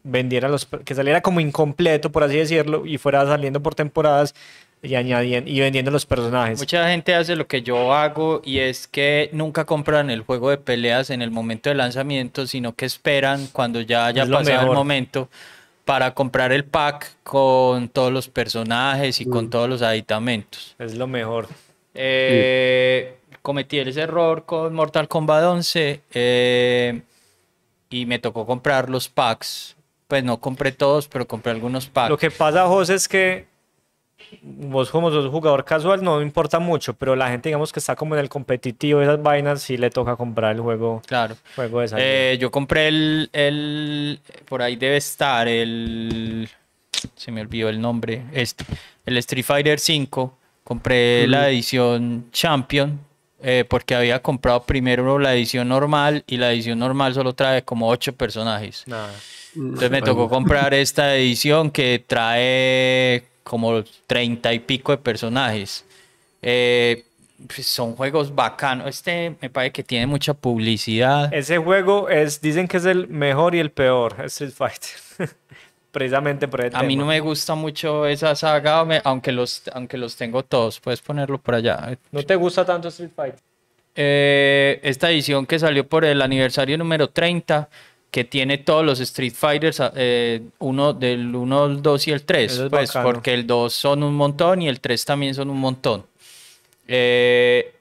vendiera 0.04 0.48
los 0.48 0.66
que 0.66 0.94
saliera 0.94 1.20
como 1.20 1.38
incompleto 1.38 2.10
por 2.10 2.24
así 2.24 2.36
decirlo 2.36 2.84
y 2.86 2.98
fuera 2.98 3.24
saliendo 3.24 3.62
por 3.62 3.76
temporadas 3.76 4.34
y 4.82 4.96
añadiendo 4.96 5.48
y 5.48 5.60
vendiendo 5.60 5.92
los 5.92 6.06
personajes 6.06 6.58
Mucha 6.58 6.88
gente 6.88 7.14
hace 7.14 7.36
lo 7.36 7.46
que 7.46 7.62
yo 7.62 7.94
hago 7.94 8.42
y 8.44 8.58
es 8.58 8.88
que 8.88 9.30
nunca 9.32 9.64
compran 9.64 10.10
el 10.10 10.22
juego 10.22 10.50
de 10.50 10.58
peleas 10.58 11.10
en 11.10 11.22
el 11.22 11.30
momento 11.30 11.70
de 11.70 11.76
lanzamiento, 11.76 12.48
sino 12.48 12.74
que 12.74 12.84
esperan 12.84 13.46
cuando 13.52 13.80
ya 13.80 14.06
haya 14.06 14.26
pasado 14.26 14.72
el 14.72 14.76
momento 14.76 15.28
para 15.84 16.14
comprar 16.14 16.52
el 16.52 16.64
pack 16.64 17.10
con 17.22 17.88
todos 17.88 18.12
los 18.12 18.28
personajes 18.28 19.20
y 19.20 19.26
con 19.26 19.50
todos 19.50 19.68
los 19.68 19.82
aditamentos. 19.82 20.74
es 20.78 20.94
lo 20.94 21.06
mejor 21.06 21.48
Eh, 21.94 23.16
Cometí 23.42 23.78
ese 23.80 24.02
error 24.02 24.44
con 24.44 24.72
Mortal 24.72 25.08
Kombat 25.08 25.44
11 25.44 26.00
eh, 26.14 27.02
y 27.90 28.06
me 28.06 28.18
tocó 28.20 28.46
comprar 28.46 28.88
los 28.88 29.08
packs. 29.08 29.76
Pues 30.06 30.22
no 30.22 30.38
compré 30.40 30.72
todos, 30.72 31.08
pero 31.08 31.26
compré 31.26 31.52
algunos 31.52 31.86
packs. 31.86 32.10
lo 32.10 32.18
que 32.18 32.30
pasa 32.30 32.66
José 32.66 32.94
es 32.94 33.08
que 33.08 33.46
vos 34.42 34.90
como 34.90 35.10
sos 35.10 35.30
jugador 35.30 35.64
casual 35.64 36.02
no 36.02 36.22
importa 36.22 36.58
mucho 36.58 36.94
pero 36.94 37.14
la 37.14 37.28
gente 37.28 37.48
digamos 37.48 37.72
que 37.72 37.80
está 37.80 37.94
como 37.96 38.14
en 38.14 38.20
el 38.20 38.28
competitivo 38.28 39.02
esas 39.02 39.22
vainas 39.22 39.60
sí 39.62 39.76
le 39.76 39.90
toca 39.90 40.16
comprar 40.16 40.54
el 40.56 40.60
juego 40.62 41.02
Claro. 41.06 41.36
juego 41.54 41.80
de. 41.80 41.88
Eh, 41.98 42.38
yo 42.40 42.50
compré 42.50 42.88
el, 42.88 43.28
el, 43.32 44.20
por 44.48 44.62
ahí 44.62 44.76
debe 44.76 44.96
estar 44.96 45.46
el, 45.48 46.48
se 47.14 47.30
me 47.32 47.40
olvidó 47.42 47.68
el 47.68 47.80
nombre, 47.80 48.22
este, 48.32 48.64
el 49.06 49.16
Street 49.18 49.44
Fighter 49.44 49.78
5. 49.78 50.38
Compré 50.64 51.26
la 51.26 51.48
edición 51.50 52.26
Champion 52.30 52.98
eh, 53.42 53.64
porque 53.68 53.94
había 53.96 54.22
comprado 54.22 54.62
primero 54.62 55.18
la 55.18 55.34
edición 55.34 55.68
normal 55.68 56.22
y 56.26 56.36
la 56.36 56.52
edición 56.52 56.78
normal 56.78 57.12
solo 57.14 57.32
trae 57.34 57.62
como 57.64 57.88
ocho 57.88 58.12
personajes. 58.14 58.84
Nada. 58.86 59.12
Entonces 59.56 59.90
me 59.90 60.00
tocó 60.00 60.28
comprar 60.28 60.72
esta 60.72 61.14
edición 61.16 61.70
que 61.72 62.02
trae 62.06 63.24
como 63.42 63.82
treinta 64.06 64.52
y 64.52 64.60
pico 64.60 64.92
de 64.92 64.98
personajes. 64.98 65.84
Eh, 66.40 67.04
pues 67.46 67.66
son 67.66 67.94
juegos 67.96 68.34
bacanos. 68.34 68.88
Este 68.88 69.36
me 69.40 69.50
parece 69.50 69.72
que 69.72 69.82
tiene 69.82 70.06
mucha 70.06 70.34
publicidad. 70.34 71.32
ese 71.32 71.58
juego 71.58 72.08
es 72.08 72.40
dicen 72.40 72.68
que 72.68 72.76
es 72.76 72.84
el 72.84 73.08
mejor 73.08 73.54
y 73.54 73.58
el 73.58 73.70
peor 73.70 74.16
Street 74.24 74.52
Fighter 74.52 74.90
precisamente 75.92 76.48
por 76.48 76.64
el 76.64 76.74
A 76.74 76.82
mí 76.82 76.96
no 76.96 77.04
me 77.06 77.20
gusta 77.20 77.54
mucho 77.54 78.06
esa 78.06 78.34
saga, 78.34 78.80
aunque 79.04 79.30
los, 79.30 79.62
aunque 79.72 79.98
los 79.98 80.16
tengo 80.16 80.42
todos. 80.42 80.80
Puedes 80.80 81.00
ponerlo 81.00 81.38
por 81.38 81.54
allá. 81.54 81.96
¿No 82.10 82.22
te 82.22 82.34
gusta 82.34 82.64
tanto 82.64 82.88
Street 82.88 83.10
Fighter 83.14 83.40
Eh, 83.94 84.80
esta 84.82 85.10
edición 85.10 85.46
que 85.46 85.58
salió 85.58 85.86
por 85.86 86.04
el 86.04 86.22
aniversario 86.22 86.78
número 86.78 87.10
30, 87.10 87.68
que 88.12 88.22
tiene 88.24 88.58
todos 88.58 88.84
los 88.84 89.00
Street 89.00 89.32
Fighters, 89.34 89.80
eh, 89.96 90.42
uno 90.60 90.92
del 90.92 91.34
1, 91.34 91.64
el 91.66 91.82
2 91.82 92.08
y 92.08 92.12
el 92.12 92.22
3, 92.24 92.52
Eso 92.52 92.64
es 92.66 92.70
pues 92.70 92.88
bacano. 92.92 93.04
porque 93.12 93.32
el 93.34 93.46
2 93.46 93.72
son 93.72 94.02
un 94.04 94.14
montón 94.14 94.62
y 94.62 94.68
el 94.68 94.80
3 94.80 95.04
también 95.04 95.34
son 95.34 95.48
un 95.50 95.58
montón. 95.58 96.04
Eh, 96.86 97.74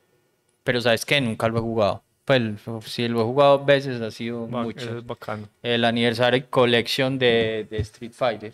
pero 0.63 0.79
sabes 0.81 1.05
que 1.05 1.19
nunca 1.21 1.47
lo 1.49 1.57
he 1.57 1.61
jugado. 1.61 2.01
Pues 2.23 2.41
si 2.85 3.07
lo 3.09 3.19
he 3.21 3.23
jugado 3.23 3.65
veces 3.65 3.99
ha 4.01 4.09
sido 4.11 4.47
Ba- 4.47 4.63
mucho. 4.63 4.97
es 4.99 5.05
bacano 5.05 5.49
El 5.61 5.83
Anniversary 5.83 6.43
Collection 6.43 7.19
de, 7.19 7.67
de 7.69 7.77
Street 7.79 8.13
Fighter. 8.13 8.53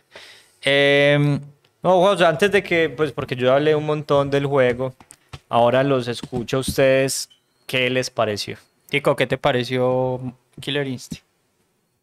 Em, 0.61 1.39
No, 1.83 2.01
José, 2.01 2.25
antes 2.25 2.51
de 2.51 2.63
que, 2.63 2.89
pues 2.89 3.11
porque 3.11 3.35
yo 3.35 3.53
hablé 3.53 3.75
un 3.75 3.85
montón 3.85 4.31
del 4.31 4.47
juego, 4.47 4.95
ahora 5.47 5.83
los 5.83 6.07
escucho 6.07 6.57
a 6.57 6.59
ustedes, 6.61 7.29
¿qué 7.67 7.87
les 7.91 8.09
pareció? 8.09 8.57
Tico, 8.89 9.15
¿qué 9.15 9.27
te 9.27 9.37
pareció 9.37 10.19
Killer 10.59 10.87
Instinct? 10.87 11.23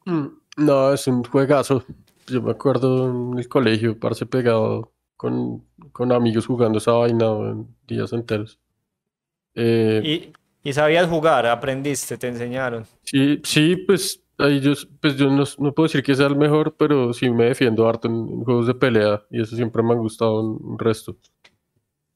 Mm, 0.04 0.26
No, 0.58 0.92
es 0.92 1.06
un 1.06 1.24
juegazo. 1.24 1.84
Yo 2.26 2.40
me 2.42 2.52
acuerdo 2.52 3.10
en 3.32 3.38
el 3.38 3.48
colegio, 3.48 3.98
parse 3.98 4.24
pegado 4.26 4.92
con, 5.16 5.64
con 5.92 6.12
amigos 6.12 6.46
jugando 6.46 6.78
esa 6.78 6.92
vaina 6.92 7.26
en 7.26 7.68
días 7.86 8.12
enteros. 8.12 8.58
Eh, 9.54 10.00
Y 10.04 10.32
¿Y 10.68 10.72
sabías 10.72 11.06
jugar? 11.08 11.46
¿Aprendiste? 11.46 12.16
¿Te 12.16 12.28
enseñaron? 12.28 12.86
Sí, 13.02 13.40
sí, 13.44 13.76
pues 13.76 14.22
ahí 14.38 14.60
yo, 14.60 14.72
pues 15.00 15.16
yo 15.16 15.30
no, 15.30 15.44
no 15.58 15.74
puedo 15.74 15.86
decir 15.86 16.02
que 16.02 16.14
sea 16.14 16.26
el 16.26 16.36
mejor, 16.36 16.74
pero 16.78 17.12
sí 17.12 17.28
me 17.28 17.44
defiendo 17.44 17.86
harto 17.86 18.08
en, 18.08 18.14
en 18.14 18.44
juegos 18.44 18.66
de 18.66 18.74
pelea 18.74 19.22
y 19.30 19.42
eso 19.42 19.54
siempre 19.56 19.82
me 19.82 19.92
han 19.92 19.98
gustado 19.98 20.40
un, 20.40 20.78
resto. 20.78 21.18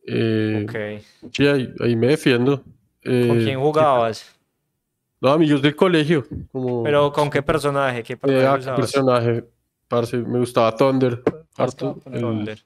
Eh, 0.06 0.64
Ok. 0.66 1.30
Sí, 1.32 1.46
ahí, 1.46 1.72
ahí 1.80 1.94
me 1.96 2.06
defiendo. 2.08 2.62
¿Con 2.62 2.72
Eh, 3.02 3.40
quién 3.44 3.60
jugabas? 3.60 4.34
No, 5.20 5.30
amigos 5.30 5.60
del 5.62 5.74
colegio. 5.74 6.24
Como, 6.52 6.82
¿Pero 6.84 7.12
con 7.12 7.28
qué 7.30 7.42
personaje? 7.42 8.02
¿Qué 8.02 8.12
eh, 8.12 8.16
personaje 8.16 8.46
ah, 8.46 8.54
qué 8.54 8.60
usabas? 8.60 8.80
personaje. 8.80 9.44
Parce, 9.88 10.16
me 10.18 10.38
gustaba 10.38 10.76
Thunder. 10.76 11.22
Harto. 11.56 11.98
el- 12.12 12.20
Thunder. 12.20 12.58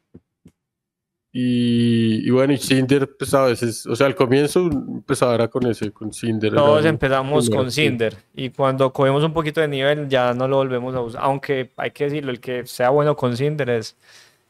y, 1.34 2.26
y 2.26 2.30
bueno, 2.30 2.52
y 2.52 2.58
Cinder, 2.58 3.08
pues 3.16 3.32
a 3.32 3.44
veces, 3.46 3.86
o 3.86 3.96
sea, 3.96 4.06
al 4.06 4.14
comienzo 4.14 4.60
empezaba 4.70 5.34
era 5.34 5.48
con 5.48 5.66
ese, 5.66 5.90
con 5.90 6.12
Cinder. 6.12 6.52
Todos 6.54 6.84
empezamos 6.84 7.48
con. 7.48 7.70
Cinder 7.70 8.14
y 8.34 8.50
cuando 8.50 8.92
cogemos 8.92 9.24
un 9.24 9.32
poquito 9.32 9.60
de 9.62 9.68
nivel 9.68 10.08
ya 10.08 10.34
no 10.34 10.46
lo 10.46 10.56
volvemos 10.56 10.94
a 10.94 11.00
usar. 11.00 11.22
Aunque 11.24 11.70
hay 11.76 11.92
que 11.92 12.04
decirlo, 12.04 12.32
el 12.32 12.40
que 12.40 12.66
sea 12.66 12.90
bueno 12.90 13.16
con 13.16 13.34
Cinder 13.34 13.70
es, 13.70 13.96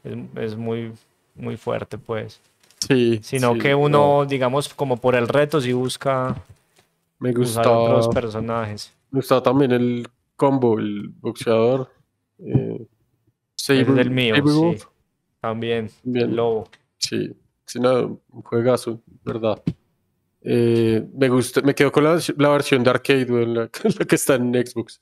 es, 0.02 0.16
es 0.36 0.56
muy, 0.56 0.90
muy 1.36 1.56
fuerte, 1.56 1.98
pues. 1.98 2.40
Sí, 2.80 3.20
Sino 3.22 3.52
sí, 3.52 3.60
que 3.60 3.70
no, 3.70 3.78
uno, 3.78 4.24
digamos, 4.26 4.68
como 4.74 4.96
por 4.96 5.14
el 5.14 5.28
reto, 5.28 5.60
sí 5.60 5.72
busca 5.72 6.34
me 7.22 7.32
personajes. 8.12 8.94
me 9.10 9.18
gustaba 9.18 9.42
también 9.42 9.72
el 9.72 10.08
combo, 10.36 10.78
el 10.78 11.08
boxeador. 11.08 11.90
Eh, 12.38 12.86
Ese 13.56 13.80
es 13.80 13.86
Saber- 13.86 13.98
el 14.00 14.10
mío, 14.10 14.34
sí. 14.36 14.78
También, 15.40 15.90
Bien. 16.02 16.30
el 16.30 16.36
lobo. 16.36 16.68
Sí, 16.98 17.32
sí, 17.66 17.80
no, 17.80 18.20
un 18.30 18.42
juegazo, 18.42 19.00
¿verdad? 19.24 19.62
Eh, 20.42 21.04
me 21.14 21.28
gusta, 21.28 21.60
me 21.62 21.74
quedo 21.74 21.92
con 21.92 22.04
la, 22.04 22.18
la 22.36 22.48
versión 22.48 22.82
de 22.82 22.90
arcade, 22.90 23.26
la, 23.46 23.70
la 23.98 24.04
que 24.06 24.14
está 24.16 24.34
en 24.34 24.52
Xbox. 24.54 25.00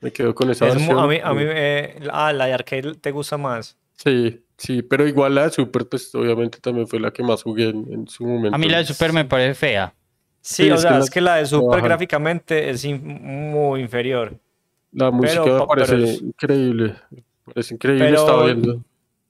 Me 0.00 0.10
quedo 0.10 0.34
con 0.34 0.50
esa 0.50 0.66
Es 0.68 0.74
versión. 0.74 0.98
a 0.98 1.06
mí, 1.06 1.18
a 1.22 1.32
mí, 1.32 1.42
eh, 1.46 2.00
ah, 2.10 2.32
la 2.32 2.46
de 2.46 2.52
arcade 2.54 2.94
te 2.94 3.10
gusta 3.12 3.36
más. 3.38 3.76
Sí, 3.94 4.42
sí, 4.56 4.82
pero 4.82 5.06
igual 5.06 5.34
la 5.34 5.44
de 5.44 5.50
Super, 5.50 5.88
pues 5.88 6.12
obviamente 6.14 6.58
también 6.58 6.86
fue 6.88 6.98
la 6.98 7.12
que 7.12 7.22
más 7.22 7.42
jugué 7.42 7.68
en, 7.68 7.86
en 7.92 8.08
su 8.08 8.24
momento. 8.26 8.54
A 8.54 8.58
mí 8.58 8.68
la 8.68 8.78
de 8.78 8.86
Super 8.86 9.12
me 9.12 9.24
parece 9.24 9.54
fea. 9.54 9.94
Sí, 10.44 10.64
Sí, 10.64 10.70
o 10.70 10.74
es 10.74 10.80
que 10.82 10.88
sea, 10.88 10.90
la- 10.98 11.04
es 11.04 11.10
que 11.10 11.20
la 11.20 11.36
de 11.36 11.46
Super 11.46 11.68
bajan. 11.68 11.84
gráficamente 11.84 12.68
es 12.70 12.84
in- 12.84 13.02
muy 13.52 13.80
inferior. 13.80 14.34
La 14.92 15.10
música 15.10 15.42
pero 15.44 15.66
parece 15.66 15.92
pero 15.92 16.04
es- 16.04 16.20
increíble. 16.22 16.94
Parece 17.46 17.74
increíble, 17.74 18.04
Pero- 18.06 18.20
estaba 18.20 18.44
viendo. 18.46 18.82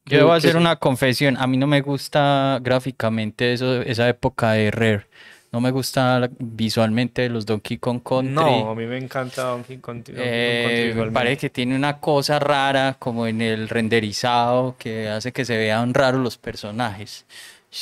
Yo 0.07 0.19
debo 0.19 0.33
hacer 0.33 0.57
una 0.57 0.77
confesión. 0.77 1.37
A 1.39 1.47
mí 1.47 1.57
no 1.57 1.67
me 1.69 1.81
gusta 1.81 2.59
gráficamente 2.61 3.53
eso, 3.53 3.83
esa 3.83 4.09
época 4.09 4.53
de 4.53 4.71
Rare. 4.73 5.07
No 5.53 5.61
me 5.61 5.71
gusta 5.71 6.29
visualmente 6.39 7.29
los 7.29 7.45
Donkey 7.47 7.77
Kong 7.77 8.01
Country. 8.03 8.33
No, 8.35 8.71
a 8.71 8.75
mí 8.75 8.87
me 8.87 8.97
encanta 8.97 9.43
Donkey 9.45 9.77
Kong. 9.79 9.97
Donkey 9.99 10.15
Country 10.15 10.25
Eh, 10.27 10.95
me 10.97 11.11
parece 11.13 11.37
que 11.43 11.51
tiene 11.51 11.77
una 11.77 12.01
cosa 12.01 12.39
rara 12.39 12.97
como 12.99 13.27
en 13.27 13.43
el 13.43 13.69
renderizado 13.69 14.75
que 14.79 15.09
hace 15.09 15.31
que 15.31 15.45
se 15.45 15.57
vean 15.59 15.93
raros 15.95 16.21
los 16.23 16.39
personajes. 16.39 17.27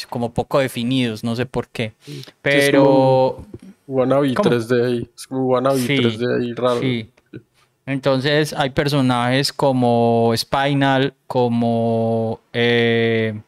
Como 0.08 0.32
poco 0.32 0.60
definidos, 0.60 1.24
no 1.24 1.34
sé 1.36 1.46
por 1.46 1.68
qué. 1.68 1.92
Pero 2.42 3.44
Wannabe 3.90 4.34
¿Cómo? 4.34 4.50
3D 4.50 4.86
ahí. 4.86 5.10
Es 5.16 5.26
como 5.26 5.46
wannabe 5.46 5.80
Sí, 5.80 5.96
3D 5.96 6.40
ahí 6.40 6.52
raro. 6.54 6.80
Sí. 6.80 7.10
Entonces 7.86 8.52
hay 8.52 8.70
personajes 8.70 9.52
como 9.52 10.32
Spinal, 10.36 11.12
como 11.26 12.40
eh, 12.52 13.40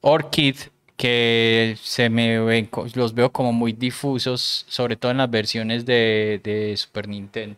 Orchid, 0.00 0.56
que 0.96 1.76
se 1.82 2.08
me 2.08 2.38
ven, 2.38 2.68
los 2.94 3.14
veo 3.14 3.32
como 3.32 3.52
muy 3.52 3.72
difusos, 3.72 4.64
sobre 4.68 4.94
todo 4.94 5.10
en 5.10 5.18
las 5.18 5.30
versiones 5.30 5.84
de, 5.84 6.40
de 6.44 6.76
Super 6.76 7.08
Nintendo. 7.08 7.56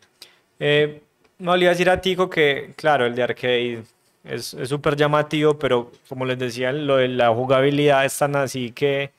Eh, 0.59 1.03
no 1.39 1.55
le 1.55 1.65
iba 1.65 1.71
a 1.71 1.75
decir 1.75 1.91
a 1.91 2.01
Tico 2.01 2.31
que, 2.31 2.73
claro, 2.77 3.05
el 3.05 3.15
de 3.15 3.23
arcade 3.23 3.83
es 4.29 4.55
es 4.55 4.69
súper 4.69 4.97
llamativo, 4.97 5.59
pero 5.59 5.91
como 6.09 6.25
les 6.25 6.39
decía, 6.39 6.73
lo 6.73 6.97
de 6.97 7.09
la 7.09 7.33
jugabilidad 7.35 8.05
es 8.05 8.17
tan 8.19 8.37
así 8.37 8.71
que, 8.73 9.11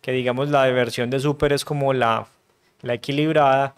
que 0.00 0.12
digamos, 0.12 0.48
la 0.50 0.64
de 0.64 0.72
versión 0.72 1.10
de 1.10 1.20
Super 1.20 1.52
es 1.52 1.64
como 1.64 1.92
la, 1.92 2.26
la 2.82 2.94
equilibrada, 2.94 3.74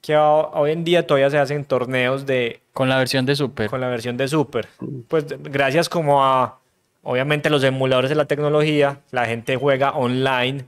que 0.00 0.16
ho- 0.16 0.50
hoy 0.54 0.72
en 0.72 0.84
día 0.84 1.06
todavía 1.06 1.30
se 1.30 1.38
hacen 1.38 1.64
torneos 1.64 2.26
de, 2.26 2.60
Con 2.72 2.88
la 2.88 2.98
versión 2.98 3.26
de 3.26 3.36
Super. 3.36 3.68
con 3.70 3.80
la 3.80 3.88
versión 3.88 4.16
de 4.16 4.28
Super. 4.28 4.68
Pues 5.08 5.26
gracias 5.42 5.88
como 5.88 6.24
a, 6.24 6.58
obviamente, 7.02 7.50
los 7.50 7.64
emuladores 7.64 8.10
de 8.10 8.16
la 8.16 8.26
tecnología, 8.26 9.00
la 9.10 9.26
gente 9.26 9.56
juega 9.56 9.90
online 9.92 10.64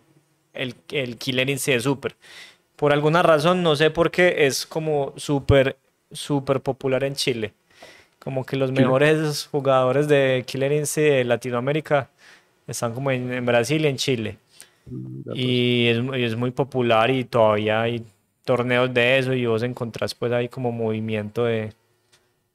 el, 0.55 0.75
el 0.91 1.17
Killer 1.19 1.49
Instinct 1.51 1.77
de 1.77 1.81
Super. 1.83 2.17
Por 2.77 2.93
alguna 2.93 3.23
razón, 3.23 3.63
no 3.63 3.77
sé 3.77 3.91
por 3.91 4.11
qué, 4.11 4.47
es 4.47 4.67
como 4.67 5.13
súper, 5.17 5.77
súper 6.13 6.61
popular 6.61 7.05
en 7.05 7.15
Chile. 7.15 7.53
Como 8.29 8.45
que 8.45 8.57
los 8.57 8.71
mejores 8.73 9.49
jugadores 9.51 10.07
de 10.07 10.45
Killer 10.47 10.71
Instinct 10.71 11.11
de 11.13 11.25
Latinoamérica 11.25 12.11
están 12.67 12.93
como 12.93 13.11
en, 13.11 13.33
en 13.33 13.47
Brasil 13.47 13.83
y 13.83 13.89
en 13.89 13.97
Chile. 13.97 14.37
Y 15.33 15.87
es, 15.87 16.03
y 16.15 16.25
es 16.25 16.37
muy 16.37 16.51
popular 16.51 17.11
y 17.11 17.25
todavía 17.25 17.81
hay 17.81 18.05
torneos 18.45 18.93
de 18.93 19.17
eso 19.17 19.33
y 19.33 19.47
vos 19.47 19.63
encontrás 19.63 20.15
pues 20.15 20.31
ahí 20.33 20.51
como 20.51 20.73
movimiento 20.73 21.47
de, 21.47 21.73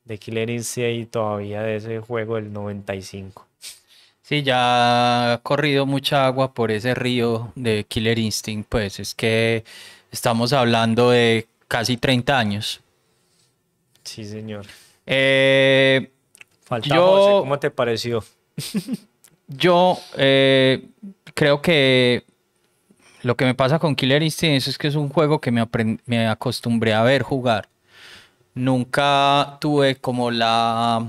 de 0.06 0.18
Killer 0.20 0.52
Instinct 0.52 1.02
y 1.02 1.06
todavía 1.08 1.64
de 1.64 1.78
ese 1.78 2.00
juego 2.02 2.36
del 2.36 2.54
95. 2.54 3.48
Sí, 4.22 4.44
ya 4.44 5.34
ha 5.34 5.38
corrido 5.40 5.88
mucha 5.88 6.28
agua 6.28 6.54
por 6.54 6.70
ese 6.70 6.94
río 6.94 7.52
de 7.56 7.84
Killer 7.86 8.20
Instinct, 8.20 8.70
pues 8.70 9.00
es 9.00 9.16
que 9.16 9.64
estamos 10.12 10.54
hablando 10.54 11.10
de 11.10 11.48
casi 11.68 11.98
30 11.98 12.38
años. 12.38 12.80
Sí, 14.04 14.24
señor. 14.24 14.68
Eh, 15.06 16.12
Falta 16.64 16.88
Yo- 16.96 17.06
José, 17.06 17.32
¿cómo 17.40 17.60
te 17.60 17.72
pareció? 17.72 18.24
Yo 19.48 19.98
eh, 20.18 20.88
creo 21.34 21.62
que 21.62 22.24
lo 23.22 23.36
que 23.38 23.46
me 23.46 23.54
pasa 23.56 23.80
con 23.80 23.96
Killer 23.96 24.24
Instinct 24.24 24.68
es 24.68 24.78
que 24.78 24.88
es 24.88 24.96
un 24.96 25.10
juego 25.10 25.40
que 25.40 25.52
me, 25.52 26.28
acostumbré 26.28 26.94
a 26.94 27.04
ver 27.04 27.22
jugar. 27.24 27.70
Nunca 28.56 29.58
tuve 29.60 29.96
como 29.96 30.32
la 30.32 31.08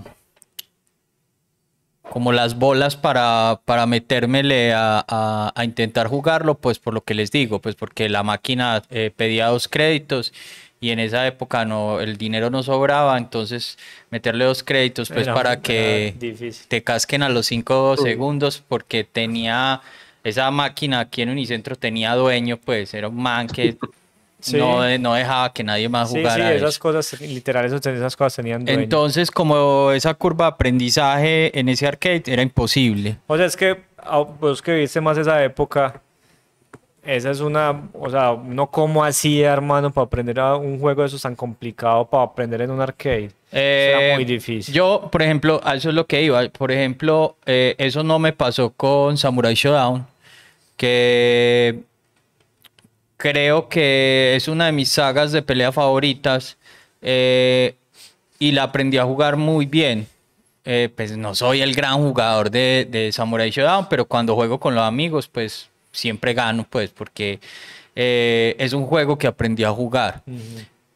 como 2.10 2.32
las 2.32 2.56
bolas 2.58 2.96
para, 2.96 3.60
para 3.64 3.86
metérmele 3.86 4.72
a, 4.74 5.04
a- 5.08 5.52
a 5.54 5.64
intentar 5.64 6.06
jugarlo, 6.06 6.56
pues 6.56 6.78
por 6.78 6.92
lo 6.94 7.02
que 7.02 7.14
les 7.14 7.30
digo, 7.30 7.60
pues 7.60 7.74
porque 7.76 8.08
la 8.08 8.22
máquina 8.22 8.82
eh, 8.90 9.10
pedía 9.14 9.46
dos 9.48 9.68
créditos 9.68 10.32
y 10.80 10.90
en 10.90 10.98
esa 10.98 11.26
época 11.26 11.64
no, 11.64 12.00
el 12.00 12.16
dinero 12.18 12.50
no 12.50 12.62
sobraba, 12.62 13.16
entonces 13.16 13.78
meterle 14.10 14.44
dos 14.44 14.62
créditos 14.62 15.08
pues 15.08 15.22
Era- 15.22 15.34
para 15.34 15.60
que 15.60 16.14
difícil. 16.18 16.66
te 16.68 16.82
casquen 16.82 17.22
a 17.22 17.28
los 17.28 17.46
cinco 17.46 17.96
segundos 17.96 18.62
porque 18.68 19.04
tenía 19.04 19.80
esa 20.24 20.50
máquina 20.50 21.00
aquí 21.00 21.22
en 21.22 21.30
Unicentro 21.30 21.76
tenía 21.76 22.14
dueño, 22.14 22.56
pues 22.58 22.92
era 22.94 23.08
un 23.08 23.16
man 23.22 23.46
que 23.46 23.76
Sí. 24.40 24.58
no, 24.58 24.86
no 24.98 25.14
dejaba 25.14 25.50
que 25.54 25.64
nadie 25.64 25.88
más 25.88 26.10
Sí, 26.10 26.16
sí, 26.16 26.20
jugara 26.20 26.52
esas 26.52 26.70
eso. 26.74 26.80
cosas, 26.80 27.18
literal, 27.22 27.64
esas 27.64 28.14
cosas 28.14 28.36
tenían 28.36 28.62
dueño. 28.62 28.78
Entonces, 28.78 29.30
como 29.30 29.90
esa 29.92 30.12
curva 30.12 30.44
de 30.44 30.48
aprendizaje 30.52 31.58
en 31.58 31.70
ese 31.70 31.86
arcade 31.86 32.24
era 32.26 32.42
imposible. 32.42 33.16
O 33.26 33.38
sea, 33.38 33.46
es 33.46 33.56
que 33.56 33.80
vos 34.40 34.60
que 34.60 34.74
viste 34.74 35.00
más 35.00 35.16
esa 35.16 35.42
época, 35.42 36.02
esa 37.06 37.30
es 37.30 37.40
una, 37.40 37.88
o 37.92 38.10
sea, 38.10 38.32
uno 38.32 38.66
cómo 38.70 39.04
hacía, 39.04 39.52
hermano, 39.52 39.92
para 39.92 40.06
aprender 40.06 40.40
a 40.40 40.56
un 40.56 40.78
juego 40.80 41.02
de 41.02 41.08
esos 41.08 41.22
tan 41.22 41.34
complicado 41.36 42.04
para 42.06 42.24
aprender 42.24 42.60
en 42.62 42.70
un 42.70 42.80
arcade. 42.80 43.30
Era 43.52 44.12
Eh, 44.12 44.14
muy 44.14 44.24
difícil. 44.24 44.74
Yo, 44.74 45.08
por 45.12 45.22
ejemplo, 45.22 45.60
a 45.64 45.74
eso 45.76 45.88
es 45.90 45.94
lo 45.94 46.06
que 46.06 46.22
iba. 46.22 46.46
Por 46.48 46.72
ejemplo, 46.72 47.36
eh, 47.46 47.74
eso 47.78 48.02
no 48.02 48.18
me 48.18 48.32
pasó 48.32 48.70
con 48.70 49.16
Samurai 49.16 49.54
Shodown, 49.54 50.06
que 50.76 51.80
creo 53.16 53.68
que 53.68 54.34
es 54.36 54.48
una 54.48 54.66
de 54.66 54.72
mis 54.72 54.88
sagas 54.90 55.32
de 55.32 55.42
pelea 55.42 55.72
favoritas 55.72 56.56
eh, 57.00 57.74
y 58.38 58.52
la 58.52 58.64
aprendí 58.64 58.98
a 58.98 59.04
jugar 59.04 59.36
muy 59.36 59.66
bien. 59.66 60.06
Eh, 60.66 60.88
pues 60.94 61.16
no 61.16 61.34
soy 61.34 61.60
el 61.60 61.74
gran 61.74 61.96
jugador 62.02 62.50
de, 62.50 62.88
de 62.90 63.12
Samurai 63.12 63.50
Shodown, 63.50 63.86
pero 63.90 64.06
cuando 64.06 64.34
juego 64.34 64.58
con 64.58 64.74
los 64.74 64.82
amigos, 64.84 65.28
pues 65.28 65.68
siempre 65.94 66.34
gano, 66.34 66.66
pues 66.68 66.90
porque 66.90 67.40
eh, 67.96 68.54
es 68.58 68.72
un 68.74 68.84
juego 68.84 69.16
que 69.16 69.26
aprendí 69.26 69.64
a 69.64 69.70
jugar. 69.70 70.22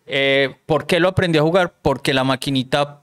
Eh, 0.07 0.55
¿Por 0.67 0.87
qué 0.87 1.01
lo 1.01 1.09
aprendí 1.09 1.39
a 1.39 1.43
jugar? 1.43 1.73
Porque 1.81 2.13
la 2.13 2.25
maquinita 2.25 3.01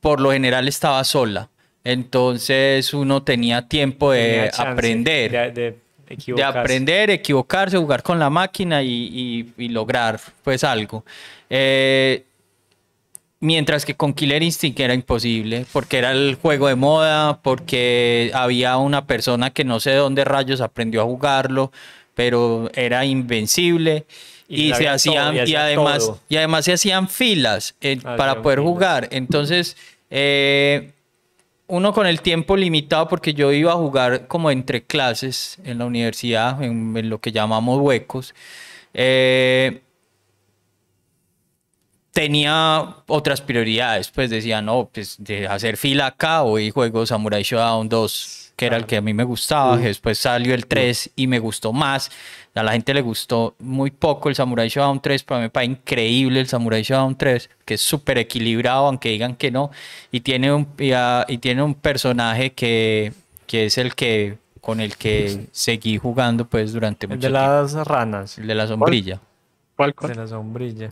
por 0.00 0.20
lo 0.20 0.30
general 0.32 0.68
estaba 0.68 1.02
sola. 1.04 1.48
Entonces 1.84 2.92
uno 2.94 3.22
tenía 3.22 3.66
tiempo 3.66 4.12
de 4.12 4.50
Tenía 4.52 4.70
aprender, 4.72 5.30
De, 5.30 5.50
de 5.52 5.76
de 6.08 6.42
aprender, 6.60 7.10
equivocarse, 7.10 7.76
jugar 7.78 8.02
con 8.02 8.18
la 8.18 8.30
máquina 8.30 8.82
y, 8.82 8.88
y- 9.12 9.64
y 9.64 9.68
lograr 9.68 10.20
pues 10.42 10.64
algo. 10.64 11.04
Eh, 11.50 12.24
mientras 13.40 13.84
que 13.84 13.94
con 13.94 14.12
Killer 14.14 14.42
Instinct 14.42 14.80
era 14.80 14.94
imposible, 14.94 15.66
porque 15.72 15.98
era 15.98 16.12
el 16.12 16.36
juego 16.36 16.68
de 16.68 16.74
moda, 16.74 17.40
porque 17.42 18.30
había 18.34 18.76
una 18.78 19.06
persona 19.06 19.50
que 19.50 19.64
no 19.64 19.80
sé 19.80 19.90
de 19.90 19.96
dónde 19.96 20.24
rayos 20.24 20.60
aprendió 20.60 21.02
a 21.02 21.04
jugarlo, 21.04 21.72
pero 22.14 22.70
era 22.74 23.04
invencible 23.04 24.06
Y 24.48 24.70
y, 24.70 24.74
se 24.74 24.84
todo, 24.84 24.92
hacían 24.94 25.40
y 25.46 25.54
además 25.54 25.98
todo. 25.98 26.20
y 26.28 26.36
además 26.36 26.64
se 26.64 26.72
hacían 26.72 27.08
filas 27.08 27.74
eh, 27.80 27.98
para 28.16 28.42
poder 28.42 28.60
filas. 28.60 28.68
jugar. 28.72 29.08
Entonces, 29.12 29.76
eh, 30.10 30.92
uno 31.68 31.92
con 31.92 32.06
el 32.06 32.22
tiempo 32.22 32.56
limitado, 32.56 33.08
porque 33.08 33.34
yo 33.34 33.52
iba 33.52 33.72
a 33.72 33.76
jugar 33.76 34.26
como 34.26 34.50
entre 34.50 34.82
clases 34.82 35.58
en 35.64 35.78
la 35.78 35.84
universidad, 35.86 36.62
en, 36.62 36.96
en 36.96 37.10
lo 37.10 37.20
que 37.20 37.30
llamamos 37.30 37.78
huecos, 37.80 38.34
eh, 38.94 39.82
tenía 42.18 42.96
otras 43.06 43.40
prioridades. 43.40 44.10
Pues 44.10 44.28
decía, 44.28 44.60
no, 44.60 44.90
pues 44.92 45.14
de 45.18 45.46
hacer 45.46 45.76
fila 45.76 46.06
acá, 46.06 46.42
hoy 46.42 46.70
juego 46.70 47.06
Samurai 47.06 47.44
Shodown 47.44 47.88
2, 47.88 48.54
que 48.56 48.66
era 48.66 48.76
el 48.76 48.86
que 48.86 48.96
a 48.96 49.00
mí 49.00 49.14
me 49.14 49.22
gustaba, 49.22 49.78
que 49.78 49.86
después 49.86 50.18
salió 50.18 50.52
el 50.52 50.66
3 50.66 51.12
y 51.14 51.28
me 51.28 51.38
gustó 51.38 51.72
más. 51.72 52.10
A 52.56 52.64
la 52.64 52.72
gente 52.72 52.92
le 52.92 53.02
gustó 53.02 53.54
muy 53.60 53.92
poco 53.92 54.28
el 54.28 54.34
Samurai 54.34 54.68
Shodown 54.68 55.00
3, 55.00 55.22
pero 55.22 55.36
a 55.36 55.38
mí 55.38 55.44
me 55.44 55.50
parece 55.50 55.70
increíble 55.70 56.40
el 56.40 56.48
Samurai 56.48 56.82
Shodown 56.82 57.16
3, 57.16 57.50
que 57.64 57.74
es 57.74 57.80
súper 57.80 58.18
equilibrado, 58.18 58.86
aunque 58.86 59.10
digan 59.10 59.36
que 59.36 59.52
no, 59.52 59.70
y 60.10 60.18
tiene 60.18 60.52
un, 60.52 60.66
y, 60.76 60.90
y 61.32 61.38
tiene 61.38 61.62
un 61.62 61.74
personaje 61.74 62.52
que, 62.52 63.12
que 63.46 63.66
es 63.66 63.78
el 63.78 63.94
que 63.94 64.38
con 64.60 64.80
el 64.80 64.96
que 64.96 65.46
seguí 65.52 65.98
jugando 65.98 66.46
pues 66.46 66.72
durante 66.72 67.06
El 67.06 67.10
mucho 67.10 67.28
de 67.28 67.32
tiempo. 67.32 67.48
las 67.48 67.74
ranas. 67.86 68.38
El 68.38 68.48
de 68.48 68.54
la 68.56 68.66
sombrilla. 68.66 69.20
¿Cuál, 69.76 69.94
De 70.08 70.14
la 70.16 70.26
sombrilla. 70.26 70.90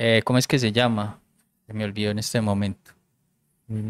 Eh, 0.00 0.22
¿Cómo 0.24 0.38
es 0.38 0.46
que 0.46 0.58
se 0.60 0.70
llama? 0.72 1.18
Se 1.66 1.72
me 1.74 1.84
olvidó 1.84 2.10
en 2.12 2.18
este 2.20 2.40
momento. 2.40 2.92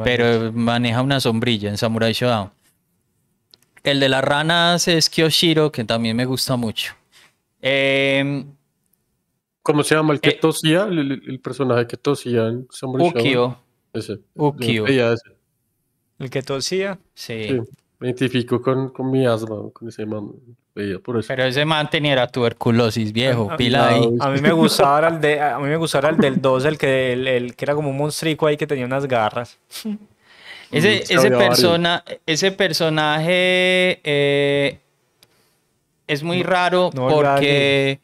Pero 0.02 0.50
maneja 0.52 1.02
una 1.02 1.20
sombrilla 1.20 1.68
en 1.68 1.76
Samurai 1.76 2.12
Shodown. 2.12 2.50
El 3.84 4.00
de 4.00 4.08
las 4.08 4.24
ranas 4.24 4.88
es 4.88 5.08
Kyoshiro, 5.08 5.70
que 5.70 5.84
también 5.84 6.16
me 6.16 6.24
gusta 6.24 6.56
mucho. 6.56 6.94
Em, 7.60 8.44
¿Cómo 9.62 9.82
se 9.84 9.94
llama? 9.94 10.14
El 10.14 10.20
que 10.20 10.30
Eh, 10.30 10.38
tosía, 10.40 10.84
el, 10.84 10.98
el- 10.98 11.22
el 11.26 11.40
personaje 11.40 11.86
que 11.86 11.96
tosía 11.96 12.46
en 12.48 12.66
Samurai 12.70 13.06
Shodown. 13.08 13.20
Ukio. 13.20 13.58
Ese. 13.92 14.14
Yo 14.16 14.20
Ukio. 14.34 14.86
ese. 14.86 15.22
El 16.18 16.30
que 16.30 16.42
tosía. 16.42 16.98
Sí. 17.14 17.48
Sí, 17.48 17.60
me 17.98 18.08
identifico 18.08 18.62
con, 18.62 18.90
con 18.90 19.10
mi 19.10 19.26
asma, 19.26 19.70
con 19.72 19.88
ese 19.88 20.06
man. 20.06 20.30
Por 21.02 21.18
eso. 21.18 21.26
Pero 21.26 21.44
ese 21.44 21.64
man 21.64 21.90
tenía 21.90 22.26
tuberculosis, 22.28 23.12
viejo. 23.12 23.48
Ah, 23.50 23.56
Pila 23.56 23.88
ahí. 23.88 24.08
A 24.20 24.30
mí 24.30 24.40
me 24.40 24.52
gustaba 24.52 24.98
era 24.98 25.08
el 25.08 25.20
de, 25.20 25.40
a 25.40 25.58
mí 25.58 25.68
me 25.68 25.76
gustaba 25.76 26.08
era 26.08 26.16
el 26.16 26.20
del 26.22 26.40
2, 26.40 26.64
el 26.66 26.78
que, 26.78 27.12
el, 27.12 27.26
el 27.26 27.56
que 27.56 27.64
era 27.64 27.74
como 27.74 27.90
un 27.90 27.96
monstrico 27.96 28.46
ahí 28.46 28.56
que 28.56 28.66
tenía 28.66 28.86
unas 28.86 29.06
garras. 29.06 29.58
Ese, 30.70 30.98
Mm, 30.98 31.18
ese, 31.18 31.30
persona, 31.30 32.04
ese 32.26 32.52
personaje 32.52 34.00
eh, 34.04 34.78
es 36.06 36.22
muy 36.22 36.42
raro 36.42 36.90
no 36.92 37.08
porque... 37.08 38.00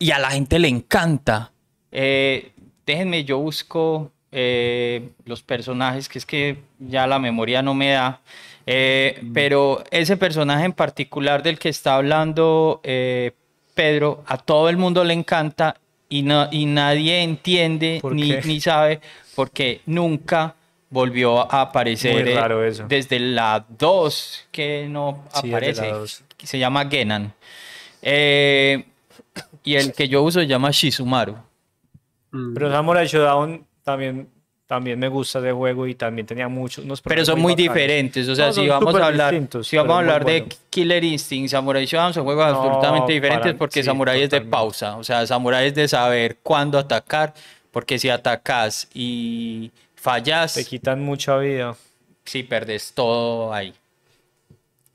Y 0.00 0.10
a 0.10 0.18
la 0.18 0.32
gente 0.32 0.58
le 0.58 0.66
encanta. 0.66 1.52
Eh, 1.92 2.50
déjenme, 2.84 3.24
yo 3.24 3.38
busco 3.38 4.10
eh, 4.32 5.10
los 5.24 5.42
personajes, 5.42 6.08
que 6.08 6.18
es 6.18 6.26
que 6.26 6.58
ya 6.80 7.06
la 7.06 7.20
memoria 7.20 7.62
no 7.62 7.72
me 7.72 7.92
da. 7.92 8.20
Eh, 8.66 9.22
pero 9.34 9.84
ese 9.90 10.16
personaje 10.16 10.64
en 10.64 10.72
particular 10.72 11.42
del 11.42 11.58
que 11.58 11.68
está 11.68 11.96
hablando 11.96 12.80
eh, 12.82 13.32
Pedro, 13.74 14.24
a 14.26 14.38
todo 14.38 14.68
el 14.68 14.76
mundo 14.78 15.04
le 15.04 15.12
encanta 15.14 15.76
y, 16.08 16.22
no, 16.22 16.48
y 16.50 16.64
nadie 16.66 17.22
entiende 17.22 17.98
¿Por 18.00 18.14
ni, 18.14 18.30
ni 18.32 18.60
sabe 18.60 19.00
porque 19.34 19.80
nunca 19.86 20.54
volvió 20.90 21.52
a 21.52 21.62
aparecer 21.62 22.22
Muy 22.22 22.32
eh, 22.32 22.36
raro 22.36 22.64
eso. 22.64 22.84
desde 22.88 23.18
la 23.18 23.64
2 23.68 24.46
que 24.52 24.86
no 24.88 25.24
Sí, 25.42 25.48
aparece, 25.50 25.88
2. 25.88 26.24
que 26.36 26.46
se 26.46 26.58
llama 26.58 26.86
Genan. 26.88 27.34
Eh, 28.00 28.84
y 29.64 29.74
el 29.74 29.92
que 29.92 30.08
yo 30.08 30.22
uso 30.22 30.40
se 30.40 30.46
llama 30.46 30.70
Shizumaru. 30.70 31.36
Mm. 32.30 32.54
Pero 32.54 32.70
Samurai 32.70 33.06
Shodown 33.06 33.66
también, 33.82 34.28
también 34.66 34.98
me 34.98 35.08
gusta 35.08 35.38
ese 35.40 35.52
juego 35.52 35.86
y 35.86 35.94
también 35.94 36.26
tenía 36.26 36.48
muchos. 36.48 36.84
unos 36.84 37.02
Pero 37.02 37.24
son 37.24 37.40
muy 37.40 37.54
diferentes, 37.54 38.26
o 38.28 38.34
sea, 38.34 38.46
No, 38.46 38.52
si 38.52 38.66
vamos 38.68 38.94
a 38.94 39.06
hablar, 39.06 39.34
si 39.62 39.76
vamos 39.76 39.94
a 39.94 39.98
hablar 39.98 40.24
de 40.24 40.40
bueno. 40.40 40.54
Killer 40.70 41.04
Instinct, 41.04 41.50
Samurai 41.50 41.84
Shodown 41.84 42.14
son 42.14 42.24
juegos 42.24 42.46
No, 42.46 42.54
absolutamente 42.56 43.12
diferentes 43.12 43.52
para- 43.52 43.58
porque 43.58 43.82
sí, 43.82 43.86
Samurai 43.86 44.22
es 44.22 44.30
de 44.30 44.40
pausa, 44.40 44.96
o 44.96 45.04
sea, 45.04 45.26
Samurai 45.26 45.66
es 45.68 45.74
de 45.74 45.86
saber 45.88 46.38
cuándo 46.42 46.78
atacar, 46.78 47.34
porque 47.70 47.98
si 47.98 48.08
atacas 48.08 48.88
y 48.94 49.70
fallas, 49.96 50.54
Te 50.54 50.64
quitan 50.64 51.02
mucha 51.04 51.36
vida. 51.38 51.76
sí, 52.24 52.42
perdes 52.42 52.92
todo 52.94 53.52
ahí. 53.52 53.74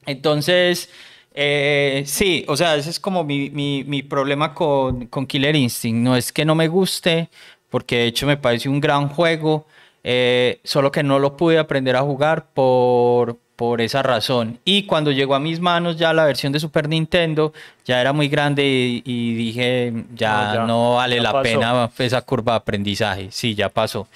Entonces, 0.05 0.89
eh, 1.33 2.03
sí, 2.05 2.45
o 2.47 2.57
sea, 2.57 2.75
ese 2.75 2.89
es 2.89 2.99
como 2.99 3.23
mi, 3.23 3.49
mi- 3.49 3.83
mi 3.83 4.01
problema 4.01 4.53
con, 4.53 5.07
con 5.07 5.27
Killer 5.27 5.55
Instinct. 5.55 6.01
No 6.03 6.15
es 6.15 6.31
que 6.31 6.45
no 6.45 6.55
me 6.55 6.67
guste, 6.67 7.29
porque 7.69 7.97
de 7.99 8.05
hecho 8.07 8.25
me 8.27 8.37
parece 8.37 8.69
un 8.69 8.79
gran 8.79 9.09
juego, 9.09 9.65
eh, 10.03 10.59
solo 10.63 10.91
que 10.91 11.03
no 11.03 11.19
lo 11.19 11.35
pude 11.37 11.57
aprender 11.59 11.95
a 11.95 12.01
jugar 12.01 12.45
por, 12.53 13.37
por 13.55 13.81
esa 13.81 14.01
razón. 14.01 14.59
Y 14.63 14.83
cuando 14.83 15.11
llegó 15.11 15.35
a 15.35 15.39
mis 15.39 15.59
manos 15.59 15.97
ya 15.97 16.13
la 16.13 16.25
versión 16.25 16.53
de 16.53 16.59
Super 16.59 16.87
Nintendo, 16.87 17.53
ya 17.85 17.99
era 17.99 18.13
muy 18.13 18.27
grande 18.29 18.65
y, 18.65 19.03
y 19.05 19.33
dije, 19.35 19.93
ya 20.15 20.53
No, 20.55 20.67
no, 20.67 20.91
ya, 20.91 20.95
vale 20.97 21.15
ya 21.17 21.21
la 21.23 21.31
pasó. 21.33 21.43
pena 21.43 21.89
esa 21.99 22.21
curva 22.21 22.53
de 22.53 22.57
aprendizaje. 22.57 23.27
Sí, 23.31 23.55
ya 23.55 23.69
pasó. 23.69 24.07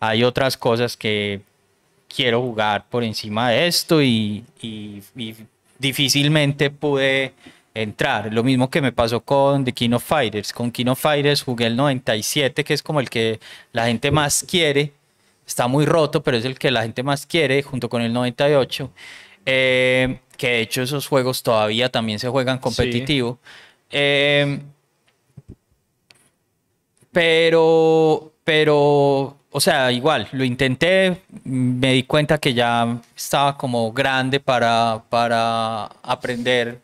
Hay 0.00 0.22
otras 0.24 0.56
cosas 0.56 0.96
que 0.96 1.40
quiero 2.14 2.40
jugar 2.42 2.84
por 2.90 3.02
encima 3.04 3.50
de 3.50 3.66
esto 3.66 4.02
y, 4.02 4.44
y- 4.60 5.02
y 5.16 5.34
difícilmente 5.78 6.70
pude 6.70 7.32
entrar. 7.74 8.32
Lo 8.32 8.42
mismo 8.42 8.70
que 8.70 8.80
me 8.80 8.92
pasó 8.92 9.20
con 9.20 9.64
The 9.64 9.72
King 9.72 9.92
of 9.92 10.04
Fighters. 10.04 10.52
Con 10.52 10.70
King 10.70 10.86
of 10.86 11.00
Fighters 11.00 11.42
jugué 11.42 11.66
el 11.66 11.76
97, 11.76 12.64
que 12.64 12.74
es 12.74 12.82
como 12.82 13.00
el 13.00 13.08
que 13.10 13.40
la 13.72 13.86
gente 13.86 14.10
más 14.10 14.44
quiere. 14.48 14.92
Está 15.46 15.66
muy 15.68 15.86
roto, 15.86 16.22
pero 16.22 16.36
es 16.36 16.44
el 16.44 16.58
que 16.58 16.70
la 16.70 16.82
gente 16.82 17.02
más 17.02 17.26
quiere, 17.26 17.62
junto 17.62 17.88
con 17.88 18.02
el 18.02 18.12
98. 18.12 18.90
Eh, 19.44 20.18
que 20.36 20.48
de 20.48 20.60
hecho 20.60 20.82
esos 20.82 21.06
juegos 21.06 21.42
todavía 21.42 21.88
también 21.88 22.18
se 22.18 22.28
juegan 22.28 22.58
competitivo. 22.58 23.38
Eh, 23.90 24.60
pero, 27.12 28.32
pero, 28.42 29.36
o 29.50 29.60
sea, 29.60 29.92
igual, 29.92 30.28
lo 30.32 30.44
intenté, 30.44 31.22
me 31.44 31.92
di 31.92 32.04
cuenta 32.04 32.38
que 32.38 32.54
ya 32.54 33.00
estaba 33.14 33.56
como 33.58 33.92
grande 33.92 34.40
para, 34.40 35.04
para 35.10 35.84
aprender 36.02 36.80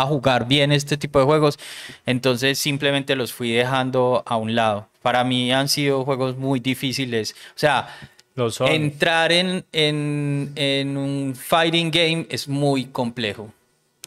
a 0.00 0.06
jugar 0.06 0.46
bien 0.48 0.72
este 0.72 0.96
tipo 0.96 1.18
de 1.18 1.24
juegos, 1.24 1.58
entonces 2.06 2.58
simplemente 2.58 3.16
los 3.16 3.32
fui 3.32 3.52
dejando 3.52 4.22
a 4.26 4.36
un 4.36 4.54
lado. 4.54 4.88
Para 5.02 5.24
mí 5.24 5.52
han 5.52 5.68
sido 5.68 6.04
juegos 6.04 6.36
muy 6.36 6.60
difíciles, 6.60 7.34
o 7.50 7.58
sea, 7.58 7.88
Lo 8.34 8.50
son. 8.50 8.68
entrar 8.68 9.32
en, 9.32 9.64
en, 9.72 10.52
en 10.56 10.96
un 10.96 11.34
fighting 11.36 11.90
game 11.90 12.26
es 12.30 12.48
muy 12.48 12.86
complejo. 12.86 13.52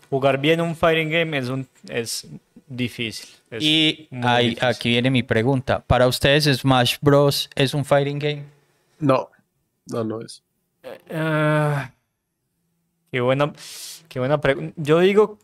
Jugar 0.09 0.37
bien 0.39 0.61
un 0.61 0.75
fighting 0.75 1.09
game 1.09 1.37
es, 1.37 1.49
un, 1.49 1.67
es 1.89 2.27
difícil. 2.67 3.29
es 3.51 3.61
Y 3.63 4.07
ahí, 4.21 4.49
difícil. 4.49 4.67
aquí 4.69 4.89
viene 4.89 5.09
mi 5.11 5.23
pregunta. 5.23 5.79
¿Para 5.85 6.07
ustedes 6.07 6.45
Smash 6.45 6.95
Bros. 7.01 7.49
es 7.55 7.73
un 7.73 7.83
fighting 7.85 8.17
game? 8.19 8.43
No, 8.99 9.29
no, 9.85 10.03
no 10.03 10.21
es. 10.21 10.41
Ah, 11.11 11.91
qué 13.11 13.19
buena, 13.21 13.51
qué 14.07 14.19
buena 14.19 14.39
pregunta. 14.39 14.73
Yo 14.77 14.99
digo 14.99 15.37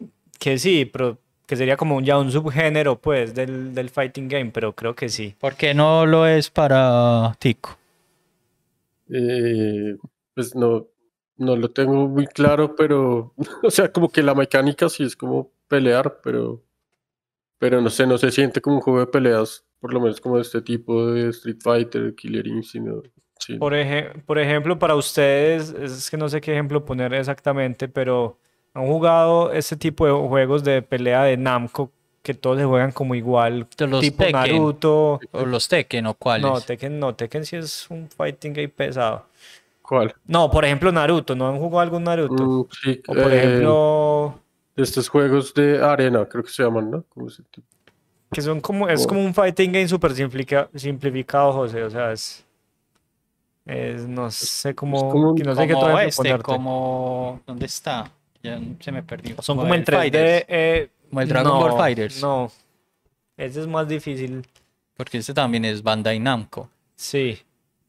que 0.44 0.58
sí, 0.58 0.86
pero 0.86 1.18
que 1.48 1.56
sería 1.56 1.78
como 1.78 1.96
un- 1.98 2.04
ya 2.06 2.18
un 2.18 2.32
subgénero, 2.32 3.00
pues, 3.00 3.34
del, 3.34 3.74
del 3.74 3.89
fighting 3.89 4.28
game, 4.28 4.52
pero 4.52 4.74
creo 4.74 4.94
que 4.96 5.08
sí. 5.10 5.36
¿Por 5.39 5.56
qué 5.56 5.74
no 5.74 6.06
lo 6.06 6.28
es 6.28 6.50
para 6.50 7.34
Tico? 7.39 7.78
Eh, 9.10 9.96
pues 10.34 10.56
no, 10.56 10.88
no 11.38 11.56
lo 11.56 11.70
tengo 11.72 12.08
muy 12.08 12.26
claro, 12.28 12.76
pero, 12.76 13.34
o 13.64 13.70
sea, 13.72 13.91
como 13.91 14.10
que 14.10 14.24
la 14.24 14.34
mecánica 14.36 14.89
sí 14.89 15.04
es 15.04 15.16
como 15.16 15.52
pelear, 15.68 16.20
pero, 16.24 16.64
pero 17.60 17.82
no 17.82 17.89
sé, 17.89 18.08
no 18.08 18.18
se 18.18 18.32
siente 18.32 18.62
como 18.62 18.78
un 18.78 18.82
juego 18.82 19.00
de 19.02 19.08
peleas, 19.08 19.66
por 19.80 19.94
lo 19.94 20.00
menos 20.02 20.22
como 20.22 20.36
de 20.38 20.41
este 20.44 20.62
tipo 20.62 21.08
de 21.12 21.30
Street 21.30 21.60
Fighter, 21.62 22.16
Killer 22.16 22.48
Instinct, 22.48 23.08
sí. 23.39 23.58
Por, 23.58 23.74
eje- 23.74 24.24
por 24.26 24.39
ejemplo, 24.39 24.80
para 24.80 24.96
ustedes, 24.96 25.72
es 25.72 26.10
que 26.10 26.18
no 26.18 26.30
sé 26.30 26.41
qué 26.41 26.54
ejemplo 26.54 26.86
poner 26.86 27.14
exactamente, 27.14 27.88
pero 27.89 28.39
han 28.74 28.88
jugado 28.88 29.51
este 29.51 29.76
tipo 29.76 30.05
de 30.05 30.11
juegos 30.28 30.63
de 30.63 30.82
pelea 30.82 31.24
de 31.24 31.38
Namco 31.38 31.91
que 32.21 32.34
todos 32.34 32.57
se 32.57 32.65
juegan 32.65 32.91
como 32.91 33.15
igual, 33.15 33.67
los 33.78 33.99
tipo 34.01 34.24
Tekken. 34.24 34.32
Naruto. 34.32 35.19
¿O 35.32 35.45
los 35.45 35.67
Tekken 35.67 36.07
o 36.07 36.13
cuáles? 36.13 36.49
No, 36.49 36.61
Tekken 36.61 36.99
no, 36.99 37.13
Tekken 37.13 37.45
sí 37.45 37.57
es 37.57 37.89
un 37.89 38.07
fighting 38.09 38.53
game 38.53 38.69
pesado. 38.69 39.26
¿Cuál? 39.82 40.15
No, 40.26 40.49
por 40.49 40.63
ejemplo, 40.63 40.91
Naruto, 40.91 41.36
¿no 41.36 41.49
han 41.49 41.57
jugado 41.57 41.82
algún 41.82 42.03
Naruto? 42.05 42.41
Mm, 42.43 42.65
sí, 42.82 43.01
O 43.07 43.13
por 43.13 43.34
eh, 43.34 43.38
ejemplo, 43.38 44.39
estos 44.78 45.09
juegos 45.09 45.53
de 45.53 45.84
arena, 45.84 46.26
creo 46.26 46.43
que 46.43 46.49
se 46.49 46.63
llaman, 46.63 46.89
¿no? 46.89 47.03
Ese 47.28 47.43
que 48.32 48.41
son 48.41 48.61
como, 48.61 48.88
es 48.89 49.05
como 49.05 49.24
un 49.24 49.34
fighting 49.34 49.71
game 49.71 49.88
súper 49.88 50.13
simplica- 50.15 50.67
simplificado, 50.74 51.51
José, 51.51 51.84
o 51.84 51.89
sea, 51.89 52.11
es, 52.13 52.43
es 53.65 54.07
no 54.07 54.32
sé 54.32 54.74
cómo, 54.74 55.09
como 55.11 55.30
un- 55.32 55.36
que 55.38 55.43
no 55.43 55.53
sé 55.55 55.67
qué 55.67 55.74
como 55.74 55.99
este, 55.99 56.24
ponerte. 56.24 56.43
como... 56.43 57.41
¿Dónde 57.45 57.65
está? 57.65 58.09
Ya 58.44 58.60
se 58.80 58.91
me 58.91 59.02
perdió. 59.04 59.41
Son 59.41 59.58
O 59.58 59.62
como 59.62 59.74
el 59.74 59.84
3D. 59.86 59.96
Fighters, 59.98 60.46
eh, 60.50 60.89
Como 61.10 61.22
el 61.22 61.28
Dragon 61.30 61.60
Ball 61.60 61.72
no, 61.72 61.78
Fighters. 61.78 62.22
No. 62.22 62.52
Ese 63.38 63.62
es 63.62 63.68
más 63.68 63.88
difícil. 63.88 64.46
Porque 64.96 65.18
este 65.18 65.34
también 65.34 65.66
es 65.66 65.82
Bandai 65.82 66.20
Namco. 66.20 66.70
Sí. 66.96 67.39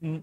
Mm. 0.01 0.19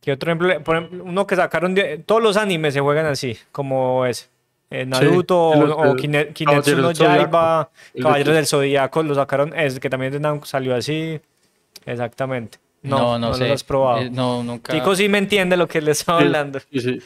¿Qué 0.00 0.12
otro 0.12 0.30
ejemplo? 0.30 0.62
Por 0.62 0.76
ejemplo, 0.76 1.04
uno 1.04 1.26
que 1.26 1.36
sacaron 1.36 1.74
de... 1.74 1.98
Todos 1.98 2.22
los 2.22 2.36
animes 2.36 2.72
se 2.74 2.80
juegan 2.80 3.06
así, 3.06 3.36
como 3.52 4.06
es. 4.06 4.30
eh, 4.70 4.86
Naruto 4.86 5.38
o, 5.38 5.90
o 5.90 5.96
Kine- 5.96 6.32
no 6.46 6.62
del 6.62 6.62
Zodiaco. 6.64 6.92
Yaiba, 6.92 7.70
El 7.94 8.02
Caballeros 8.04 8.34
del 8.34 8.46
Zodíaco, 8.46 9.02
lo 9.02 9.14
sacaron, 9.14 9.52
es 9.58 9.78
que 9.80 9.90
también 9.90 10.12
de 10.12 10.20
Namco 10.20 10.46
salió 10.46 10.74
así. 10.74 11.20
Exactamente. 11.84 12.58
No, 12.82 13.18
no, 13.18 13.34
sé. 13.34 13.44
los 13.44 13.50
has 13.54 13.64
probado. 13.64 13.98
Eh, 14.02 14.10
no, 14.10 14.42
nunca. 14.44 14.72
Tico 14.72 14.94
sí 14.94 15.08
me 15.08 15.18
entiende 15.18 15.56
lo 15.56 15.66
que 15.66 15.80
le 15.82 15.90
estaba 15.90 16.20
Sí, 16.20 16.26
hablando. 16.26 16.60
Sí, 16.60 16.80
sí. 16.80 17.02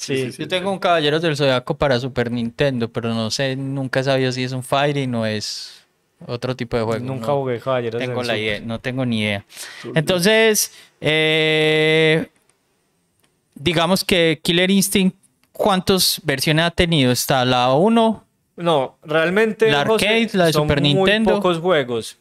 Sí. 0.00 0.16
sí, 0.16 0.32
sí. 0.32 0.42
Yo 0.42 0.48
tengo 0.48 0.72
un 0.72 0.78
Caballeros 0.78 1.20
del 1.20 1.36
Zodiaco 1.36 1.76
para 1.76 2.00
Super 2.00 2.30
Nintendo, 2.30 2.88
pero 2.88 3.12
no 3.12 3.30
sé, 3.30 3.54
nunca 3.56 4.00
he 4.00 4.04
sabido 4.04 4.32
si 4.32 4.42
es 4.44 4.52
un 4.52 4.62
Fighting 4.62 5.14
o 5.14 5.26
es 5.26 5.84
otro 6.26 6.56
tipo 6.56 6.76
de 6.78 6.82
juego. 6.84 7.04
Nunca 7.04 7.26
no 7.26 7.36
jugué 7.40 7.60
Caballeros 7.60 7.98
tengo 8.00 8.20
del 8.20 8.26
la 8.26 8.38
idea, 8.38 8.60
no 8.60 8.78
tengo 8.78 9.04
ni 9.04 9.20
idea. 9.20 9.44
Entonces, 9.94 10.72
eh, 11.02 12.28
digamos 13.54 14.04
que 14.04 14.40
Killer 14.42 14.70
Instinct, 14.70 15.16
¿cuántas 15.52 16.20
versiones 16.24 16.64
ha 16.64 16.70
tenido? 16.70 17.12
Está 17.12 17.44
la 17.44 17.72
1, 17.74 18.24
No, 18.56 18.98
realmente 19.02 19.70
La 19.70 19.84
José, 19.86 20.06
arcade, 20.08 20.30
la 20.34 20.46
de 20.46 20.52
son 20.52 20.62
Super 20.64 20.80
muy 20.80 20.94
Nintendo. 20.94 21.34
pocos 21.36 21.58
juegos. 21.58 22.16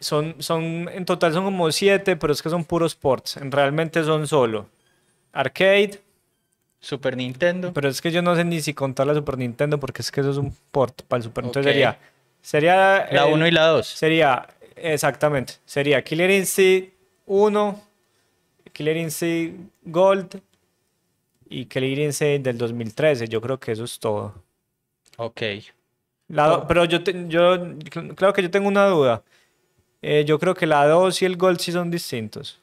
Son, 0.00 0.34
son, 0.40 0.88
en 0.92 1.04
total 1.04 1.32
son 1.32 1.44
como 1.44 1.70
siete, 1.72 2.16
pero 2.16 2.32
es 2.32 2.42
que 2.42 2.50
son 2.50 2.64
puros 2.64 2.94
ports. 2.94 3.36
En- 3.38 3.50
Realmente 3.50 4.02
son 4.04 4.26
solo 4.26 4.66
arcade, 5.32 6.00
Super 6.84 7.16
Nintendo. 7.16 7.72
pero 7.72 7.88
es 7.88 8.00
que 8.02 8.10
yo 8.12 8.20
no 8.22 8.36
sé 8.36 8.44
ni 8.44 8.60
si 8.60 8.74
contar 8.74 9.06
la 9.06 9.14
Super 9.14 9.38
Nintendo 9.38 9.80
porque 9.80 10.02
es 10.02 10.10
que 10.10 10.20
eso 10.20 10.30
es 10.30 10.36
un 10.36 10.54
port 10.70 11.02
para 11.02 11.18
el 11.18 11.24
Super. 11.24 11.46
Ok. 11.46 11.54
sería, 11.54 11.98
sería 12.42 13.08
La 13.10 13.26
el- 13.26 13.32
1 13.32 13.46
y 13.46 13.50
la 13.50 13.66
2. 13.68 13.86
sería 13.86 14.46
exactamente, 14.76 15.54
sería 15.64 16.02
Killer 16.04 16.30
Instinct 16.30 16.92
1, 17.26 17.82
Killer 18.72 18.96
Instinct 18.98 19.70
Gold 19.84 20.40
y 21.48 21.66
Killer 21.66 21.98
Instinct 22.00 22.44
del 22.44 22.58
2013. 22.58 23.28
Yo 23.28 23.40
creo 23.40 23.58
que 23.58 23.72
eso 23.72 23.84
es 23.84 23.98
todo. 23.98 24.34
Ok. 25.16 25.40
La 26.28 26.46
do- 26.48 26.66
pero 26.66 26.84
yo, 26.84 27.02
te- 27.04 27.26
yo, 27.28 27.56
claro 28.16 28.32
que 28.32 28.42
yo 28.42 28.50
tengo 28.50 28.66
una 28.68 28.86
duda. 28.86 29.22
Eh, 30.02 30.24
yo 30.26 30.38
creo 30.38 30.54
que 30.54 30.66
la 30.66 30.86
2 30.86 31.22
y 31.22 31.24
el 31.24 31.36
Gold 31.36 31.58
sí 31.60 31.70
son 31.72 31.90
distintos. 31.90 32.60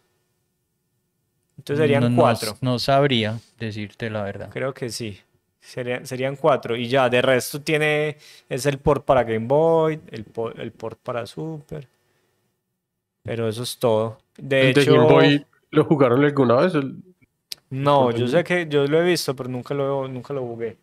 Entonces 1.61 1.83
serían 1.83 2.01
No- 2.03 2.09
no- 2.09 2.21
cuatro. 2.21 2.57
No, 2.61 2.79
sabría 2.79 3.37
decirte 3.59 4.09
la 4.09 4.23
verdad. 4.23 4.49
Creo 4.51 4.73
que 4.73 4.89
sí. 4.89 5.19
Serían, 5.59 6.07
serían 6.07 6.35
cuatro. 6.35 6.75
Y 6.75 6.87
ya, 6.87 7.07
de 7.07 7.21
resto 7.21 7.61
tiene. 7.61 8.17
Es 8.49 8.65
el 8.65 8.79
port 8.79 9.05
para 9.05 9.23
Game 9.23 9.45
Boy, 9.45 9.99
el, 10.09 10.25
el 10.57 10.71
port 10.71 10.99
para 11.03 11.27
Super. 11.27 11.87
Pero 13.23 13.47
eso 13.47 13.61
es 13.61 13.77
todo. 13.77 14.17
De 14.37 14.69
¿El 14.69 14.73
de 14.73 14.81
hecho, 14.81 14.93
Game 14.95 15.05
Boy 15.07 15.45
lo 15.69 15.85
jugaron 15.85 16.23
alguna 16.23 16.55
vez? 16.55 16.73
El- 16.73 16.95
no, 17.69 18.09
yo 18.11 18.27
sé 18.27 18.43
que 18.43 18.67
yo 18.67 18.85
lo 18.87 18.99
he 19.01 19.05
visto, 19.05 19.35
pero 19.35 19.47
nunca 19.49 19.73
lo, 19.75 20.07
nunca 20.07 20.33
lo 20.33 20.41
jugué. 20.41 20.77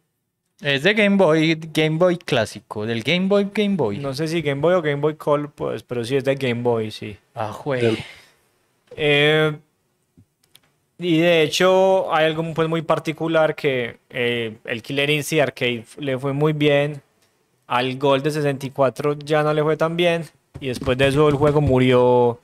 Es 0.61 0.85
de 0.85 0.95
Game 0.95 1.17
Boy, 1.17 1.59
Game 1.73 1.99
Boy 1.99 2.17
clásico, 2.17 2.87
del 2.87 3.03
Game 3.03 3.27
Boy, 3.27 3.51
Game 3.53 3.75
Boy. 3.77 3.99
No 3.99 4.15
sé 4.15 4.27
si 4.29 4.43
Game 4.43 4.61
Boy 4.61 4.75
o 4.75 4.83
Game 4.83 5.01
Boy 5.01 5.17
Color, 5.17 5.51
pues, 5.51 5.83
pero 5.83 6.05
sí 6.05 6.17
es 6.17 6.25
de 6.25 6.37
Game 6.37 6.63
Boy, 6.63 6.91
sí. 6.93 7.17
Ah, 7.35 7.53
jue. 7.53 7.99
Eh, 8.97 9.57
y 10.99 11.19
de 11.19 11.43
hecho 11.43 12.13
hay 12.13 12.27
algo 12.27 12.43
pues 12.55 12.69
muy 12.69 12.83
particular 12.83 13.55
que 13.55 13.99
eh, 14.11 14.59
el 14.65 14.83
Killer 14.83 15.11
Instinct 15.11 15.43
Arcade 15.43 15.85
le 15.99 16.19
fue 16.19 16.33
muy 16.33 16.53
bien, 16.53 17.01
al 17.69 17.99
Gold 17.99 18.25
de 18.25 18.31
64 18.33 19.19
ya 19.21 19.43
no 19.45 19.55
le 19.55 19.63
fue 19.63 19.77
tan 19.77 19.97
bien. 19.97 20.25
Y 20.61 20.69
después 20.69 20.99
de 20.99 21.09
eso 21.09 21.29
el 21.29 21.37
juego 21.37 21.61
murió 21.61 22.41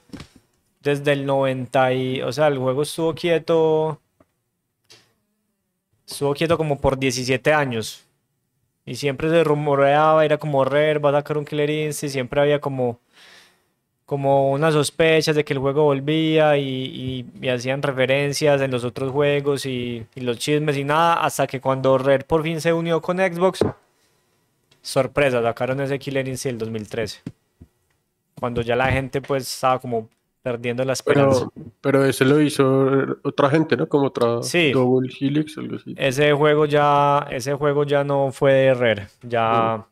desde 0.82 1.12
el 1.12 1.26
90 1.26 1.92
y, 1.94 2.22
o 2.22 2.32
sea, 2.32 2.46
el 2.48 2.58
juego 2.58 2.82
estuvo 2.82 3.14
quieto, 3.14 4.00
estuvo 6.06 6.34
quieto 6.34 6.56
como 6.56 6.80
por 6.80 6.98
17 6.98 7.52
años. 7.52 8.04
Y 8.86 8.96
siempre 8.96 9.30
se 9.30 9.42
rumoreaba, 9.42 10.24
era 10.24 10.38
como 10.38 10.64
Rare 10.64 10.98
va 10.98 11.10
a 11.10 11.12
sacar 11.14 11.38
un 11.38 11.44
Killer 11.46 11.70
Instinct, 11.70 12.12
siempre 12.12 12.40
había 12.40 12.60
como 12.60 13.00
como 14.06 14.50
unas 14.52 14.74
sospechas 14.74 15.34
de 15.34 15.44
que 15.44 15.54
el 15.54 15.58
juego 15.58 15.84
volvía 15.84 16.56
y, 16.58 16.68
y- 16.68 17.26
y 17.40 17.48
hacían 17.48 17.82
referencias 17.82 18.60
en 18.60 18.70
los 18.70 18.84
otros 18.84 19.10
juegos 19.12 19.64
y, 19.66 20.06
y 20.14 20.20
los 20.20 20.38
chismes 20.38 20.76
y 20.76 20.84
nada, 20.84 21.14
hasta 21.24 21.46
que 21.46 21.60
cuando 21.60 21.96
Rare 21.98 22.24
por 22.24 22.42
fin 22.42 22.60
se 22.60 22.72
unió 22.72 23.00
con 23.00 23.16
Xbox, 23.18 23.60
sorpresa, 24.82 25.42
sacaron 25.42 25.80
ese 25.80 25.98
Killer 25.98 26.26
Instinct 26.28 26.52
el 26.54 26.58
2013. 26.58 27.20
Cuando 28.38 28.60
ya 28.62 28.76
la 28.76 28.90
gente 28.92 29.22
pues 29.22 29.44
estaba 29.52 29.78
como 29.78 30.08
perdiendo 30.42 30.84
la 30.84 30.92
esperanza. 30.92 31.48
Pero, 31.54 31.66
pero 31.80 32.04
ese 32.04 32.24
lo 32.26 32.38
hizo 32.40 33.16
otra 33.22 33.48
gente, 33.48 33.76
¿no? 33.76 33.88
Como 33.88 34.08
otra 34.08 34.42
Sí. 34.42 34.72
Double 34.72 35.10
Helix, 35.18 35.56
algo 35.56 35.76
así. 35.76 35.94
Ese 35.96 36.32
juego 36.34 36.66
ya, 36.66 37.26
ese 37.30 37.54
juego 37.54 37.84
ya 37.84 38.04
no 38.04 38.30
fue 38.32 38.52
de 38.52 38.74
Rare, 38.74 39.06
ya, 39.22 39.86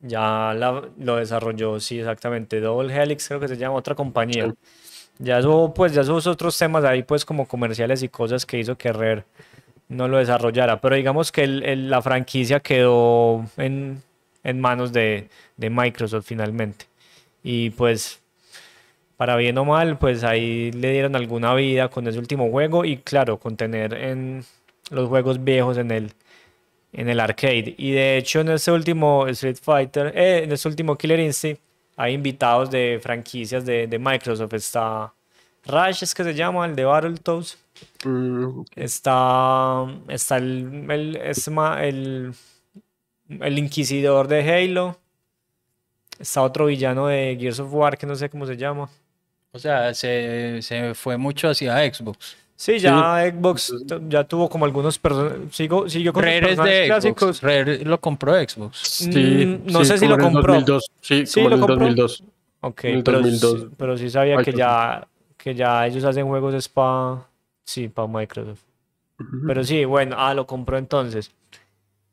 ya 0.00 0.54
la- 0.54 0.88
lo 0.98 1.16
desarrolló, 1.16 1.78
sí, 1.80 1.98
exactamente, 1.98 2.60
Double 2.60 2.94
Helix 2.94 3.28
creo 3.28 3.40
que 3.40 3.48
se 3.48 3.56
llama 3.56 3.76
otra 3.76 3.94
compañía. 3.94 4.54
Ya 5.18 5.38
eso, 5.40 5.72
pues, 5.74 5.94
ya 5.94 6.02
esos 6.02 6.26
otros 6.26 6.58
temas 6.58 6.84
ahí, 6.84 7.02
pues, 7.04 7.24
como 7.24 7.46
comerciales 7.48 8.02
y 8.02 8.08
cosas 8.10 8.46
que 8.46 8.58
hizo 8.58 8.78
que 8.78 8.92
Rare 8.92 9.24
no 9.88 10.08
lo 10.08 10.18
desarrollara. 10.18 10.80
Pero 10.80 10.96
digamos 10.96 11.32
que 11.32 11.44
el- 11.44 11.62
el- 11.64 11.90
la 11.90 12.02
franquicia 12.02 12.60
quedó 12.60 13.46
en, 13.58 14.02
en 14.44 14.60
manos 14.60 14.92
de, 14.92 15.28
de 15.56 15.70
Microsoft 15.70 16.26
finalmente. 16.26 16.86
Y 17.44 17.70
pues, 17.70 18.20
para 19.16 19.36
bien 19.36 19.58
o 19.58 19.64
mal, 19.64 19.98
pues 19.98 20.24
ahí 20.24 20.72
le 20.72 20.92
dieron 20.92 21.14
alguna 21.16 21.54
vida 21.54 21.88
con 21.88 22.06
ese 22.08 22.18
último 22.18 22.50
juego. 22.50 22.84
Y 22.84 22.98
claro, 22.98 23.38
con 23.38 23.56
tener 23.56 23.94
en 23.94 24.44
los 24.90 25.08
juegos 25.08 25.44
viejos 25.44 25.76
en 25.78 25.90
el, 25.90 26.12
en 26.92 27.08
el 27.08 27.20
arcade. 27.20 27.74
Y 27.78 27.92
de 27.92 28.16
hecho, 28.18 28.40
en 28.40 28.48
este 28.50 28.72
último 28.72 29.26
Street 29.28 29.58
Fighter, 29.62 30.12
eh, 30.16 30.42
en 30.44 30.52
este 30.52 30.68
último 30.68 30.96
Killer 30.96 31.20
Instinct, 31.20 31.60
hay 31.96 32.14
invitados 32.14 32.70
de 32.70 32.98
franquicias 33.02 33.64
de, 33.66 33.86
de 33.86 33.98
Microsoft. 33.98 34.54
Está 34.54 35.12
Rush, 35.66 36.02
es 36.02 36.14
que 36.14 36.24
se 36.24 36.34
llama, 36.34 36.66
el 36.66 36.74
de 36.74 36.84
Battletoads. 36.84 37.58
Mm, 38.04 38.62
Está, 38.76 39.86
está 40.08 40.36
el, 40.38 40.86
el, 40.90 41.16
es 41.16 41.48
ma- 41.50 41.84
el, 41.84 42.32
el 43.28 43.58
Inquisidor 43.58 44.26
de 44.28 44.40
Halo. 44.50 44.96
Está 46.18 46.42
otro 46.42 46.66
villano 46.66 47.06
de 47.06 47.36
Gears 47.40 47.60
of 47.60 47.72
War 47.72 47.96
que 47.96 48.06
no 48.06 48.14
sé 48.14 48.28
cómo 48.28 48.46
se 48.46 48.56
llama. 48.56 48.88
O 49.52 49.58
sea, 49.58 49.92
se, 49.94 50.60
se 50.62 50.94
fue 50.94 51.16
mucho 51.16 51.48
hacia 51.48 51.76
Xbox. 51.92 52.36
Sí, 52.60 52.78
ya 52.78 53.24
Xbox 53.32 53.72
t- 53.88 54.00
ya 54.10 54.24
tuvo 54.24 54.50
como 54.50 54.66
algunos 54.66 54.98
personajes. 54.98 55.38
Sigo, 55.50 55.88
siguió 55.88 56.12
con 56.12 56.22
los 56.22 56.30
Rare 56.30 56.38
es 56.40 56.46
personajes 56.48 56.80
de 56.80 56.86
clásicos. 56.88 57.36
Xbox. 57.38 57.42
Rare 57.42 57.84
lo 57.86 58.00
compró 58.02 58.34
Xbox. 58.34 58.76
sí, 58.82 59.08
Mm, 59.46 59.72
no 59.72 59.82
sé 59.82 59.96
si 59.96 60.06
lo 60.06 60.18
compró. 60.18 60.52
2002, 60.52 60.90
sí, 61.00 61.24
Sí, 61.26 61.40
como 61.40 61.48
lo 61.48 61.54
en 61.56 61.62
el 61.62 61.66
compró. 61.66 61.86
2002. 61.86 62.24
Ok, 62.60 62.84
En 62.84 63.02
pero, 63.02 63.18
2002. 63.20 63.60
sí- 63.60 63.68
pero 63.78 63.96
sí 63.96 64.10
sabía 64.10 64.34
que 64.36 64.52
Microsoft. 64.52 64.58
ya, 64.58 65.08
que 65.38 65.54
ya 65.54 65.86
ellos 65.86 66.04
hacen 66.04 66.26
juegos 66.26 66.52
es 66.52 66.68
para 66.68 67.22
sí, 67.64 67.88
para 67.88 68.06
Microsoft. 68.08 68.60
Ujú. 69.18 69.46
Pero 69.46 69.64
sí, 69.64 69.84
bueno, 69.86 70.16
ah, 70.18 70.34
lo 70.34 70.46
compró 70.46 70.76
entonces. 70.76 71.30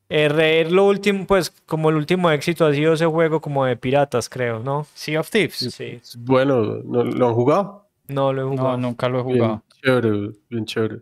Eh, 0.08 0.30
Rare 0.30 0.72
lo 0.72 0.86
último, 0.86 1.26
pues 1.28 1.52
como 1.66 1.90
el 1.90 1.98
último 1.98 2.32
éxito 2.32 2.66
ha 2.66 2.74
sido 2.74 2.94
ese 2.94 3.06
juego 3.06 3.42
como 3.42 3.66
de 3.66 3.76
piratas, 3.76 4.30
creo, 4.30 4.60
¿no? 4.60 4.88
Sea 4.94 5.20
of 5.20 5.30
Thieves. 5.30 5.58
Sí, 5.76 6.00
Bueno, 6.20 6.62
¿no, 6.86 7.04
¿lo 7.04 7.28
han 7.28 7.34
jugado? 7.34 7.84
no 8.08 8.32
lo 8.32 8.44
he 8.44 8.46
jugado. 8.46 8.70
No, 8.70 8.78
nunca 8.78 9.10
lo 9.10 9.20
he 9.20 9.24
Bien 9.24 9.38
jugado. 9.40 9.64
Chévere, 9.82 10.32
bien 10.50 10.66
chévere. 10.66 11.02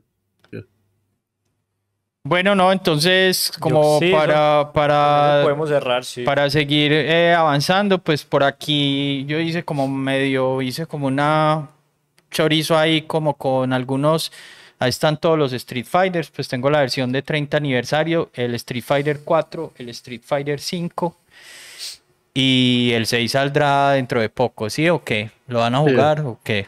Bueno, 2.28 2.56
no, 2.56 2.72
entonces, 2.72 3.52
como 3.60 4.00
sí, 4.00 4.12
para, 4.12 4.72
para, 4.74 5.42
Podemos 5.44 5.70
cerrar, 5.70 6.04
sí. 6.04 6.24
para 6.24 6.50
seguir 6.50 6.92
eh, 6.92 7.36
avanzando, 7.36 8.00
pues 8.00 8.24
por 8.24 8.44
aquí 8.44 9.24
yo 9.28 9.40
hice 9.40 9.64
como 9.64 9.88
medio, 9.88 10.60
hice 10.64 10.88
como 10.88 11.06
una 11.06 11.70
chorizo 12.32 12.76
ahí 12.80 13.04
como 13.04 13.36
con 13.36 13.74
algunos, 13.74 14.32
ahí 14.80 14.90
están 14.90 15.18
todos 15.18 15.38
los 15.38 15.54
Street 15.54 15.86
Fighters, 15.86 16.32
pues 16.32 16.48
tengo 16.48 16.72
la 16.72 16.80
versión 16.80 17.12
de 17.12 17.22
30 17.22 17.58
aniversario, 17.58 18.32
el 18.34 18.56
Street 18.56 18.84
Fighter 18.84 19.20
4, 19.24 19.74
el 19.78 19.90
Street 19.90 20.22
Fighter 20.26 20.60
5 20.60 21.16
y 22.34 22.90
el 22.94 23.06
6 23.06 23.32
saldrá 23.34 23.92
dentro 23.92 24.20
de 24.20 24.30
poco, 24.30 24.72
¿sí 24.72 24.90
o 24.90 25.04
qué? 25.04 25.30
¿Lo 25.48 25.60
van 25.60 25.76
a 25.76 25.84
Sí. 25.86 25.92
jugar 25.92 26.22
o 26.22 26.40
qué? 26.44 26.66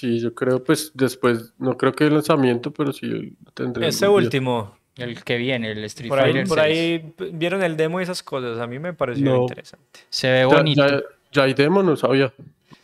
Sí, 0.00 0.20
yo 0.20 0.34
creo, 0.34 0.62
pues 0.62 0.92
después, 0.94 1.52
no 1.58 1.76
creo 1.76 1.92
que 1.92 2.04
el 2.04 2.14
lanzamiento, 2.14 2.70
pero 2.70 2.92
sí 2.92 3.32
tendré. 3.54 3.88
Ese 3.88 4.06
último, 4.08 4.76
El 4.96 5.22
que 5.24 5.36
viene, 5.36 5.72
el 5.72 5.82
Street 5.84 6.08
por 6.08 6.18
ahí, 6.20 6.32
Fighter 6.32 6.48
por 6.48 6.58
6. 6.60 6.66
ahí 6.66 7.14
vieron 7.32 7.62
el 7.62 7.76
demo 7.76 8.00
y 8.00 8.02
esas 8.04 8.22
cosas, 8.22 8.58
a 8.58 8.66
mí 8.66 8.78
me 8.78 8.92
pareció 8.92 9.24
No. 9.34 9.42
interesante. 9.42 10.00
Se 10.08 10.28
ve 10.30 10.38
Ya, 10.40 10.46
bonito. 10.46 10.86
ya, 10.88 11.00
ya 11.32 11.42
hay 11.44 11.54
demo, 11.54 11.82
no 11.82 11.96
sabía. 11.96 12.32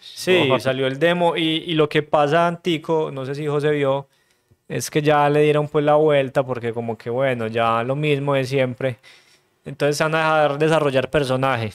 Sí, 0.01 0.49
Ajá. 0.51 0.61
salió 0.61 0.87
el 0.87 0.99
demo 0.99 1.37
y, 1.37 1.43
y 1.67 1.75
lo 1.75 1.89
que 1.89 2.03
pasa, 2.03 2.47
Antico, 2.49 3.11
no 3.13 3.25
sé 3.27 3.35
si 3.35 3.47
José 3.47 3.71
vio, 3.71 4.09
es 4.69 4.91
que 4.91 5.03
ya 5.03 5.29
le 5.29 5.43
dieron 5.43 5.69
pues 5.69 5.85
la 5.85 5.95
vuelta 5.97 6.43
porque 6.45 6.73
como 6.73 6.97
que 6.99 7.11
bueno, 7.11 7.47
ya 7.49 7.83
lo 7.85 7.95
mismo 7.97 8.35
de 8.35 8.45
siempre. 8.45 8.97
Entonces 9.65 9.99
van 10.01 10.15
a 10.15 10.19
dejar 10.19 10.59
desarrollar 10.59 11.11
personaje. 11.11 11.73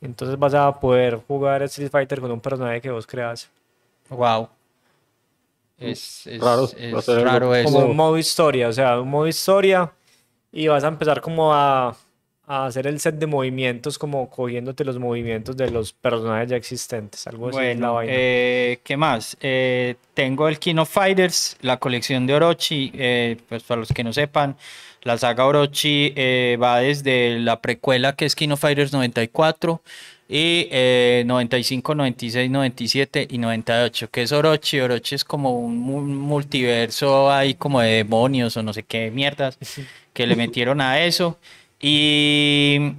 Entonces 0.00 0.38
vas 0.38 0.54
a 0.54 0.80
poder 0.80 1.16
jugar 1.28 1.62
Street 1.64 1.90
Fighter 1.90 2.20
con 2.20 2.30
un 2.32 2.40
personaje 2.40 2.80
que 2.80 2.90
vos 2.90 3.06
creas. 3.06 3.48
Wow. 4.08 4.48
Es, 5.90 6.26
es 6.26 6.40
Raro, 6.40 6.68
es 6.76 7.06
raro 7.08 7.54
eso. 7.54 7.72
Como 7.72 7.86
un 7.86 7.96
modo 7.96 8.18
historia, 8.18 8.68
o 8.68 8.72
sea, 8.72 9.00
un 9.00 9.08
modo 9.10 9.26
historia 9.26 9.92
y 10.52 10.68
vas 10.68 10.84
a 10.84 10.88
empezar 10.88 11.20
como 11.20 11.52
a, 11.54 11.96
a 12.46 12.66
hacer 12.66 12.86
el 12.86 13.00
set 13.00 13.14
de 13.16 13.26
movimientos 13.26 13.98
como 13.98 14.28
cogiéndote 14.28 14.84
los 14.84 14.98
movimientos 14.98 15.56
de 15.56 15.70
los 15.70 15.92
personajes 15.92 16.50
ya 16.50 16.56
existentes. 16.56 17.26
Algo 17.26 17.48
así 17.48 17.58
es 17.58 17.78
la 17.78 17.90
Bueno, 17.90 17.92
vaina. 17.94 18.12
eh, 18.14 18.80
¿qué 18.84 18.96
más? 18.96 19.36
Eh, 19.40 19.96
tengo 20.14 20.48
el 20.48 20.58
King 20.58 20.76
of 20.76 20.90
Fighters, 20.90 21.56
la 21.62 21.78
colección 21.78 22.26
de 22.26 22.34
Orochi. 22.34 22.90
eh, 22.94 23.36
pues 23.48 23.62
para 23.62 23.80
los 23.80 23.88
que 23.92 24.04
no 24.04 24.12
sepan, 24.12 24.56
la 25.02 25.18
saga 25.18 25.46
Orochi 25.46 26.12
eh, 26.16 26.56
va 26.62 26.78
desde 26.80 27.38
la 27.40 27.60
precuela 27.60 28.14
que 28.14 28.24
es 28.24 28.34
King 28.36 28.50
of 28.50 28.60
Fighters 28.60 28.92
94 28.92 29.82
y 30.28 30.68
eh, 30.70 31.24
95, 31.26 31.94
96, 31.94 32.50
97 32.50 33.26
y 33.30 33.38
98. 33.38 34.08
¿Qué 34.10 34.22
es 34.22 34.32
Orochi? 34.32 34.80
Orochi 34.80 35.14
es 35.16 35.24
como 35.24 35.58
un 35.58 35.76
mu- 35.78 36.00
multiverso 36.02 37.30
ahí 37.30 37.54
como 37.54 37.80
de 37.80 37.90
demonios 37.96 38.56
o 38.56 38.62
no 38.62 38.72
sé 38.72 38.82
qué 38.84 39.10
mierdas 39.10 39.58
que 40.12 40.26
le 40.26 40.36
metieron 40.36 40.80
a 40.80 41.00
eso. 41.04 41.36
Y 41.80 42.92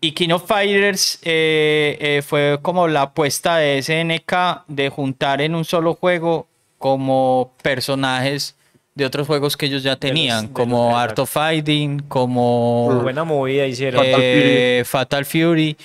y 0.00 0.12
King 0.12 0.30
of 0.30 0.46
Fighters 0.46 1.20
eh, 1.22 1.96
eh, 2.00 2.22
fue 2.22 2.58
como 2.60 2.88
la 2.88 3.02
apuesta 3.02 3.56
de 3.58 3.78
SNK 3.80 4.64
de 4.66 4.88
juntar 4.88 5.40
en 5.40 5.54
un 5.54 5.64
solo 5.64 5.94
juego 5.94 6.48
como 6.78 7.52
personajes 7.62 8.56
de 8.94 9.06
otros 9.06 9.26
juegos 9.26 9.56
que 9.56 9.66
ellos 9.66 9.82
ya 9.82 9.96
tenían, 9.96 10.42
de 10.42 10.48
los 10.48 10.52
como 10.52 10.96
Art 10.98 11.18
of 11.18 11.30
Fighting, 11.30 12.00
como 12.08 13.00
Buena 13.02 13.24
movida 13.24 13.66
hicieron. 13.66 14.04
eh, 14.06 14.82
Fatal 14.84 15.24
Fury 15.24 15.76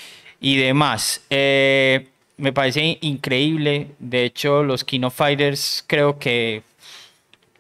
y 0.42 0.58
demás. 0.58 1.22
Eh, 1.30 2.08
me 2.38 2.52
parece 2.54 2.98
increíble. 3.02 3.92
De 4.00 4.26
hecho, 4.26 4.64
los 4.64 4.84
King 4.84 5.04
of 5.04 5.16
Fighters 5.16 5.84
creo 5.88 6.20
que 6.20 6.64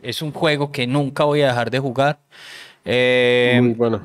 es 0.01 0.21
un 0.21 0.31
juego 0.31 0.71
que 0.71 0.85
nunca 0.85 1.23
voy 1.23 1.41
a 1.41 1.47
dejar 1.47 1.71
de 1.71 1.79
jugar. 1.79 2.19
Eh, 2.85 3.59
Muy 3.61 3.73
bueno. 3.73 4.01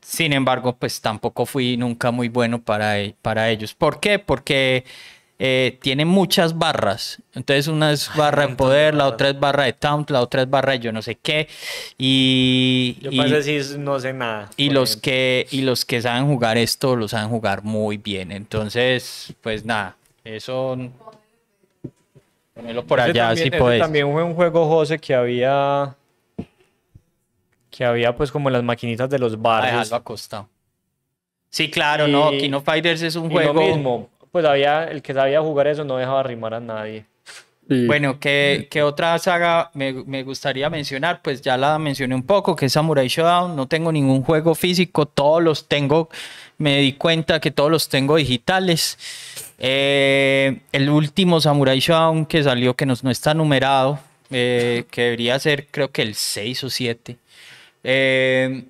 sin 0.00 0.32
embargo, 0.32 0.76
pues 0.76 1.00
tampoco 1.00 1.46
fui 1.46 1.76
nunca 1.76 2.10
muy 2.10 2.28
bueno 2.28 2.60
para, 2.62 3.00
e- 3.00 3.14
para 3.22 3.48
ellos. 3.50 3.74
¿Por 3.74 4.00
qué? 4.00 4.18
Porque 4.18 4.84
eh, 5.42 5.78
tiene 5.80 6.04
muchas 6.04 6.58
barras. 6.58 7.22
Entonces, 7.34 7.66
una 7.66 7.90
es 7.92 8.10
barra 8.14 8.46
de 8.46 8.54
poder, 8.56 8.94
la 8.94 9.06
otra 9.06 9.30
es 9.30 9.40
barra 9.40 9.64
de 9.64 9.72
taunt, 9.72 10.10
la 10.10 10.20
otra 10.20 10.42
es 10.42 10.50
barra 10.50 10.72
de 10.72 10.80
yo 10.80 10.92
no 10.92 11.00
sé 11.00 11.14
qué. 11.14 11.48
Y, 11.96 12.98
Yo 13.00 13.10
y- 13.10 13.42
sí 13.42 13.58
no 13.78 13.98
sé 13.98 14.12
nada. 14.12 14.50
y 14.58 14.68
los 14.68 14.90
ejemplo. 14.90 15.02
que 15.10 15.46
y 15.50 15.62
los 15.62 15.84
que 15.86 16.02
saben 16.02 16.26
jugar 16.26 16.58
esto 16.58 16.94
lo 16.94 17.08
saben 17.08 17.30
jugar 17.30 17.62
muy 17.64 17.96
bien. 17.96 18.32
Entonces, 18.32 19.32
pues 19.40 19.64
nada, 19.64 19.96
eso 20.24 20.76
ponelo 22.54 22.84
por 22.84 23.00
Ese 23.00 23.10
allá 23.10 23.28
también, 23.28 23.44
si 23.52 23.58
podés. 23.58 23.80
también 23.80 24.12
fue 24.12 24.22
un 24.22 24.34
juego, 24.34 24.68
José, 24.68 24.98
que 24.98 25.14
había. 25.14 25.94
Que 27.70 27.84
había 27.84 28.14
pues 28.14 28.30
como 28.32 28.50
las 28.50 28.62
maquinitas 28.62 29.08
de 29.08 29.18
los 29.18 29.34
Ah, 29.34 29.36
barrios. 29.38 29.72
dejarlo 29.72 29.96
acostado. 29.96 30.48
Sí, 31.48 31.70
claro, 31.70 32.06
no, 32.08 32.32
Y- 32.32 32.52
of 32.52 32.64
Fighters 32.64 33.00
es 33.02 33.16
un 33.16 33.26
Y 33.30 33.34
lo 33.34 33.40
juego 33.40 33.54
mismo, 33.62 34.10
pues 34.30 34.44
había, 34.44 34.84
el 34.84 35.02
que 35.02 35.14
sabía 35.14 35.40
jugar 35.40 35.66
eso 35.66 35.84
no 35.84 35.96
dejaba 35.96 36.22
rimar 36.22 36.54
a 36.54 36.60
nadie. 36.60 37.04
Y 37.68 37.86
Bueno, 37.86 38.18
¿qué, 38.18 38.66
qué 38.68 38.82
otra 38.82 39.16
saga 39.20 39.70
me, 39.74 39.92
me 39.92 40.24
gustaría 40.24 40.68
mencionar? 40.68 41.22
Pues 41.22 41.40
ya 41.40 41.56
la 41.56 41.78
mencioné 41.78 42.16
un 42.16 42.24
poco, 42.24 42.56
que 42.56 42.66
es 42.66 42.72
Samurai 42.72 43.06
Shodown. 43.06 43.54
No 43.54 43.68
tengo 43.68 43.92
ningún 43.92 44.22
juego 44.22 44.56
físico, 44.56 45.06
todos 45.06 45.40
los 45.40 45.68
tengo, 45.68 46.08
me 46.58 46.78
di 46.78 46.94
cuenta 46.94 47.40
que 47.40 47.52
todos 47.52 47.70
los 47.70 47.88
tengo 47.88 48.16
digitales. 48.16 48.98
Eh, 49.58 50.60
el 50.72 50.90
último 50.90 51.40
Samurai 51.40 51.78
Shodown 51.78 52.26
que 52.26 52.42
salió, 52.42 52.74
que 52.74 52.86
no, 52.86 52.94
no 53.02 53.10
está 53.10 53.34
numerado, 53.34 54.00
eh, 54.30 54.84
que 54.90 55.02
debería 55.02 55.38
ser 55.38 55.68
creo 55.70 55.92
que 55.92 56.02
el 56.02 56.16
6 56.16 56.64
o 56.64 56.70
7. 56.70 57.16
Eh, 57.84 58.64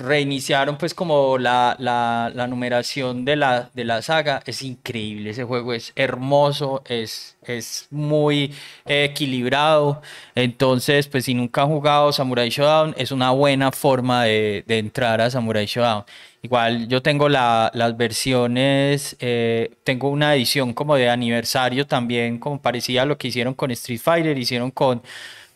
reiniciaron 0.00 0.76
pues 0.78 0.94
como 0.94 1.38
la, 1.38 1.76
la- 1.78 2.46
numeración 2.48 3.24
de 3.24 3.36
la, 3.36 3.70
de 3.74 3.84
la 3.84 4.02
saga. 4.02 4.42
Es 4.46 4.62
increíble, 4.62 5.30
ese 5.30 5.44
juego 5.44 5.72
es 5.72 5.92
hermoso, 5.94 6.82
es, 6.86 7.36
es 7.44 7.86
muy 7.90 8.52
equilibrado. 8.86 10.02
Entonces, 10.34 11.06
pues 11.08 11.24
si 11.26 11.34
nunca 11.34 11.62
han 11.62 11.68
jugado 11.68 12.12
Samurai 12.12 12.48
Shodown, 12.50 12.94
es 12.98 13.12
una 13.12 13.30
buena 13.30 13.70
forma 13.72 14.24
de, 14.24 14.64
de 14.66 14.78
entrar 14.78 15.20
a 15.20 15.30
Samurai 15.30 15.66
Shodown. 15.66 16.04
Igual 16.42 16.88
yo 16.88 17.02
tengo 17.02 17.28
la- 17.28 17.70
las 17.74 17.96
versiones, 17.96 19.16
eh, 19.20 19.72
tengo 19.84 20.08
una 20.08 20.34
edición 20.34 20.72
como 20.72 20.96
de 20.96 21.10
aniversario 21.10 21.86
también, 21.86 22.38
como 22.38 22.60
parecía 22.62 23.02
a 23.02 23.04
lo 23.06 23.18
que 23.18 23.28
hicieron 23.28 23.54
con 23.54 23.70
Street 23.72 24.00
Fighter, 24.00 24.38
hicieron 24.38 24.70
con 24.70 25.02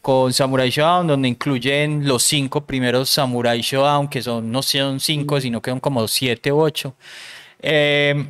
con 0.05 0.35
Samurai 0.35 0.69
Shodown, 0.69 1.07
donde 1.07 1.29
incluyen 1.29 2.07
los 2.07 2.23
cinco 2.25 2.67
primeros 2.67 3.09
Samurai 3.09 3.63
Shodown, 3.63 4.07
que 4.07 4.21
son, 4.21 4.53
no 4.53 4.61
son 4.63 5.01
cinco, 5.01 5.41
sino 5.41 5.63
que 5.63 5.71
son 5.71 5.81
como 5.81 6.07
siete 6.07 6.53
u 6.53 6.61
ocho. 6.61 6.95
Eh, 7.63 8.27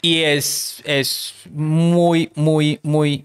y 0.00 0.20
es, 0.22 0.80
es 0.84 1.34
muy, 1.50 2.30
muy, 2.36 2.78
muy 2.84 3.24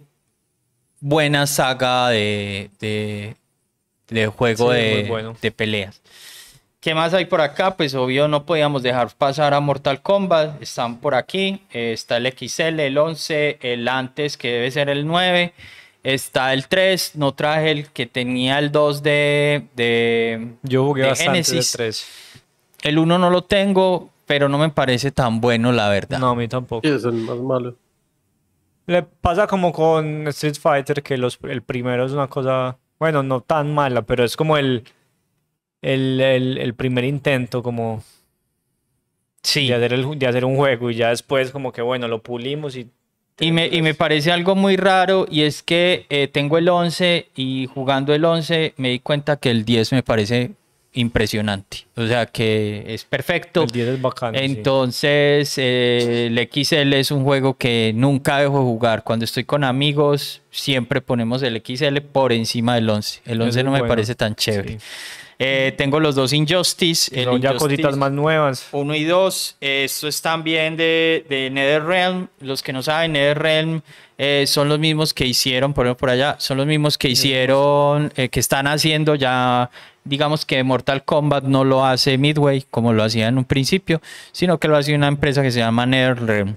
buena 0.99 1.45
saga 1.45 2.09
de, 2.09 2.71
de, 2.79 3.35
de 4.07 4.25
juego 4.25 4.71
Sí, 4.73 4.79
de, 4.79 5.05
bueno. 5.07 5.37
de 5.39 5.51
peleas. 5.51 6.01
¿Qué 6.79 6.95
más 6.95 7.13
hay 7.13 7.25
por 7.25 7.39
acá? 7.41 7.77
Pues 7.77 7.93
obvio 7.93 8.27
no 8.27 8.47
podíamos 8.47 8.81
dejar 8.81 9.13
pasar 9.15 9.53
a 9.53 9.59
Mortal 9.59 10.01
Kombat. 10.01 10.59
Están 10.59 10.97
por 11.01 11.13
aquí. 11.13 11.61
Eh, 11.71 11.91
está 11.93 12.17
el 12.17 12.25
XL, 12.35 12.79
el 12.79 12.97
11, 12.97 13.59
el 13.61 13.87
antes 13.87 14.37
que 14.37 14.47
debe 14.53 14.71
ser 14.71 14.89
el 14.89 15.05
9. 15.05 15.53
Está 16.13 16.53
el 16.53 16.67
3. 16.67 17.15
No 17.15 17.33
traje 17.33 17.71
el 17.71 17.87
que 17.89 18.05
tenía 18.05 18.59
el 18.59 18.71
2 18.71 19.03
de, 19.03 19.67
de, 19.75 20.53
Yo 20.63 20.85
jugué 20.85 21.01
de 21.03 21.09
bastante 21.09 21.43
Genesis. 21.43 21.71
de 21.73 21.77
3. 21.77 22.07
El 22.83 22.97
1 22.99 23.17
no 23.17 23.29
lo 23.29 23.43
tengo, 23.43 24.09
pero 24.25 24.47
no 24.47 24.57
me 24.57 24.69
parece 24.69 25.11
tan 25.11 25.41
bueno, 25.41 25.71
la 25.73 25.89
verdad. 25.89 26.19
No, 26.19 26.29
a 26.29 26.35
mí 26.35 26.47
tampoco. 26.47 26.87
es 26.87 27.03
el 27.03 27.13
más 27.13 27.37
malo. 27.39 27.75
Le 28.85 29.03
pasa 29.03 29.47
como 29.47 29.73
con 29.73 30.27
Street 30.29 30.55
Fighter, 30.61 31.03
que 31.03 31.17
los, 31.17 31.39
el 31.43 31.61
primero 31.61 32.05
es 32.05 32.13
una 32.13 32.27
cosa, 32.29 32.77
bueno, 32.99 33.21
no 33.21 33.41
tan 33.41 33.73
mala, 33.73 34.03
pero 34.03 34.23
es 34.23 34.37
como 34.37 34.55
el, 34.57 34.85
el, 35.81 36.21
el, 36.21 36.57
el 36.57 36.73
primer 36.73 37.03
intento 37.03 37.61
como 37.61 38.01
Sí. 39.43 39.67
de 39.67 39.75
hacer, 39.75 39.91
el, 39.93 40.17
de 40.17 40.27
hacer 40.27 40.45
un 40.45 40.55
juego 40.55 40.89
y 40.89 40.95
ya 40.95 41.09
después 41.09 41.51
como 41.51 41.73
que, 41.73 41.81
bueno, 41.81 42.07
lo 42.07 42.21
pulimos 42.23 42.77
y... 42.77 42.89
Y 43.39 43.51
me, 43.51 43.67
y 43.67 43.81
me 43.81 43.93
parece 43.93 44.31
algo 44.31 44.55
muy 44.55 44.77
raro 44.77 45.27
y 45.29 45.43
es 45.43 45.61
que 45.61 46.05
eh, 46.09 46.27
tengo 46.27 46.57
el 46.57 46.67
11 46.69 47.29
y 47.35 47.67
jugando 47.67 48.13
el 48.13 48.25
11 48.25 48.73
me 48.77 48.89
di 48.89 48.99
cuenta 48.99 49.37
que 49.37 49.51
el 49.51 49.63
10 49.63 49.93
me 49.93 50.03
parece 50.03 50.51
impresionante. 50.93 51.85
O 51.95 52.07
sea 52.07 52.25
que 52.25 52.83
es 52.87 53.05
perfecto. 53.05 53.63
El 53.63 53.69
10 53.69 53.87
es 53.89 54.01
bacano. 54.01 54.37
sí. 54.37 54.43
Entonces, 54.43 55.53
eh, 55.57 56.27
el 56.27 56.49
XL 56.51 56.93
es 56.93 57.11
un 57.11 57.23
juego 57.23 57.55
que 57.55 57.91
nunca 57.95 58.39
dejo 58.39 58.57
de 58.57 58.63
jugar. 58.63 59.03
Cuando 59.03 59.25
estoy 59.25 59.43
con 59.43 59.63
amigos, 59.63 60.41
siempre 60.49 61.01
ponemos 61.01 61.43
el 61.43 61.61
XL 61.63 61.97
por 62.11 62.33
encima 62.33 62.75
del 62.75 62.89
11. 62.89 63.21
El 63.25 63.41
11 63.41 63.59
es 63.59 63.65
no 63.65 63.71
me 63.71 63.79
bueno. 63.79 63.91
parece 63.91 64.15
tan 64.15 64.35
chévere. 64.35 64.79
Sí. 64.79 64.85
Eh, 65.39 65.73
tengo 65.77 65.99
los 65.99 66.15
dos 66.15 66.33
Injustice. 66.33 67.11
el 67.17 67.25
Son 67.25 67.41
ya 67.41 67.49
Injustice 67.49 67.75
cositas 67.75 67.97
más 67.97 68.11
nuevas. 68.11 68.67
1 68.71 68.95
y 68.95 69.03
2. 69.03 69.57
Estos 69.61 70.15
es 70.15 70.21
también 70.21 70.77
de, 70.77 71.25
de 71.29 71.49
NetherRealm. 71.49 72.27
Los 72.39 72.63
que 72.63 72.73
no 72.73 72.81
saben, 72.81 73.13
NetherRealm 73.13 73.81
eh, 74.17 74.45
son 74.47 74.67
los 74.67 74.79
mismos 74.79 75.13
que 75.13 75.25
hicieron, 75.27 75.73
por 75.73 75.85
ejemplo, 75.85 75.99
por 75.99 76.09
allá, 76.09 76.37
son 76.39 76.57
los 76.57 76.65
mismos 76.65 76.97
que 76.97 77.07
hicieron, 77.07 78.11
eh, 78.15 78.29
que 78.29 78.39
están 78.39 78.65
haciendo 78.65 79.13
ya, 79.13 79.69
digamos 80.03 80.43
que 80.43 80.63
Mortal 80.63 81.03
Kombat 81.03 81.43
no 81.43 81.63
lo 81.63 81.85
hace 81.85 82.17
Midway 82.17 82.65
como 82.71 82.93
lo 82.93 83.03
hacía 83.03 83.27
en 83.27 83.37
un 83.37 83.45
principio, 83.45 84.01
sino 84.31 84.59
que 84.59 84.67
lo 84.67 84.75
hace 84.75 84.95
una 84.95 85.07
empresa 85.07 85.43
que 85.43 85.51
se 85.51 85.59
llama 85.59 85.85
NetherRealm. 85.85 86.55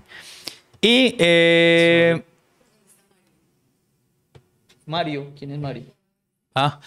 Y 0.81 1.14
eh, 1.18 2.22
Mario, 4.87 5.33
¿quién 5.39 5.53
es 5.53 5.59
Mario? 5.59 5.85
Ah, 6.55 6.81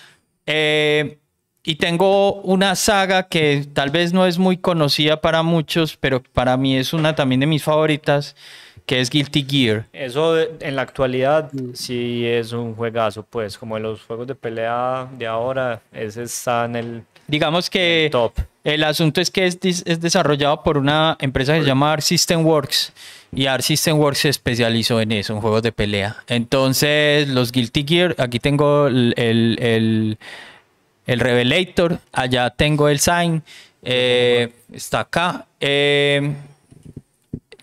eh, 0.47 1.19
y 1.63 1.75
tengo 1.75 2.33
una 2.41 2.75
saga 2.75 3.23
que 3.23 3.65
tal 3.73 3.89
vez 3.89 4.11
no 4.13 4.25
es 4.25 4.37
muy 4.37 4.57
conocida 4.57 5.21
para 5.21 5.43
muchos, 5.43 5.95
pero 5.97 6.21
para 6.21 6.57
mí 6.57 6.75
es 6.77 6.93
una 6.93 7.15
también 7.15 7.39
de 7.41 7.47
mis 7.47 7.63
favoritas, 7.63 8.35
que 8.85 8.99
es 8.99 9.09
Guilty 9.09 9.45
Gear. 9.49 9.85
Eso 9.93 10.37
en 10.39 10.75
la 10.75 10.81
actualidad 10.81 11.49
sí 11.73 12.25
es 12.25 12.51
un 12.51 12.75
juegazo, 12.75 13.23
pues 13.29 13.57
como 13.57 13.77
en 13.77 13.83
los 13.83 14.01
juegos 14.01 14.27
de 14.27 14.35
pelea 14.35 15.07
de 15.17 15.25
ahora, 15.25 15.81
ese 15.93 16.23
está 16.23 16.65
en 16.65 16.75
el, 16.75 17.03
Digamos 17.27 17.69
que 17.69 18.09
Top. 18.11 18.33
el 18.65 18.83
asunto 18.83 19.21
es 19.21 19.31
que 19.31 19.45
es, 19.45 19.57
desarrollado 20.01 20.61
por 20.63 20.77
una 20.77 21.15
empresa 21.21 21.53
que 21.53 21.61
se 21.61 21.67
llama 21.67 21.93
Art 21.93 22.01
System 22.03 22.45
Works 22.45 22.91
y 23.33 23.45
Art 23.45 23.63
System 23.63 23.97
Works 23.97 24.19
se 24.19 24.29
especializó 24.29 24.99
en 24.99 25.13
eso, 25.13 25.33
en 25.33 25.39
juegos 25.39 25.63
de 25.63 25.71
pelea. 25.71 26.17
Entonces, 26.27 27.29
los 27.29 27.53
Guilty 27.53 27.85
Gear, 27.87 28.15
aquí 28.19 28.39
tengo 28.39 28.87
el, 28.87 29.13
el, 29.15 29.57
el- 29.61 30.17
el 31.05 31.19
Revelator, 31.19 31.99
allá 32.11 32.49
tengo 32.51 32.87
el 32.89 32.99
Sign, 32.99 33.43
eh, 33.83 34.49
está 34.71 35.01
acá. 35.01 35.45
Eh, 35.59 36.33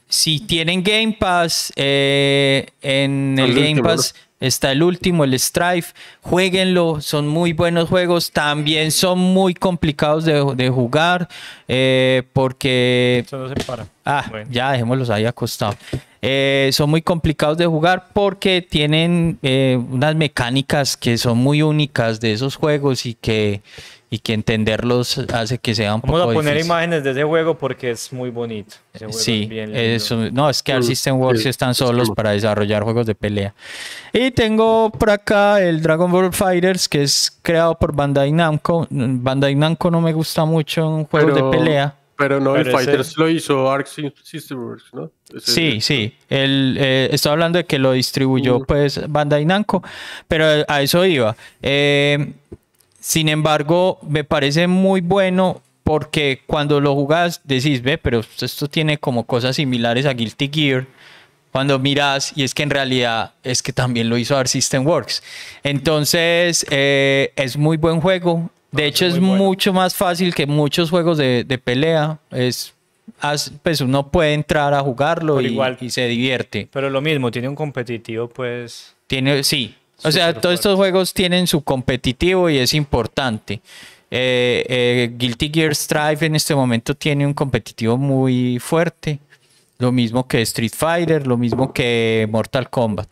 si 0.09 0.41
tienen 0.41 0.83
Game 0.83 1.17
Pass, 1.19 1.73
eh, 1.77 2.67
en 2.83 3.37
el 3.39 3.51
El 3.51 3.55
Game 3.55 3.69
último, 3.71 3.89
Pass 3.89 4.15
está 4.41 4.73
el 4.73 4.83
último, 4.83 5.23
el 5.25 5.39
Strife. 5.39 5.93
Jueguenlo, 6.23 7.01
son 7.01 7.29
muy 7.29 7.53
buenos 7.53 7.89
juegos. 7.89 8.33
También 8.33 8.91
son 8.91 9.19
muy 9.19 9.55
complicados 9.55 10.25
de, 10.25 10.45
de 10.57 10.69
jugar 10.69 11.29
eh, 11.69 12.23
porque 12.33 13.23
Eso 13.25 13.39
no 13.39 13.49
se 13.49 13.55
para. 13.65 13.87
Ah, 14.05 14.27
Bueno. 14.31 14.49
ya 14.51 14.73
dejémoslos 14.73 15.11
ahí 15.11 15.27
acostados. 15.27 15.77
Eh, 16.23 16.69
son 16.73 16.91
muy 16.91 17.01
complicados 17.03 17.57
de 17.57 17.67
jugar 17.67 18.09
porque 18.13 18.61
tienen 18.61 19.39
eh, 19.43 19.79
unas 19.91 20.15
mecánicas 20.15 20.97
que 20.97 21.17
son 21.17 21.39
muy 21.39 21.63
únicas 21.63 22.21
de 22.21 22.33
esos 22.33 22.57
juegos 22.57 23.07
y 23.07 23.15
que, 23.15 23.63
y 24.11 24.19
que 24.19 24.35
entenderlos 24.35 25.17
hace 25.33 25.57
que 25.57 25.75
sea 25.75 25.95
un 25.95 26.03
Vamos 26.03 26.21
poco 26.21 26.31
a 26.31 26.35
poner 26.35 26.55
difícil. 26.57 26.67
imágenes 26.71 27.05
de 27.05 27.13
ese 27.13 27.25
juego 27.25 27.57
porque 27.57 27.93
es 27.93 28.13
muy 28.13 28.29
bonito. 28.29 28.75
Ese 28.93 29.07
juego 29.07 29.19
Sí, 29.19 29.43
es 29.45 29.49
bien 29.49 29.65
lindo. 29.73 29.79
eso, 29.81 30.17
no, 30.31 30.51
es 30.51 30.63
que 30.63 30.75
Mm, 30.79 30.83
System 30.83 31.17
Works 31.19 31.43
sí, 31.43 31.49
están 31.49 31.71
es 31.71 31.79
solos 31.79 32.11
para 32.15 32.33
desarrollar 32.33 32.83
juegos 32.83 33.07
de 33.07 33.15
pelea. 33.15 33.55
Y 34.13 34.31
tengo 34.33 34.91
por 34.91 35.09
acá 35.09 35.63
el 35.63 35.81
Dragon 35.81 36.13
Ball 36.13 36.35
Fighters, 36.35 36.87
que 36.87 37.03
es 37.03 37.33
creado 37.41 37.77
por 37.79 37.95
Bandai 37.95 38.31
Namco. 38.31 38.87
Bandai 38.91 39.55
Namco 39.55 39.91
no 39.91 40.03
me 40.03 40.13
gusta 40.13 40.45
mucho 40.45 40.83
en 40.99 41.05
juegos 41.07 41.33
Pero- 41.33 41.51
de 41.51 41.57
pelea. 41.59 41.95
Pero 42.21 42.39
no, 42.39 42.55
el 42.55 42.63
Pero 42.65 42.77
ese- 42.79 42.85
Fighters 42.87 43.17
lo 43.17 43.29
hizo 43.29 43.69
Arc 43.71 43.87
Sy- 43.89 44.13
System 44.23 44.59
Works, 44.63 44.85
¿no? 44.93 45.11
Ese- 45.35 45.51
Sí, 45.53 45.81
sí. 45.81 46.15
El, 46.29 46.77
eh, 46.79 47.09
estoy 47.11 47.33
hablando 47.33 47.57
de 47.59 47.65
que 47.65 47.79
lo 47.79 47.93
distribuyó 47.93 48.61
Mm. 48.61 48.65
pues 48.67 49.01
Bandai 49.09 49.45
Namco, 49.45 49.83
pero 50.29 50.45
a 50.69 50.83
eso 50.83 51.05
iba. 51.05 51.35
Eh, 51.63 52.33
sin 53.01 53.29
embargo, 53.29 53.99
me 54.07 54.23
parece 54.25 54.67
muy 54.67 55.01
bueno 55.01 55.63
porque 55.83 56.43
cuando 56.47 56.81
lo 56.81 56.95
jugás 56.95 57.41
decís, 57.45 57.83
ve, 57.83 57.97
pero 57.99 58.21
esto 58.41 58.69
tiene 58.69 58.99
como 58.99 59.25
cosas 59.25 59.57
similares 59.57 60.07
a 60.07 60.13
Guilty 60.13 60.51
Gear. 60.53 60.87
Cuando 61.51 61.81
miras, 61.81 62.33
y 62.37 62.45
es 62.45 62.55
que 62.55 62.63
en 62.63 62.71
realidad 62.71 63.33
es 63.43 63.61
que 63.61 63.73
también 63.73 64.09
lo 64.09 64.17
hizo 64.17 64.37
Art 64.37 64.47
System 64.49 64.87
Works. 64.87 65.21
Entonces, 65.65 66.65
eh, 66.71 67.33
es 67.35 67.57
muy 67.57 67.77
buen 67.77 68.01
juego. 68.01 68.51
De 68.73 68.87
hecho, 68.87 69.07
es 69.07 69.15
es 69.15 69.21
muy 69.21 69.31
bueno. 69.31 69.45
mucho 69.45 69.73
más 69.73 69.95
fácil 69.95 70.35
que 70.35 70.47
muchos 70.47 70.91
juegos 70.91 71.19
de, 71.19 71.45
de 71.45 71.59
pelea. 71.59 72.19
Es, 72.31 72.73
pues 73.63 73.81
uno 73.81 74.09
puede 74.09 74.35
entrar 74.35 74.73
a 74.75 74.81
jugarlo 74.81 75.41
y, 75.41 75.47
igual- 75.47 75.77
y 75.81 75.91
se 75.91 76.07
divierte. 76.07 76.69
Pero 76.73 76.89
lo 76.91 77.01
mismo, 77.01 77.31
tiene 77.31 77.49
un 77.49 77.55
competitivo, 77.57 78.29
pues. 78.29 78.95
Tiene, 79.07 79.43
sí. 79.43 79.75
O 80.03 80.11
sea, 80.13 80.33
todos 80.33 80.55
estos 80.55 80.77
juegos 80.77 81.13
tienen 81.13 81.47
su 81.47 81.63
competitivo 81.63 82.49
y 82.49 82.59
es 82.59 82.73
importante. 82.73 83.61
Eh, 84.11 84.65
eh, 84.69 85.13
Guilty 85.17 85.51
Gear 85.53 85.75
Strive 85.75 86.27
en 86.27 86.37
este 86.37 86.55
momento 86.55 86.95
tiene 86.95 87.27
un 87.27 87.35
competitivo 87.35 87.97
muy 87.99 88.59
fuerte. 88.59 89.19
Lo 89.79 89.93
mismo 89.93 90.27
que 90.27 90.41
Street 90.43 90.73
Fighter, 90.75 91.27
lo 91.27 91.37
mismo 91.37 91.73
que 91.73 92.27
Mortal 92.31 92.71
Kombat. 92.71 93.09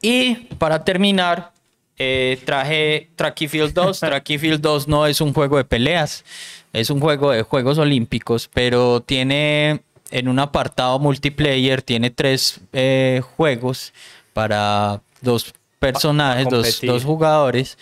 Y 0.00 0.34
para 0.58 0.84
terminar, 0.84 1.52
eh, 1.98 2.40
traje 2.44 3.08
Track 3.16 3.48
Field 3.48 3.72
2. 3.72 4.00
Track 4.00 4.26
Field 4.38 4.60
2 4.60 4.88
no 4.88 5.06
es 5.06 5.20
un 5.20 5.32
juego 5.32 5.56
de 5.56 5.64
peleas, 5.64 6.24
es 6.72 6.90
un 6.90 7.00
juego 7.00 7.30
de 7.30 7.42
Juegos 7.42 7.78
Olímpicos, 7.78 8.48
pero 8.52 9.00
tiene 9.00 9.82
en 10.10 10.28
un 10.28 10.38
apartado 10.38 10.98
multiplayer, 10.98 11.82
tiene 11.82 12.10
tres 12.10 12.60
eh, 12.72 13.22
juegos 13.36 13.92
para 14.32 15.00
dos 15.20 15.54
personajes, 15.78 16.46
dos, 16.48 16.80
dos 16.82 17.04
jugadores, 17.04 17.78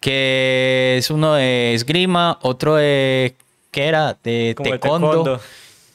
que 0.00 0.96
es 0.98 1.10
uno 1.10 1.34
de 1.34 1.74
esgrima, 1.74 2.38
otro 2.42 2.76
de, 2.76 3.36
¿qué 3.70 3.86
era? 3.86 4.18
De 4.22 4.54
taekwondo. 4.62 5.40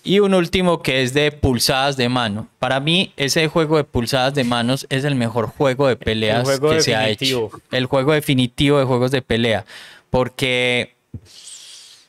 Y 0.06 0.20
un 0.20 0.34
último 0.36 0.82
que 0.84 1.02
es 1.02 1.14
de 1.14 1.32
pulsadas 1.32 1.98
de 1.98 2.08
mano. 2.10 2.48
Para 2.60 2.80
mí, 2.80 3.12
ese 3.18 3.48
juego 3.48 3.78
de 3.78 3.84
pulsadas 3.84 4.34
de 4.36 4.44
manos 4.44 4.86
es 4.90 5.04
el 5.04 5.16
mejor 5.16 5.48
juego 5.48 5.88
de 5.88 5.96
peleas 5.98 6.44
juego 6.44 6.70
que 6.70 6.82
se 6.82 6.96
ha 6.96 7.10
hecho. 7.10 7.50
El 7.72 7.88
juego 7.88 8.14
definitivo 8.14 8.78
de 8.80 8.86
juegos 8.86 9.10
de 9.12 9.22
pelea. 9.24 9.66
Porque 10.12 10.94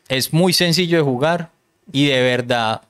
es 0.08 0.32
muy 0.32 0.52
sencillo 0.52 0.98
de 0.98 1.02
jugar 1.04 1.50
y 1.90 2.06
de 2.06 2.20
verdad 2.22 2.82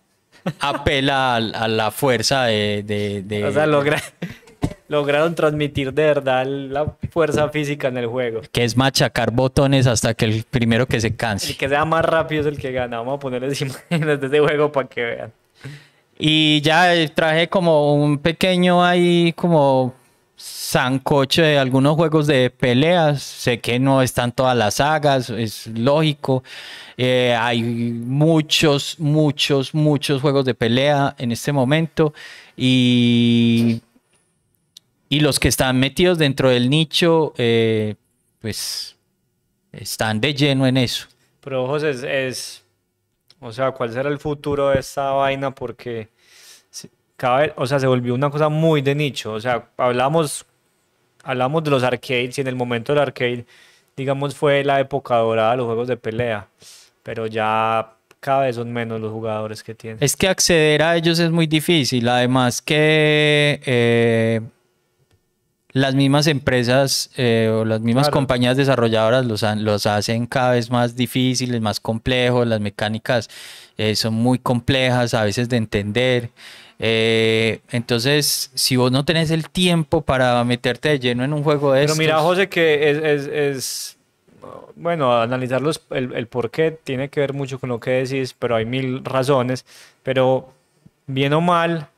apela 0.60 1.34
a, 1.34 1.36
a 1.36 1.68
la 1.68 1.90
fuerza 1.92 2.44
de... 2.44 2.82
de- 2.84 3.22
de- 3.22 3.44
O 3.44 3.52
sea, 3.52 3.66
logra- 3.66 4.02
lograron 4.88 5.34
transmitir 5.34 5.92
de 5.92 6.04
verdad 6.04 6.46
la 6.46 6.96
fuerza 7.10 7.48
física 7.48 7.88
en 7.88 7.96
el 7.98 8.06
juego. 8.06 8.40
que 8.52 8.64
es 8.64 8.76
machacar 8.76 9.30
botones 9.30 9.86
hasta 9.86 10.14
que 10.14 10.24
el 10.26 10.44
primero 10.48 10.86
que 10.86 11.00
se 11.00 11.08
El 11.08 11.16
canse. 11.16 11.56
que 11.56 11.68
sea 11.68 11.84
más 11.84 12.04
rápido 12.04 12.42
es 12.42 12.46
el 12.46 12.58
que 12.58 12.72
gana. 12.72 12.98
Vamos 12.98 13.16
a 13.16 13.18
ponerles 13.18 13.60
imágenes 13.60 14.20
de 14.20 14.26
ese 14.26 14.40
juego 14.40 14.70
para 14.72 14.88
que 14.88 15.02
vean. 15.04 15.32
Y 16.18 16.60
ya 16.62 16.94
eh, 16.94 17.08
traje 17.08 17.48
como 17.48 17.94
un 17.94 18.18
pequeño 18.18 18.82
ahí 18.84 19.32
como 19.34 19.94
sancocho 20.36 21.42
de 21.42 21.58
algunos 21.58 21.94
juegos 21.96 22.26
de 22.26 22.50
peleas. 22.50 23.22
Sé 23.22 23.58
que 23.60 23.78
no 23.78 24.02
están 24.02 24.32
todas 24.32 24.56
las 24.56 24.74
sagas, 24.74 25.30
es 25.30 25.66
lógico. 25.66 26.42
Eh, 26.96 27.36
hay 27.38 27.62
muchos, 27.62 28.96
muchos, 28.98 29.74
muchos 29.74 30.22
juegos 30.22 30.44
de 30.44 30.54
pelea 30.54 31.14
en 31.18 31.32
este 31.32 31.52
momento. 31.52 32.14
Y, 32.56 33.82
y 35.08 35.20
los 35.20 35.38
que 35.38 35.48
están 35.48 35.78
metidos 35.78 36.18
dentro 36.18 36.50
del 36.50 36.68
nicho, 36.70 37.32
eh, 37.38 37.94
pues 38.40 38.96
están 39.72 40.20
de 40.20 40.34
lleno 40.34 40.66
en 40.66 40.76
eso. 40.76 41.06
Pero 41.40 41.64
ojos 41.64 41.82
es, 41.82 42.02
es- 42.02 42.62
o 43.40 43.52
sea, 43.52 43.70
¿cuál 43.72 43.92
será 43.92 44.08
el 44.08 44.18
futuro 44.18 44.70
de 44.70 44.80
esta 44.80 45.10
vaina? 45.12 45.50
Porque 45.54 46.08
cada 47.16 47.38
vez, 47.38 47.52
o 47.56 47.66
sea, 47.66 47.78
se 47.78 47.86
volvió 47.86 48.14
una 48.14 48.30
cosa 48.30 48.48
muy 48.48 48.82
de 48.82 48.94
nicho. 48.94 49.32
O 49.32 49.40
sea, 49.40 49.68
hablamos, 49.76 50.44
hablamos 51.22 51.62
de 51.64 51.70
los 51.70 51.82
arcades 51.82 52.36
y 52.38 52.40
en 52.40 52.46
el 52.46 52.56
momento 52.56 52.92
del 52.92 53.02
arcade, 53.02 53.46
digamos, 53.96 54.34
fue 54.34 54.64
la 54.64 54.80
época 54.80 55.16
dorada 55.16 55.52
de 55.52 55.56
los 55.58 55.66
juegos 55.66 55.88
de 55.88 55.96
pelea. 55.96 56.48
Pero 57.02 57.26
ya 57.26 57.92
cada 58.20 58.42
vez 58.42 58.56
son 58.56 58.72
menos 58.72 59.00
los 59.00 59.12
jugadores 59.12 59.62
que 59.62 59.74
tienen. 59.74 59.98
Es 60.02 60.16
que 60.16 60.28
acceder 60.28 60.82
a 60.82 60.96
ellos 60.96 61.18
es 61.18 61.30
muy 61.30 61.46
difícil. 61.46 62.08
Además 62.08 62.60
que 62.60 63.60
eh, 63.64 64.40
las 65.76 65.94
mismas 65.94 66.26
empresas 66.26 67.10
eh, 67.18 67.50
o 67.52 67.66
las 67.66 67.82
mismas 67.82 68.06
Claro. 68.06 68.14
compañías 68.14 68.56
desarrolladoras 68.56 69.26
los, 69.26 69.42
los 69.58 69.84
hacen 69.84 70.24
cada 70.26 70.52
vez 70.52 70.70
más 70.70 70.96
difíciles, 70.96 71.60
más 71.60 71.80
complejos. 71.80 72.46
Las 72.46 72.60
mecánicas 72.60 73.28
eh, 73.76 73.94
son 73.94 74.14
muy 74.14 74.38
complejas 74.38 75.12
a 75.12 75.22
veces 75.22 75.50
de 75.50 75.58
entender. 75.58 76.30
Eh, 76.78 77.60
entonces, 77.72 78.50
si 78.54 78.76
vos 78.76 78.90
no 78.90 79.04
tenés 79.04 79.30
el 79.30 79.50
tiempo 79.50 80.00
para 80.00 80.42
meterte 80.44 80.88
de 80.88 80.98
lleno 80.98 81.24
en 81.24 81.34
un 81.34 81.42
juego 81.42 81.72
de 81.74 81.80
Pero 81.80 81.92
estos, 81.92 81.98
mira, 81.98 82.18
José, 82.20 82.48
que 82.48 82.90
es, 82.90 82.96
es, 82.98 83.26
es- 83.26 83.96
bueno, 84.76 85.20
analizar 85.20 85.60
los- 85.60 85.82
el, 85.90 86.14
el 86.14 86.26
por 86.26 86.50
qué 86.50 86.70
tiene 86.70 87.10
que 87.10 87.20
ver 87.20 87.34
mucho 87.34 87.58
con 87.58 87.68
lo 87.68 87.80
que 87.80 87.90
decís, 87.90 88.34
pero 88.38 88.56
hay 88.56 88.64
mil 88.64 89.04
razones. 89.04 89.66
Pero 90.02 90.48
bien 91.06 91.34
o 91.34 91.42
mal, 91.42 91.88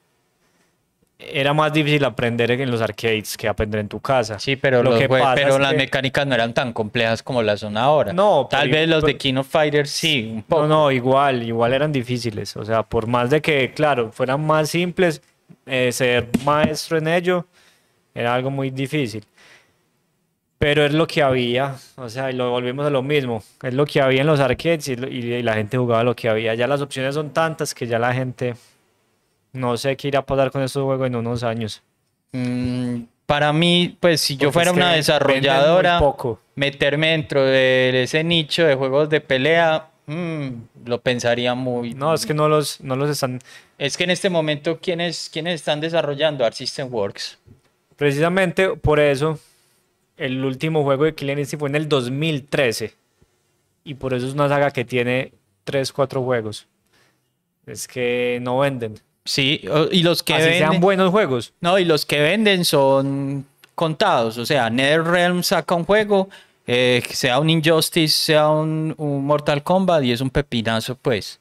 era 1.21 1.53
más 1.53 1.73
difícil 1.73 2.05
aprender 2.05 2.51
en 2.53 2.71
los 2.71 2.81
arcades 2.81 3.37
que 3.37 3.49
aprender 3.49 3.81
en 3.81 3.89
tu 3.89 3.99
casa. 4.01 4.39
Sí, 4.39 4.55
pero, 4.55 4.83
Lo 4.85 4.97
que 4.97 5.09
pasa 5.09 5.35
pero 5.35 5.55
es 5.55 5.61
las 5.61 5.73
que- 5.73 5.77
mecánicas 5.79 6.27
no 6.27 6.35
eran 6.35 6.55
tan 6.55 6.73
complejas 6.73 7.23
como 7.25 7.43
las 7.43 7.59
son 7.61 7.77
ahora. 7.77 8.12
No, 8.12 8.47
Tal 8.49 8.69
pero- 8.71 8.81
vez 8.81 8.89
los 8.89 9.03
de 9.03 9.07
pero- 9.09 9.19
King 9.19 9.35
of 9.35 9.49
Fighters 9.49 9.91
sí, 9.91 10.31
un 10.33 10.43
poco. 10.43 10.62
No, 10.62 10.69
no, 10.69 10.91
igual, 10.93 11.43
igual 11.43 11.73
eran 11.73 11.91
difíciles. 11.91 12.57
O 12.57 12.64
sea, 12.64 12.85
por 12.85 13.09
más 13.09 13.31
de 13.31 13.43
que, 13.43 13.73
claro, 13.75 14.12
fueran 14.12 14.47
más 14.47 14.71
simples, 14.71 15.21
eh, 15.66 15.91
ser 15.93 16.29
maestro 16.45 16.99
en 16.99 17.09
ello 17.09 17.47
era 18.14 18.35
algo 18.35 18.51
muy 18.51 18.71
difícil. 18.71 19.25
Pero 20.59 20.85
es 20.85 20.93
lo 20.93 21.07
que 21.07 21.23
había, 21.23 21.77
o 21.97 22.09
sea, 22.09 22.31
y 22.31 22.35
lo 22.35 22.51
volvemos 22.51 22.85
a 22.87 22.91
lo 22.91 23.03
mismo. 23.03 23.43
Es 23.62 23.75
lo 23.75 23.87
que 23.87 24.01
había 24.01 24.21
en 24.23 24.27
los 24.27 24.41
arcades 24.41 24.89
y, 24.89 24.97
lo- 24.97 25.09
y 25.09 25.43
la 25.43 25.55
gente 25.55 25.79
jugaba 25.79 26.03
lo 26.05 26.14
que 26.16 26.29
había. 26.29 26.55
Ya 26.55 26.66
las 26.66 26.81
opciones 26.81 27.14
son 27.14 27.31
tantas 27.33 27.75
que 27.75 27.87
ya 27.87 27.99
la 27.99 28.12
gente 28.12 28.55
no 29.53 29.76
sé 29.76 29.96
qué 29.96 30.09
irá 30.09 30.20
a 30.20 30.26
pasar 30.26 30.51
con 30.51 30.62
estos 30.62 30.84
juegos 30.84 31.07
en 31.07 31.16
unos 31.16 31.42
años. 31.42 31.82
Mm, 32.32 33.03
para 33.26 33.53
mí, 33.53 33.96
pues 34.01 34.20
si 34.20 34.36
yo 34.36 34.53
fuera 34.53 34.72
una 34.72 34.92
desarrolladora, 34.92 35.99
poco. 35.99 36.40
meterme 36.55 37.11
dentro 37.11 37.44
de 37.44 38.03
ese 38.03 38.24
nicho 38.24 38.64
de 38.64 38.74
juegos 38.74 39.09
de 39.09 39.20
pelea, 39.20 39.88
mm, 40.07 40.49
lo 40.86 41.01
pensaría 41.01 41.55
muy... 41.55 41.94
No, 41.94 42.14
es 42.14 42.24
que 42.24 42.34
no 42.34 42.49
los, 42.49 42.80
no 42.80 42.96
los 42.96 43.11
están. 43.11 43.40
Es 43.76 43.96
que 43.96 44.05
en 44.05 44.11
este 44.11 44.30
momento, 44.30 44.78
¿quiénes, 44.80 45.28
quiénes 45.32 45.57
están 45.57 45.80
desarrollando 45.80 46.44
Art 46.44 46.55
System 46.55 46.92
Works? 46.92 47.38
Precisamente 47.96 48.76
por 48.76 49.01
eso, 49.01 49.38
el 50.16 50.44
último 50.44 50.82
juego 50.82 51.05
de 51.05 51.11
Instinct 51.11 51.59
fue 51.59 51.68
en 51.68 51.74
el 51.74 51.88
2013. 51.88 52.94
y 53.84 53.94
por 53.94 54.14
eso 54.14 54.26
es 54.26 54.34
una 54.34 54.49
saga 54.49 54.70
que 54.70 54.84
tiene 54.84 55.32
3, 55.64 55.92
4 55.92 56.22
juegos. 56.22 56.66
Es 57.66 57.86
que 57.86 58.38
no 58.40 58.59
venden. 58.59 59.01
Sí, 59.29 59.61
y 59.93 60.03
los 60.03 60.22
que 60.22 60.35
Así 60.35 60.45
sean 60.45 60.61
venden, 60.70 60.81
buenos 60.81 61.11
juegos. 61.11 61.53
no, 61.61 61.79
y 61.79 61.85
los 61.85 62.07
que 62.07 62.20
venden 62.20 62.64
son 62.64 63.45
contados. 63.74 64.39
O 64.39 64.47
sea, 64.47 64.70
NetherRealm 64.70 65.43
saca 65.43 65.74
un 65.74 65.85
juego, 65.85 66.31
eh, 66.66 67.03
sea 67.11 67.39
un 67.39 67.51
Injustice, 67.51 68.14
sea 68.14 68.49
un, 68.49 68.95
un 68.97 69.24
Mortal 69.26 69.62
Kombat, 69.62 70.03
y 70.05 70.12
es 70.12 70.20
un 70.22 70.31
pepinazo, 70.31 70.97
pues. 70.97 71.41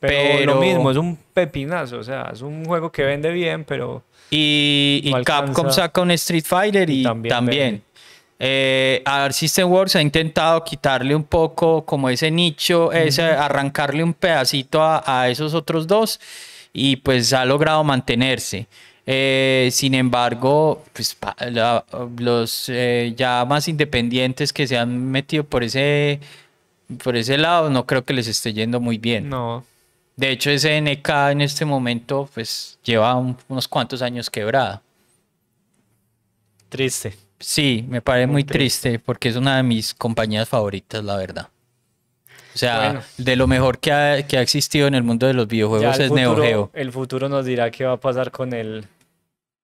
Pero, 0.00 0.14
Pero- 0.38 0.54
lo 0.54 0.60
mismo, 0.60 0.90
es 0.90 0.96
un 0.96 1.16
pepinazo. 1.32 1.98
O 1.98 2.02
sea, 2.04 2.30
es 2.32 2.42
un 2.42 2.64
juego 2.64 2.90
que 2.90 3.04
vende 3.04 3.30
bien, 3.30 3.64
pero 3.64 4.02
Y, 4.30 5.00
y 5.04 5.12
Capcom 5.24 5.70
saca 5.70 6.00
un 6.02 6.10
Street 6.12 6.44
Fighter 6.46 6.88
y, 6.90 7.00
Y 7.00 7.02
también. 7.04 7.34
también. 7.34 7.82
Eh, 8.42 9.04
System 9.32 9.70
Works 9.70 9.96
ha 9.96 10.02
intentado 10.02 10.64
quitarle 10.64 11.14
un 11.14 11.24
poco 11.24 11.84
como 11.84 12.08
ese 12.08 12.30
nicho, 12.30 12.90
ese, 12.90 13.22
arrancarle 13.22 14.02
un 14.02 14.14
pedacito 14.14 14.82
a, 14.82 15.02
a 15.04 15.28
esos 15.28 15.52
otros 15.52 15.86
dos 15.86 16.18
y 16.72 16.96
pues 16.96 17.32
ha 17.32 17.44
logrado 17.44 17.82
mantenerse. 17.84 18.66
Eh, 19.06 19.70
sin 19.72 19.94
embargo, 19.94 20.84
pues, 20.92 21.16
la- 21.50 21.84
los 22.18 22.66
eh, 22.68 23.12
ya 23.16 23.44
más 23.44 23.66
independientes 23.66 24.52
que 24.52 24.66
se 24.66 24.78
han 24.78 25.10
metido 25.10 25.42
por 25.44 25.64
ese, 25.64 26.20
por 27.02 27.16
ese 27.16 27.36
lado, 27.38 27.70
no 27.70 27.86
creo 27.86 28.04
que 28.04 28.12
les 28.12 28.28
esté 28.28 28.52
yendo 28.52 28.78
muy 28.80 28.98
bien. 28.98 29.28
no. 29.28 29.64
De 30.16 30.30
hecho, 30.30 30.50
ese 30.50 30.76
NK 30.76 31.08
en 31.32 31.40
este 31.40 31.64
momento, 31.64 32.28
pues 32.34 32.78
lleva 32.84 33.14
un- 33.14 33.38
unos 33.48 33.66
cuantos 33.66 34.02
años 34.02 34.28
quebrada. 34.28 34.82
Triste. 36.68 37.16
Sí, 37.38 37.84
me 37.88 38.02
parece 38.02 38.26
muy, 38.26 38.34
Muy 38.34 38.44
triste. 38.44 38.98
porque 38.98 39.30
es 39.30 39.36
una 39.36 39.56
de 39.56 39.62
mis 39.62 39.94
compañías 39.94 40.46
favoritas, 40.48 41.02
la 41.02 41.16
verdad. 41.16 41.48
O 42.60 42.66
sea, 42.66 42.78
Bueno. 42.90 43.00
de 43.16 43.36
lo 43.36 43.46
mejor 43.46 43.78
que 43.78 43.90
ha, 43.90 44.26
que 44.26 44.36
ha 44.36 44.42
existido 44.42 44.86
en 44.86 44.94
el 44.94 45.02
mundo 45.02 45.26
de 45.26 45.32
los 45.32 45.48
videojuegos 45.48 45.98
es 45.98 46.10
Neo 46.12 46.30
futuro, 46.30 46.46
Geo. 46.46 46.70
el 46.74 46.92
futuro 46.92 47.28
nos 47.30 47.46
dirá 47.46 47.70
qué 47.70 47.86
va 47.86 47.92
a 47.92 47.96
pasar 47.96 48.30
con 48.30 48.52
el 48.52 48.84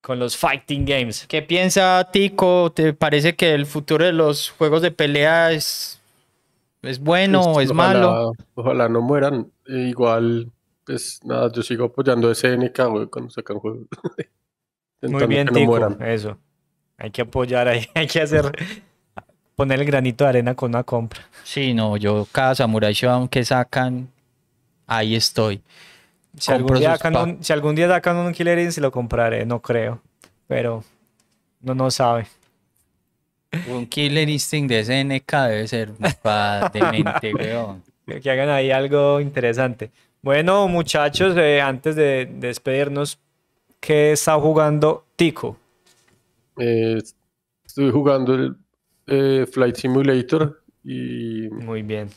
con 0.00 0.18
los 0.18 0.34
fighting 0.38 0.86
games. 0.86 1.26
¿Qué 1.28 1.42
piensa 1.42 2.08
Tico? 2.10 2.72
¿Te 2.72 2.94
parece 2.94 3.34
que 3.36 3.52
el 3.52 3.66
futuro 3.66 4.04
de 4.06 4.12
los 4.12 4.48
juegos 4.50 4.80
de 4.80 4.92
pelea 4.92 5.52
es, 5.52 6.00
es 6.80 6.98
bueno 7.00 7.42
o 7.42 7.60
es 7.60 7.70
Ojalá- 7.70 7.92
malo? 7.92 8.32
Ojalá 8.54 8.88
no 8.88 9.02
mueran. 9.02 9.50
Eh, 9.66 9.88
igual, 9.90 10.50
pues 10.86 11.20
nada, 11.22 11.52
yo 11.52 11.60
sigo 11.62 11.84
apoyando 11.86 12.30
a 12.30 12.34
SNK, 12.34 12.78
güey, 12.88 13.06
cuando 13.08 13.30
sacan 13.30 13.58
juegos. 13.58 13.80
Muy 15.02 15.26
bien, 15.26 15.48
que 15.48 15.52
no 15.52 15.58
Tico. 15.58 15.66
mueran. 15.72 15.98
Eso. 16.00 16.38
Hay 16.96 17.10
que 17.10 17.20
apoyar 17.22 17.68
ahí, 17.68 17.84
hay 17.94 18.06
que 18.06 18.22
hacer 18.22 18.50
poner 19.56 19.80
el 19.80 19.86
granito 19.86 20.24
de 20.24 20.30
arena 20.30 20.54
con 20.54 20.70
una 20.70 20.84
compra. 20.84 21.22
Sí, 21.42 21.74
no, 21.74 21.96
yo 21.96 22.26
cada 22.30 22.54
Samurai 22.54 22.92
Shodown 22.92 23.28
que 23.28 23.44
sacan, 23.44 24.08
ahí 24.86 25.16
estoy. 25.16 25.62
Si 26.38 26.52
algún, 26.52 26.78
día 26.78 26.96
sacan 26.96 27.16
un, 27.16 27.42
si 27.44 27.52
algún 27.52 27.74
día 27.74 27.88
sacan 27.88 28.16
un 28.18 28.32
Killer 28.32 28.58
Instinct 28.58 28.82
lo 28.82 28.92
compraré, 28.92 29.46
no 29.46 29.60
creo. 29.60 30.00
Pero 30.46 30.84
no 31.62 31.74
no 31.74 31.90
sabe. 31.90 32.26
Un 33.68 33.86
Killer 33.86 34.28
Instinct 34.28 34.70
de 34.70 34.84
SNK 34.84 35.32
debe 35.48 35.66
ser 35.66 35.92
pa- 36.22 36.68
demente, 36.72 37.34
weón. 37.38 37.82
Que 38.22 38.30
hagan 38.30 38.50
ahí 38.50 38.70
algo 38.70 39.18
interesante. 39.20 39.90
Bueno, 40.22 40.68
muchachos, 40.68 41.34
eh, 41.38 41.60
antes 41.62 41.96
de, 41.96 42.26
de 42.26 42.48
despedirnos, 42.48 43.18
¿qué 43.80 44.12
está 44.12 44.34
jugando 44.38 45.06
Tico? 45.16 45.56
Eh, 46.58 47.00
estuve 47.64 47.90
jugando 47.90 48.34
el 48.34 48.56
eh, 49.06 49.46
Flight 49.50 49.76
Simulator 49.76 50.62
y 50.84 51.48
Muy 51.50 51.82
bien. 51.82 52.08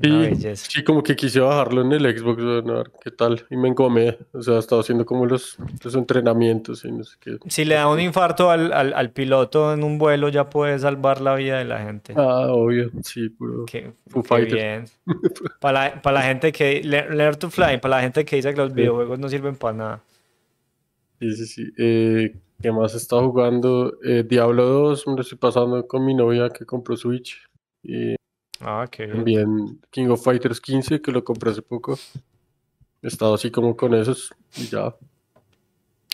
Belleza. 0.00 0.54
sí, 0.70 0.84
como 0.84 1.02
que 1.02 1.16
quise 1.16 1.40
bajarlo 1.40 1.80
en 1.82 1.90
el 1.90 2.16
Xbox, 2.16 2.40
bueno, 2.40 2.72
a 2.74 2.76
ver 2.84 2.92
qué 3.02 3.10
tal, 3.10 3.44
y 3.50 3.56
me 3.56 3.66
engomé, 3.66 4.16
o 4.32 4.40
sea, 4.40 4.60
estaba 4.60 4.80
haciendo 4.80 5.04
como 5.04 5.26
los, 5.26 5.56
los 5.82 5.94
entrenamientos 5.96 6.84
y 6.84 6.92
no 6.92 7.02
sé 7.02 7.16
qué. 7.18 7.36
Si 7.48 7.64
le 7.64 7.74
da 7.74 7.88
un 7.88 7.98
infarto 7.98 8.48
al, 8.48 8.72
al- 8.72 8.94
al 8.94 9.10
piloto 9.10 9.74
en 9.74 9.82
un 9.82 9.98
vuelo, 9.98 10.28
ya 10.28 10.48
puede 10.48 10.78
salvar 10.78 11.20
la 11.20 11.34
vida 11.34 11.58
de 11.58 11.64
la 11.64 11.80
gente. 11.82 12.14
Ah, 12.16 12.46
obvio, 12.50 12.92
sí, 13.02 13.28
puro. 13.28 13.64
Qué, 13.66 13.92
bien. 14.46 14.84
Para 15.60 15.88
la, 15.88 16.00
para 16.02 16.20
la 16.20 16.26
gente 16.26 16.52
que... 16.52 16.80
Learn, 16.84 17.16
learn 17.18 17.36
to 17.40 17.50
Fly, 17.50 17.78
para 17.80 17.96
la 17.96 18.02
gente 18.02 18.24
que 18.24 18.36
dice 18.36 18.50
que 18.54 18.60
los 18.60 18.72
videojuegos 18.72 19.18
no 19.18 19.28
sirven 19.28 19.56
para 19.56 19.76
nada. 19.76 20.00
Sí, 21.18 21.32
sí, 21.34 21.46
sí. 21.46 21.72
Eh, 21.76 22.36
¿qué 22.60 22.72
más 22.72 22.94
está 22.94 23.20
jugando? 23.20 23.92
Eh, 24.04 24.24
Diablo 24.26 24.64
2, 24.66 25.06
me 25.06 25.14
lo 25.14 25.22
estoy 25.22 25.38
pasando 25.38 25.86
con 25.86 26.04
mi 26.04 26.14
novia 26.14 26.48
que 26.50 26.64
compró 26.64 26.96
Switch. 26.96 27.46
Y 27.82 28.16
Ah, 28.60 28.86
qué 28.90 29.04
bien. 29.06 29.16
también 29.16 29.80
King 29.90 30.08
of 30.08 30.22
Fighters 30.22 30.60
15, 30.60 31.00
que 31.00 31.12
lo 31.12 31.22
compré 31.22 31.50
hace 31.52 31.62
poco. 31.62 31.96
He 33.02 33.06
estado 33.06 33.34
así 33.34 33.50
como 33.50 33.76
con 33.76 33.94
esos 33.94 34.32
y 34.56 34.66
ya, 34.68 34.94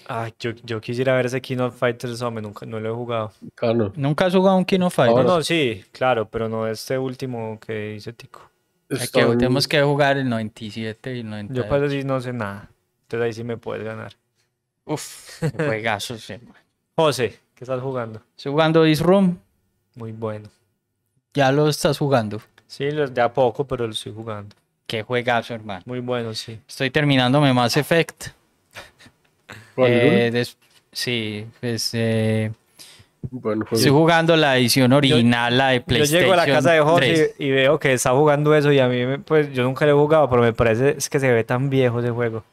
Ay, 0.07 0.35
yo, 0.39 0.51
yo 0.65 0.83
quisiera 0.83 1.15
ver 1.17 1.25
ese 1.25 1.41
King 1.41 1.59
of 1.61 1.79
Fighters, 1.79 2.21
hombre, 2.21 2.43
nunca, 2.43 2.67
no 2.67 2.79
lo 2.79 2.91
he 2.91 2.95
jugado. 2.95 3.33
cano. 3.55 3.91
¿Nunca 3.97 4.27
has 4.27 4.35
jugado 4.35 4.59
un 4.59 4.67
King 4.67 4.81
of 4.81 4.85
No, 4.85 4.91
Fighters? 4.91 5.27
no, 5.27 5.43
sí, 5.43 5.83
claro, 5.93 6.29
pero 6.29 6.47
no 6.51 6.67
este 6.69 6.99
último 6.99 7.59
que 7.59 7.93
dice 7.95 8.13
Tico. 8.13 8.43
Hay 8.91 8.99
que- 8.99 9.05
Están- 9.05 9.39
tenemos 9.39 9.67
que 9.67 9.83
jugar 9.83 10.19
el 10.19 10.29
97 10.29 11.17
y 11.17 11.21
el 11.21 11.31
90. 11.31 11.55
Yo 11.55 11.67
para 11.67 11.89
sí 11.89 12.05
no 12.05 12.21
sé 12.21 12.35
nada. 12.35 12.69
Entonces 13.05 13.25
ahí 13.25 13.33
sí 13.33 13.45
me 13.45 13.57
puedes 13.57 13.83
ganar. 13.83 14.13
Uf, 14.87 15.43
juegazos, 15.57 16.29
hermano. 16.31 16.55
José, 16.97 17.39
¿qué 17.55 17.65
estás 17.65 17.81
jugando? 17.81 18.21
Estoy 18.37 18.53
jugando 18.53 18.85
This 18.85 19.01
Room. 19.01 19.39
Muy 19.97 20.13
bueno. 20.13 20.49
Ya 21.35 21.51
lo 21.53 21.69
estás 21.69 21.99
jugando. 21.99 22.41
Sí, 22.67 22.91
los 22.91 23.13
de 23.13 23.21
a 23.21 23.33
poco, 23.33 23.67
pero 23.67 23.87
lo 23.87 23.93
estoy 23.93 24.13
jugando. 24.13 24.55
Qué 24.87 25.03
juegazo, 25.03 25.55
hermano. 25.55 25.83
Muy 25.87 26.01
bueno, 26.01 26.35
sí. 26.35 26.61
Estoy 26.69 26.91
terminándome 26.91 27.53
Mass 27.53 27.77
Effect. 27.77 28.29
¿Cuál, 29.75 29.91
Eh, 29.93 30.31
des- 30.31 30.57
sí, 30.93 31.47
pues 31.61 31.91
eh, 31.95 32.53
Bueno, 33.31 33.65
estoy 33.65 33.81
juego. 33.81 33.99
jugando 33.99 34.37
la 34.37 34.57
edición 34.59 34.93
original, 34.93 35.57
la 35.57 35.69
de 35.71 35.79
Yo 35.81 35.85
PlayStation. 35.87 36.21
llego 36.21 36.33
a 36.35 36.37
la 36.37 36.47
casa 36.47 36.73
de 36.73 36.79
3. 36.79 36.85
José 37.21 37.35
y, 37.39 37.47
y 37.47 37.51
veo 37.51 37.79
que 37.79 37.93
está 37.93 38.11
jugando 38.13 38.55
eso 38.55 38.71
y 38.71 38.79
a 38.79 38.89
mí, 38.89 39.05
me- 39.07 39.19
pues 39.19 39.53
yo 39.53 39.65
nunca 39.65 39.85
lo 39.87 39.93
he 39.93 39.95
jugado, 39.95 40.29
pero 40.31 40.43
me 40.43 40.53
parece 40.53 40.91
es 40.99 41.09
que 41.09 41.19
se 41.19 41.33
ve 41.33 41.43
tan 41.45 41.71
viejo 41.71 42.01
ese 42.01 42.11
juego. 42.11 42.45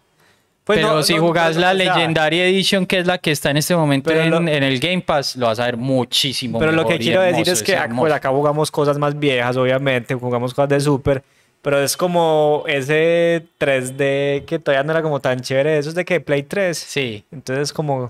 Pues 0.63 0.77
Pero 0.79 0.93
no- 0.95 1.03
si 1.03 1.15
no- 1.15 1.21
jugás 1.21 1.55
no- 1.55 1.61
la 1.61 1.73
Legendary 1.73 2.39
Edition, 2.39 2.85
que 2.85 2.99
es 2.99 3.07
la 3.07 3.17
que 3.17 3.31
está 3.31 3.49
en 3.49 3.57
este 3.57 3.75
momento 3.75 4.11
en, 4.11 4.29
lo- 4.29 4.37
en 4.37 4.63
el 4.63 4.79
Game 4.79 5.01
Pass, 5.01 5.35
lo 5.35 5.47
vas 5.47 5.59
a 5.59 5.65
ver 5.65 5.75
muchísimo 5.77 6.59
Pero 6.59 6.71
lo 6.71 6.85
que 6.85 6.99
quiero 6.99 7.21
decir 7.21 7.49
es 7.49 7.63
que 7.63 7.77
ac- 7.77 7.95
pues 7.97 8.13
acá 8.13 8.29
jugamos 8.29 8.69
cosas 8.69 8.97
más 8.99 9.17
viejas, 9.17 9.57
obviamente, 9.57 10.13
jugamos 10.13 10.53
cosas 10.53 10.69
de 10.69 10.79
Super, 10.79 11.23
pero 11.63 11.81
es 11.81 11.97
como 11.97 12.63
ese 12.67 13.43
3D 13.57 14.45
que 14.45 14.59
todavía 14.59 14.83
no 14.83 14.91
era 14.91 15.01
como 15.01 15.19
tan 15.19 15.39
chévere, 15.41 15.77
eso 15.79 15.89
es 15.89 15.95
de 15.95 16.05
que 16.05 16.19
Play 16.21 16.43
3. 16.43 16.77
Sí, 16.77 17.25
Entonces 17.31 17.63
es 17.69 17.73
como, 17.73 18.09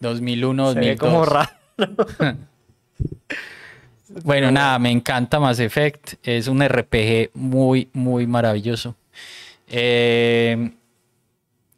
2001, 0.00 0.72
se 0.74 0.80
ve 0.80 0.96
2002. 0.96 1.08
como 1.12 1.24
raro. 1.24 1.50
Bueno, 4.24 4.50
nada, 4.50 4.78
me 4.78 4.90
encanta 4.90 5.38
Mass 5.38 5.60
Effect. 5.60 6.14
Es 6.22 6.48
un 6.48 6.66
RPG 6.66 7.30
muy, 7.34 7.88
muy 7.92 8.26
maravilloso. 8.26 8.94
Eh, 9.68 10.70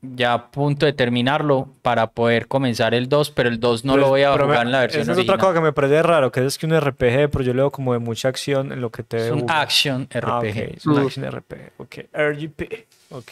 ya 0.03 0.32
a 0.34 0.51
punto 0.51 0.86
de 0.86 0.92
terminarlo 0.92 1.68
para 1.82 2.07
poder 2.11 2.46
comenzar 2.48 2.94
el 2.94 3.09
2, 3.09 3.30
pero 3.30 3.48
el 3.48 3.61
2 3.61 3.84
no 3.84 3.96
lo 3.96 4.09
voy 4.09 4.22
a 4.22 4.32
Pero 4.32 4.46
me- 4.46 4.53
jugar 4.55 4.66
en 4.66 4.72
la 4.72 4.80
versión 4.80 5.03
Esa 5.03 5.12
es 5.12 5.18
original. 5.18 5.34
otra 5.36 5.46
cosa 5.48 5.59
que 5.59 5.64
me 5.64 5.72
parece 5.72 6.03
raro, 6.03 6.32
que 6.32 6.44
es 6.46 6.57
que 6.59 6.66
un 6.66 6.72
RPG, 6.72 7.28
pero 7.30 7.42
yo 7.44 7.53
leo 7.55 7.70
como 7.70 7.92
de 7.92 7.98
mucha 7.98 8.28
acción 8.28 8.72
en 8.72 8.80
lo 8.80 8.90
que 8.90 9.03
te 9.03 9.16
Es 9.18 9.22
veo 9.24 9.34
un 9.34 9.40
jugar. 9.42 9.59
action 9.62 10.09
RPG. 10.11 10.24
Ah, 10.24 10.38
ok, 10.38 10.76
es 10.76 10.86
un 10.86 10.98
action 10.98 11.24
RPG, 11.26 11.72
ok. 11.78 11.94
RGP, 12.12 12.86
ok. 13.11 13.30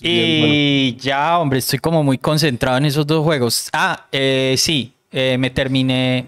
Bien, 0.00 0.38
bueno. 0.40 0.54
Y 0.54 0.96
ya, 0.98 1.38
hombre, 1.38 1.58
estoy 1.58 1.78
como 1.78 2.02
muy 2.02 2.18
concentrado 2.18 2.78
en 2.78 2.86
esos 2.86 3.06
dos 3.06 3.22
juegos. 3.24 3.68
Ah, 3.72 4.06
eh, 4.10 4.54
sí, 4.56 4.92
eh, 5.10 5.36
me 5.38 5.50
terminé 5.50 6.26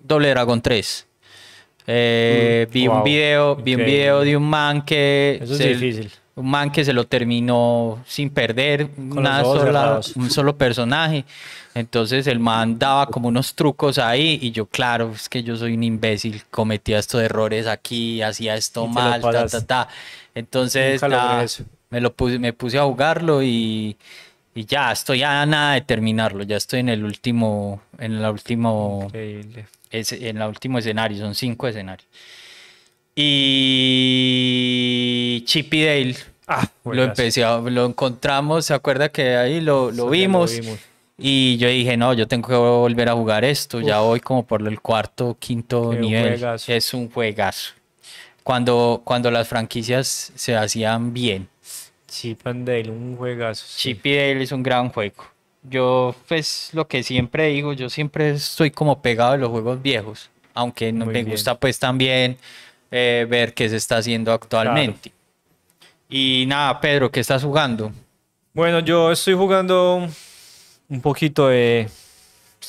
Doble 0.00 0.30
Dragon 0.30 0.60
3. 0.60 1.06
Eh, 1.86 2.66
vi 2.72 2.88
un 2.88 2.94
Mm, 2.94 2.96
wow, 2.96 3.04
video, 3.04 3.56
vi 3.56 3.74
un 3.74 3.80
increíble. 3.80 3.84
video 3.92 4.20
de 4.22 4.36
un 4.36 4.42
man 4.48 4.82
que 4.84 5.38
Eso 5.40 5.52
es 5.52 5.58
se- 5.58 5.68
difícil. 5.68 6.10
Un 6.36 6.50
man 6.50 6.70
que 6.70 6.84
se 6.84 6.92
lo 6.92 7.06
terminó 7.06 7.98
sin 8.06 8.28
perder 8.30 8.88
una 8.98 9.42
sola- 9.58 10.00
un 10.16 10.30
solo 10.30 10.54
personaje. 10.56 11.24
Entonces 11.74 12.26
el 12.26 12.38
man 12.38 12.78
daba 12.78 13.06
como 13.06 13.28
unos 13.28 13.54
trucos 13.54 13.98
ahí 13.98 14.38
y 14.42 14.50
yo, 14.50 14.66
claro, 14.66 15.12
es 15.14 15.28
que 15.30 15.42
yo 15.42 15.56
soy 15.56 15.74
un 15.74 15.82
imbécil, 15.82 16.42
cometía 16.50 16.98
estos 16.98 17.22
errores 17.22 17.66
aquí, 17.66 18.20
hacía 18.22 18.54
esto 18.54 18.82
mal, 18.86 19.20
ta, 19.22 19.30
ta, 19.60 19.66
ta. 19.66 19.88
Entonces 20.34 21.00
me 21.90 22.00
lo 22.02 22.12
puse, 22.12 22.38
me 22.38 22.52
puse 22.52 22.78
a 22.78 22.84
jugarlo 22.84 23.42
y, 23.42 23.96
y 24.54 24.64
ya 24.66 24.92
estoy 24.92 25.22
a 25.22 25.44
nada 25.46 25.72
de 25.74 25.80
terminarlo, 25.80 26.44
ya 26.44 26.56
estoy 26.58 26.80
en 26.80 26.90
el 26.90 27.02
último, 27.04 27.80
en 27.98 28.12
el 28.12 28.24
último, 28.26 29.08
es- 29.90 30.12
en 30.12 30.36
el 30.36 30.48
último 30.48 30.78
escenario, 30.78 31.18
son 31.18 31.34
cinco 31.34 31.66
escenarios. 31.66 32.06
Y 34.16 34.62
Chippy 35.46 35.84
Dale, 35.84 36.16
Ah, 36.48 36.68
lo 36.84 37.02
empecé 37.02 37.42
a- 37.42 37.58
lo 37.58 37.86
encontramos, 37.86 38.66
¿se 38.66 38.74
acuerda 38.74 39.08
que 39.08 39.36
ahí 39.36 39.60
lo, 39.60 39.90
lo 39.90 40.08
vimos? 40.08 40.52
Y 41.18 41.56
yo 41.56 41.66
dije, 41.68 41.96
no, 41.96 42.12
yo 42.12 42.28
tengo 42.28 42.46
que 42.48 42.54
volver 42.54 43.08
a 43.08 43.14
jugar 43.14 43.44
esto. 43.44 43.80
Ya 43.80 43.98
voy 44.00 44.20
como 44.20 44.46
por 44.46 44.60
el 44.68 44.80
cuarto, 44.80 45.36
quinto 45.40 45.90
Qué 45.90 45.96
nivel. 45.98 46.28
juegazo. 46.38 46.72
Es 46.72 46.94
un 46.94 47.10
juegazo. 47.10 47.72
Cuando, 48.44 49.00
cuando 49.02 49.30
las 49.32 49.48
franquicias 49.48 50.30
se 50.36 50.54
hacían 50.54 51.12
bien. 51.12 51.48
Chip 52.06 52.46
and 52.46 52.64
Dale, 52.68 52.90
un 52.90 53.16
juegazo. 53.16 53.64
sí. 53.66 53.94
Chip 53.94 54.06
y 54.06 54.14
Dale 54.14 54.42
es 54.44 54.52
un 54.52 54.62
gran 54.62 54.90
juego. 54.90 55.24
Yo, 55.68 56.14
pues, 56.28 56.68
lo 56.74 56.86
que 56.86 57.02
siempre 57.02 57.48
digo, 57.48 57.72
yo 57.72 57.90
siempre 57.90 58.30
estoy 58.30 58.70
como 58.70 59.00
pegado 59.02 59.32
de 59.32 59.38
los 59.38 59.48
juegos 59.50 59.82
viejos. 59.82 60.30
Aunque 60.54 60.92
no 60.92 61.06
Muy 61.06 61.14
me 61.14 61.20
bien. 61.24 61.32
gusta, 61.32 61.56
pues, 61.58 61.78
también 61.80 62.36
eh, 62.90 63.26
ver 63.28 63.54
qué 63.54 63.68
se 63.68 63.76
está 63.76 63.98
haciendo 63.98 64.32
actualmente. 64.32 65.12
Y 66.08 66.44
nada, 66.46 66.80
Pedro, 66.80 67.10
¿qué 67.10 67.20
estás 67.20 67.42
jugando? 67.42 67.92
Bueno, 68.52 68.80
yo 68.80 69.10
estoy 69.12 69.34
jugando 69.34 70.06
un 70.88 71.00
poquito 71.00 71.48
de 71.48 71.88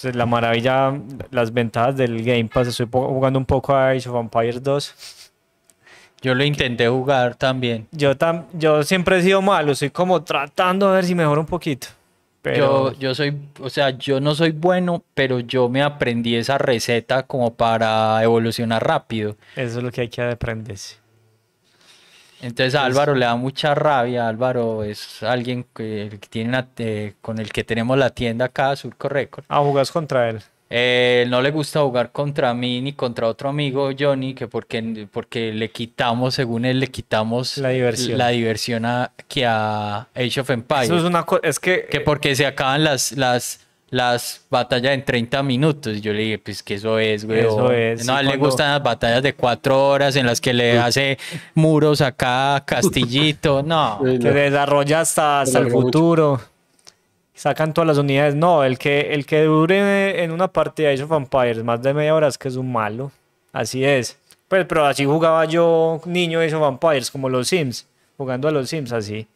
pues, 0.02 0.16
la 0.16 0.26
maravilla, 0.26 0.94
las 1.32 1.54
ventajas 1.54 1.96
del 1.96 2.24
Game 2.24 2.46
Pass. 2.46 2.68
Estoy 2.70 2.88
jugando 2.92 3.38
un 3.40 3.46
poco 3.46 3.74
a 3.76 3.90
Age 3.90 4.10
of 4.10 4.16
Empires 4.20 4.62
2. 4.62 4.96
Yo 6.22 6.34
lo 6.34 6.44
intenté 6.44 6.88
jugar 6.88 7.36
también. 7.36 7.88
Yo, 7.92 8.16
tam- 8.18 8.46
yo 8.54 8.82
siempre 8.84 9.20
he 9.20 9.22
sido 9.22 9.42
malo, 9.42 9.72
estoy 9.74 9.92
como 9.92 10.24
tratando 10.24 10.88
de 10.90 10.96
ver 10.96 11.06
si 11.06 11.14
mejora 11.14 11.40
un 11.40 11.46
poquito. 11.46 11.88
Pero 12.42 12.94
Yo, 12.94 13.00
yo 13.00 13.16
soy, 13.16 13.36
o 13.60 13.70
sea, 13.70 13.90
yo 13.92 14.20
no 14.22 14.34
soy 14.36 14.52
bueno, 14.52 15.04
pero 15.14 15.40
yo 15.40 15.68
me 15.70 15.82
aprendí 15.82 16.36
esa 16.36 16.58
receta 16.58 17.24
como 17.24 17.56
para 17.56 18.22
evolucionar 18.24 18.86
rápido. 18.86 19.36
eso 19.56 19.80
es 19.80 19.84
lo 19.84 19.92
que 19.92 20.02
hay 20.02 20.10
que 20.10 20.22
aprenderse. 20.22 20.98
Entonces 22.40 22.76
a 22.76 22.86
Álvaro 22.86 23.16
le 23.16 23.26
da 23.26 23.36
mucha 23.36 23.74
rabia. 23.74 24.28
Álvaro 24.28 24.84
es 24.84 25.24
alguien 25.24 25.66
que, 25.76 26.20
tiene 26.30 26.50
una- 26.50 26.68
eh, 26.78 27.16
con 27.22 27.40
el 27.40 27.52
que 27.52 27.64
tenemos 27.64 27.98
la 27.98 28.12
tienda 28.12 28.46
acá, 28.46 28.76
Surco 28.76 29.10
Record. 29.10 29.44
Ah, 29.50 29.60
jugás 29.62 29.92
contra 29.92 30.30
él. 30.30 30.42
Eh, 30.70 31.26
no 31.30 31.42
le 31.42 31.52
gusta 31.52 31.80
jugar 31.82 32.12
contra 32.12 32.54
mí 32.54 32.82
ni 32.82 32.94
contra 32.94 33.28
otro 33.28 33.50
amigo, 33.50 33.90
Johnny, 33.98 34.34
que 34.34 34.48
porque, 34.48 35.08
porque 35.12 35.54
le 35.54 35.70
quitamos, 35.72 36.36
según 36.36 36.66
él, 36.66 36.80
le 36.82 36.88
quitamos 36.88 37.58
La 37.58 37.70
diversión. 37.70 38.18
la 38.18 38.30
diversión 38.30 38.86
a, 38.86 39.12
que 39.30 39.46
a 39.46 40.08
Age 40.14 40.42
of 40.42 40.50
Empires. 40.50 40.86
Eso 40.86 40.98
es 40.98 41.04
una 41.04 41.24
cosa, 41.24 41.42
es 41.44 41.60
que, 41.60 41.88
Que 41.90 42.02
porque 42.02 42.36
se 42.36 42.46
acaban 42.46 42.84
las, 42.84 43.14
las, 43.14 43.62
las 43.90 44.46
batallas 44.50 44.94
en 44.94 45.06
30 45.06 45.42
minutos. 45.42 45.98
Y 45.98 46.02
yo 46.02 46.12
le 46.12 46.20
dije, 46.20 46.40
pues 46.40 46.62
que 46.62 46.74
eso 46.74 47.00
es, 47.00 47.26
güey. 47.26 47.40
Eso 47.40 47.72
es, 47.72 48.06
No, 48.06 48.16
a 48.16 48.20
él 48.20 48.28
le 48.28 48.36
gustan 48.36 48.72
las 48.74 48.84
batallas 48.84 49.24
de 49.24 49.34
cuatro 49.34 49.88
horas 49.88 50.18
en 50.18 50.26
las 50.26 50.42
que 50.42 50.52
le 50.54 50.78
hace 50.78 51.18
muros 51.56 52.02
acá, 52.02 52.64
castillito. 52.68 53.64
No. 53.64 54.02
Que 54.04 54.18
desarrolla 54.32 55.00
hasta, 55.00 55.42
hasta 55.42 55.60
el 55.60 55.70
mucho. 55.70 56.42
Sacan 57.38 57.74
todas 57.74 57.88
las 57.88 57.98
unidades. 58.00 58.36
No, 58.36 58.64
el 58.64 58.78
que, 58.80 59.14
el 59.14 59.26
que 59.26 59.44
dure 59.44 60.24
en 60.24 60.32
una 60.32 60.48
partida 60.48 60.88
de 60.90 60.96
Age 60.96 61.04
of 61.04 61.12
Empires 61.12 61.64
más 61.64 61.82
de 61.84 61.94
media 61.94 62.14
hora 62.16 62.28
es 62.28 62.38
que 62.38 62.48
es 62.48 62.56
un 62.56 62.72
malo. 62.72 63.12
Así 63.54 63.86
es. 63.86 64.18
Pues, 64.48 64.66
pero 64.66 64.86
así 64.86 65.06
jugaba 65.06 65.46
yo 65.46 66.02
niño 66.06 66.40
Age 66.40 66.56
of 66.56 66.68
Empires, 66.68 67.12
como 67.12 67.30
los 67.30 67.48
Sims. 67.48 67.86
Jugando 68.18 68.48
a 68.48 68.52
los 68.52 68.68
Sims 68.70 68.92
así. 68.92 69.28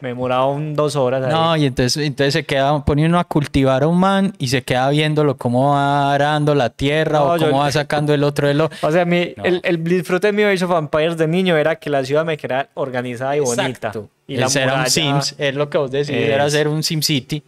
Me 0.00 0.10
demoraba 0.10 0.46
un, 0.46 0.76
dos 0.76 0.94
horas 0.94 1.24
ahí. 1.24 1.32
No, 1.32 1.56
y 1.56 1.66
entonces, 1.66 2.06
entonces 2.06 2.32
se 2.32 2.44
queda 2.44 2.84
poniendo 2.84 3.18
a 3.18 3.24
cultivar 3.24 3.82
a 3.82 3.88
un 3.88 3.98
man 3.98 4.32
y 4.38 4.46
se 4.46 4.62
queda 4.62 4.88
viéndolo 4.90 5.36
cómo 5.36 5.72
va 5.72 6.14
arando 6.14 6.54
la 6.54 6.70
tierra 6.70 7.18
No, 7.18 7.24
o 7.32 7.36
yo- 7.36 7.46
cómo 7.50 7.62
va 7.62 7.72
sacando 7.72 8.14
el 8.14 8.22
otro 8.22 8.46
de 8.46 8.54
lo. 8.54 8.70
O 8.82 8.92
sea, 8.92 9.04
mi, 9.04 9.34
No. 9.36 9.44
el, 9.44 9.60
el 9.64 9.82
disfrute 9.82 10.30
mío 10.32 10.46
de 10.46 10.52
Age 10.52 10.64
of 10.66 10.78
Empires 10.78 11.16
de 11.16 11.26
niño 11.26 11.56
era 11.56 11.74
que 11.76 11.90
la 11.90 12.04
ciudad 12.04 12.24
me 12.24 12.36
quedara 12.36 12.68
organizada 12.74 13.36
y 13.36 13.40
bonita. 13.40 13.92
Y 14.28 14.36
la 14.36 14.46
era 14.46 14.74
un 14.74 14.80
muralla- 14.80 14.90
Sims, 14.90 15.34
es 15.38 15.54
lo 15.56 15.68
que 15.68 15.78
vos 15.78 15.90
decís, 15.90 16.10
era 16.10 16.44
hacer 16.44 16.68
un 16.68 16.82
Sim 16.84 17.02
City. 17.02 17.42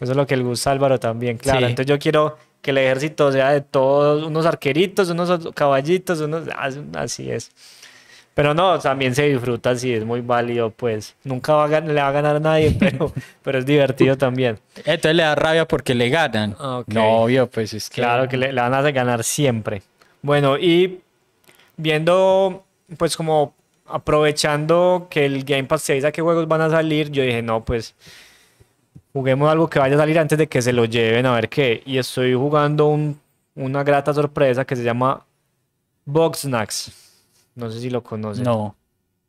Eso 0.00 0.12
es 0.12 0.16
lo 0.16 0.26
que 0.26 0.36
le 0.36 0.42
gusta 0.42 0.68
a 0.70 0.72
Álvaro 0.74 1.00
también, 1.00 1.38
claro. 1.38 1.60
Sí. 1.60 1.64
Entonces 1.66 1.86
yo 1.86 1.98
quiero 1.98 2.36
que 2.60 2.70
el 2.72 2.78
ejército 2.78 3.32
sea 3.32 3.52
de 3.52 3.60
todos, 3.62 4.24
unos 4.24 4.44
arqueritos, 4.44 5.08
unos 5.10 5.48
caballitos, 5.54 6.20
unos... 6.20 6.44
ah, 6.54 6.68
Así 6.96 7.30
es. 7.30 7.50
Pero 8.34 8.54
no, 8.54 8.78
también 8.78 9.16
se 9.16 9.24
disfruta 9.28 9.70
así, 9.70 9.92
es 9.92 10.04
muy 10.04 10.20
válido, 10.20 10.70
pues. 10.70 11.16
Nunca 11.24 11.54
va 11.54 11.64
a 11.64 11.68
gan- 11.68 11.86
le 11.86 11.94
va 12.00 12.06
a 12.08 12.12
ganar 12.12 12.36
a 12.36 12.40
nadie, 12.40 12.70
pero, 12.78 13.12
pero 13.42 13.58
es 13.58 13.66
divertido 13.66 14.16
también. 14.16 14.58
Entonces 14.76 15.14
le 15.16 15.24
da 15.24 15.34
rabia 15.34 15.66
porque 15.66 15.94
le 15.96 16.08
ganan. 16.08 16.52
Ok. 16.52 16.86
No, 16.88 17.22
obvio, 17.22 17.48
pues 17.48 17.74
es 17.74 17.90
que. 17.90 18.00
Claro 18.02 18.28
que 18.28 18.36
le, 18.36 18.52
le 18.52 18.60
van 18.60 18.74
a 18.74 18.82
ganar 18.92 19.24
siempre. 19.24 19.82
Bueno, 20.22 20.56
y 20.56 21.00
viendo, 21.76 22.64
pues 22.96 23.16
como 23.16 23.54
aprovechando 23.88 25.06
que 25.10 25.24
el 25.26 25.44
Game 25.44 25.64
Pass 25.64 25.82
se 25.82 25.92
avisa 25.92 26.12
qué 26.12 26.22
juegos 26.22 26.46
van 26.48 26.60
a 26.62 26.70
salir, 26.70 27.10
yo 27.10 27.22
dije, 27.22 27.42
no, 27.42 27.64
pues 27.64 27.94
juguemos 29.12 29.50
algo 29.50 29.68
que 29.68 29.78
vaya 29.78 29.96
a 29.96 29.98
salir 29.98 30.18
antes 30.18 30.38
de 30.38 30.46
que 30.46 30.62
se 30.62 30.72
lo 30.72 30.84
lleven 30.84 31.26
a 31.26 31.34
ver 31.34 31.48
qué. 31.48 31.82
Y 31.86 31.98
estoy 31.98 32.34
jugando 32.34 32.86
un- 32.88 33.18
una 33.54 33.82
grata 33.82 34.12
sorpresa 34.14 34.64
que 34.64 34.76
se 34.76 34.84
llama 34.84 35.24
Box 36.04 36.40
Snacks. 36.40 36.92
No 37.54 37.70
sé 37.70 37.80
si 37.80 37.90
lo 37.90 38.02
conocen. 38.02 38.44
No. 38.44 38.74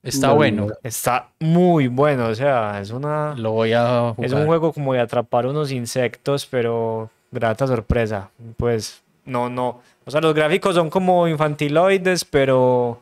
Está 0.04 0.28
No, 0.28 0.36
bueno. 0.36 0.66
no. 0.68 0.74
Está 0.84 1.30
muy 1.40 1.88
bueno, 1.88 2.28
o 2.28 2.36
sea, 2.36 2.80
es 2.80 2.92
una... 2.92 3.36
Lo 3.36 3.52
voy 3.52 3.74
a 3.74 4.14
jugar. 4.16 4.26
Es 4.26 4.34
un 4.34 4.46
juego 4.46 4.72
como 4.72 4.94
de 4.94 5.00
atrapar 5.02 5.46
unos 5.46 5.72
insectos, 5.72 6.46
pero 6.46 7.10
grata 7.32 7.68
sorpresa. 7.68 8.30
Pues 8.56 9.02
no, 9.26 9.50
no. 9.50 9.82
O 10.06 10.12
sea, 10.12 10.22
los 10.22 10.34
gráficos 10.34 10.76
son 10.76 10.90
como 10.90 11.28
infantiloides, 11.28 12.24
pero 12.24 13.02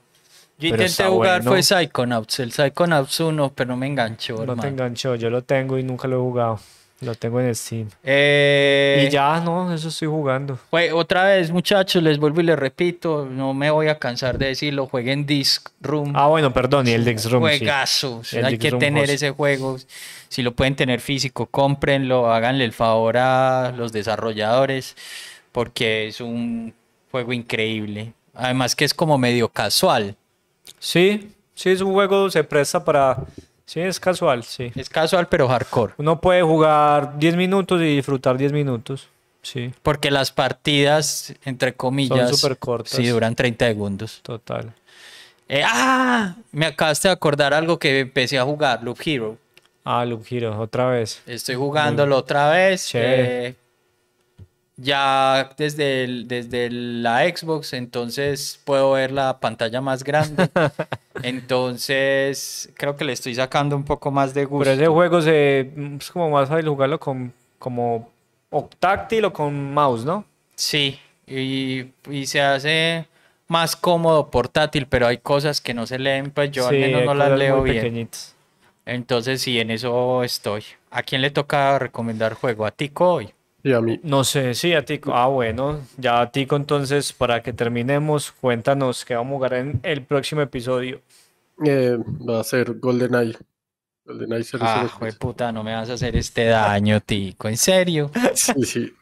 Yo 0.59 0.71
pero 0.71 0.83
intenté 0.83 1.03
jugar 1.05 1.41
bueno. 1.43 1.51
fue 1.51 1.61
Psychonauts, 1.63 2.39
el 2.39 2.51
Psychonauts 2.51 3.19
1, 3.19 3.51
pero 3.53 3.67
no 3.69 3.77
me 3.77 3.87
enganchó, 3.87 4.33
no 4.33 4.39
te 4.45 4.51
hermano. 4.51 4.67
enganchó. 4.69 5.15
Yo 5.15 5.29
lo 5.29 5.43
tengo 5.43 5.77
y 5.77 5.83
nunca 5.83 6.07
lo 6.07 6.15
he 6.17 6.19
jugado. 6.19 6.59
Lo 7.01 7.13
tengo 7.13 7.39
en 7.39 7.53
Steam. 7.53 7.89
Eh, 8.03 9.05
Y 9.07 9.11
ya, 9.11 9.39
no, 9.39 9.71
eso 9.71 9.89
estoy 9.89 10.07
jugando. 10.07 10.57
jue- 10.71 10.91
otra 10.91 11.25
vez, 11.25 11.51
muchachos, 11.51 12.01
les 12.01 12.17
vuelvo 12.17 12.41
y 12.41 12.45
les 12.45 12.57
repito, 12.57 13.27
no 13.29 13.53
me 13.53 13.69
voy 13.69 13.87
a 13.87 13.99
cansar 13.99 14.39
de 14.39 14.47
decirlo, 14.47 14.87
jueguen 14.87 15.27
Disc 15.27 15.69
Room. 15.79 16.13
Ah, 16.15 16.25
bueno, 16.25 16.51
perdón, 16.51 16.87
y 16.87 16.91
el 16.93 17.05
Dex 17.05 17.29
Room. 17.29 17.43
sí. 17.51 17.59
Juegazo, 17.59 18.21
El 18.31 18.45
hay 18.45 18.51
Disc 18.53 18.61
que 18.63 18.69
Room 18.71 18.79
tener 18.79 19.03
Host. 19.03 19.13
ese 19.13 19.29
juego. 19.29 19.77
Si 20.29 20.41
lo 20.41 20.53
pueden 20.55 20.75
tener 20.75 20.99
físico, 20.99 21.45
cómprenlo, 21.45 22.33
háganle 22.33 22.65
el 22.65 22.73
favor 22.73 23.17
a 23.17 23.71
los 23.77 23.91
desarrolladores, 23.91 24.95
porque 25.51 26.07
es 26.07 26.19
un 26.19 26.73
juego 27.11 27.31
increíble. 27.31 28.13
Además 28.33 28.75
que 28.75 28.85
es 28.85 28.95
como 28.95 29.19
medio 29.19 29.49
casual. 29.49 30.15
Sí, 30.79 31.31
sí, 31.55 31.69
es 31.69 31.81
un 31.81 31.93
juego, 31.93 32.29
se 32.29 32.43
presta 32.43 32.83
para. 32.83 33.17
Sí, 33.65 33.81
es 33.81 33.99
casual, 33.99 34.43
sí. 34.43 34.71
Es 34.75 34.89
casual 34.89 35.27
pero 35.27 35.47
hardcore. 35.47 35.93
Uno 35.97 36.21
puede 36.21 36.41
jugar 36.41 37.17
10 37.19 37.35
minutos 37.35 37.81
y 37.81 37.95
disfrutar 37.97 38.37
10 38.37 38.53
minutos. 38.53 39.07
Sí, 39.41 39.71
Porque 39.81 40.11
las 40.11 40.31
partidas, 40.31 41.33
entre 41.45 41.73
comillas, 41.73 42.37
súper 42.37 42.57
cortas. 42.57 42.91
sí 42.93 43.07
duran 43.07 43.33
30 43.35 43.67
segundos. 43.67 44.19
total. 44.23 44.73
Eh, 45.47 45.63
¡Ah! 45.65 46.35
Me 46.51 46.65
acabaste 46.65 47.07
de 47.07 47.13
acordar 47.13 47.53
algo 47.53 47.79
que 47.79 48.01
empecé 48.01 48.37
a 48.37 48.43
jugar, 48.43 48.83
Loop 48.83 48.97
Hero. 49.05 49.37
Ah, 49.85 50.03
Loop 50.03 50.25
Hero, 50.29 50.59
otra 50.59 50.87
vez. 50.89 51.21
Estoy 51.25 51.55
jugándolo 51.55 52.17
otra 52.17 52.49
vez. 52.49 52.89
Eh, 52.93 53.55
ya 54.77 55.49
desde, 55.57 56.03
el- 56.03 56.27
desde 56.27 56.69
la 56.69 57.23
Xbox, 57.27 57.73
entonces 57.73 58.59
puedo 58.63 58.91
ver 58.91 59.11
la 59.11 59.39
pantalla 59.39 59.81
más 59.81 60.03
grande. 60.03 60.49
entonces 61.23 62.69
creo 62.75 62.95
que 62.95 63.05
le 63.05 63.13
estoy 63.13 63.35
sacando 63.35 63.75
un 63.75 63.83
poco 63.83 64.11
más 64.11 64.33
de 64.33 64.45
gusto. 64.45 64.63
Pero 64.63 64.75
ese 64.75 64.87
juego 64.87 65.21
se, 65.21 65.71
es 65.99 66.11
como 66.11 66.29
más 66.29 66.47
fácil 66.49 66.67
jugarlo 66.69 66.99
con 66.99 67.33
como 67.59 68.09
o 68.49 68.69
táctil 68.79 69.25
o 69.25 69.33
con 69.33 69.73
mouse, 69.73 70.05
¿no? 70.05 70.23
Sí, 70.55 70.99
y, 71.25 71.85
y 72.09 72.25
se 72.27 72.41
hace 72.41 73.07
más 73.47 73.75
cómodo 73.75 74.29
portátil, 74.29 74.85
pero 74.87 75.07
hay 75.07 75.17
cosas 75.17 75.59
que 75.61 75.73
no 75.73 75.87
se 75.87 75.99
leen, 75.99 76.31
pues 76.31 76.51
yo 76.51 76.67
al 76.67 76.75
menos 76.77 77.03
no 77.03 77.13
las 77.13 77.37
leo 77.37 77.63
bien. 77.63 77.77
pequeñitas. 77.77 78.35
Entonces 78.85 79.41
sí, 79.41 79.59
en 79.59 79.71
eso 79.71 80.23
estoy. 80.23 80.63
¿A 80.91 81.03
quién 81.03 81.21
le 81.21 81.29
toca 81.31 81.77
recomendar 81.79 82.33
juego? 82.35 82.65
¿A 82.65 82.71
Tico 82.71 83.11
hoy? 83.13 83.33
Y 83.67 83.73
a 83.73 83.81
mí. 83.81 83.99
No 84.03 84.23
sé, 84.23 84.53
sí, 84.53 84.73
a 84.73 84.85
Tico. 84.85 85.13
Ah, 85.13 85.27
bueno, 85.27 85.81
ya 85.97 86.21
a 86.21 86.31
Tico 86.31 86.55
entonces, 86.55 87.11
para 87.11 87.41
que 87.43 87.51
terminemos, 87.51 88.31
cuéntanos 88.31 89.03
qué 89.03 89.15
vamos 89.15 89.33
a 89.33 89.35
jugar 89.35 89.53
en 89.55 89.79
el 89.83 90.03
próximo 90.03 90.41
episodio. 90.41 91.01
eh, 91.65 91.97
va 92.27 92.39
a 92.39 92.43
ser 92.43 92.75
GoldenEye. 92.79 93.35
GoldenEye 94.05 94.43
007. 94.43 94.63
Ah, 94.65 94.87
puta, 95.19 95.51
no 95.51 95.63
me 95.63 95.73
vas 95.73 95.89
a 95.89 95.93
hacer 95.93 96.15
este 96.15 96.45
daño, 96.45 97.01
Tico. 97.01 97.49
¿En 97.49 97.57
serio? 97.57 98.09
Sí, 98.35 98.53
sí. 98.63 98.93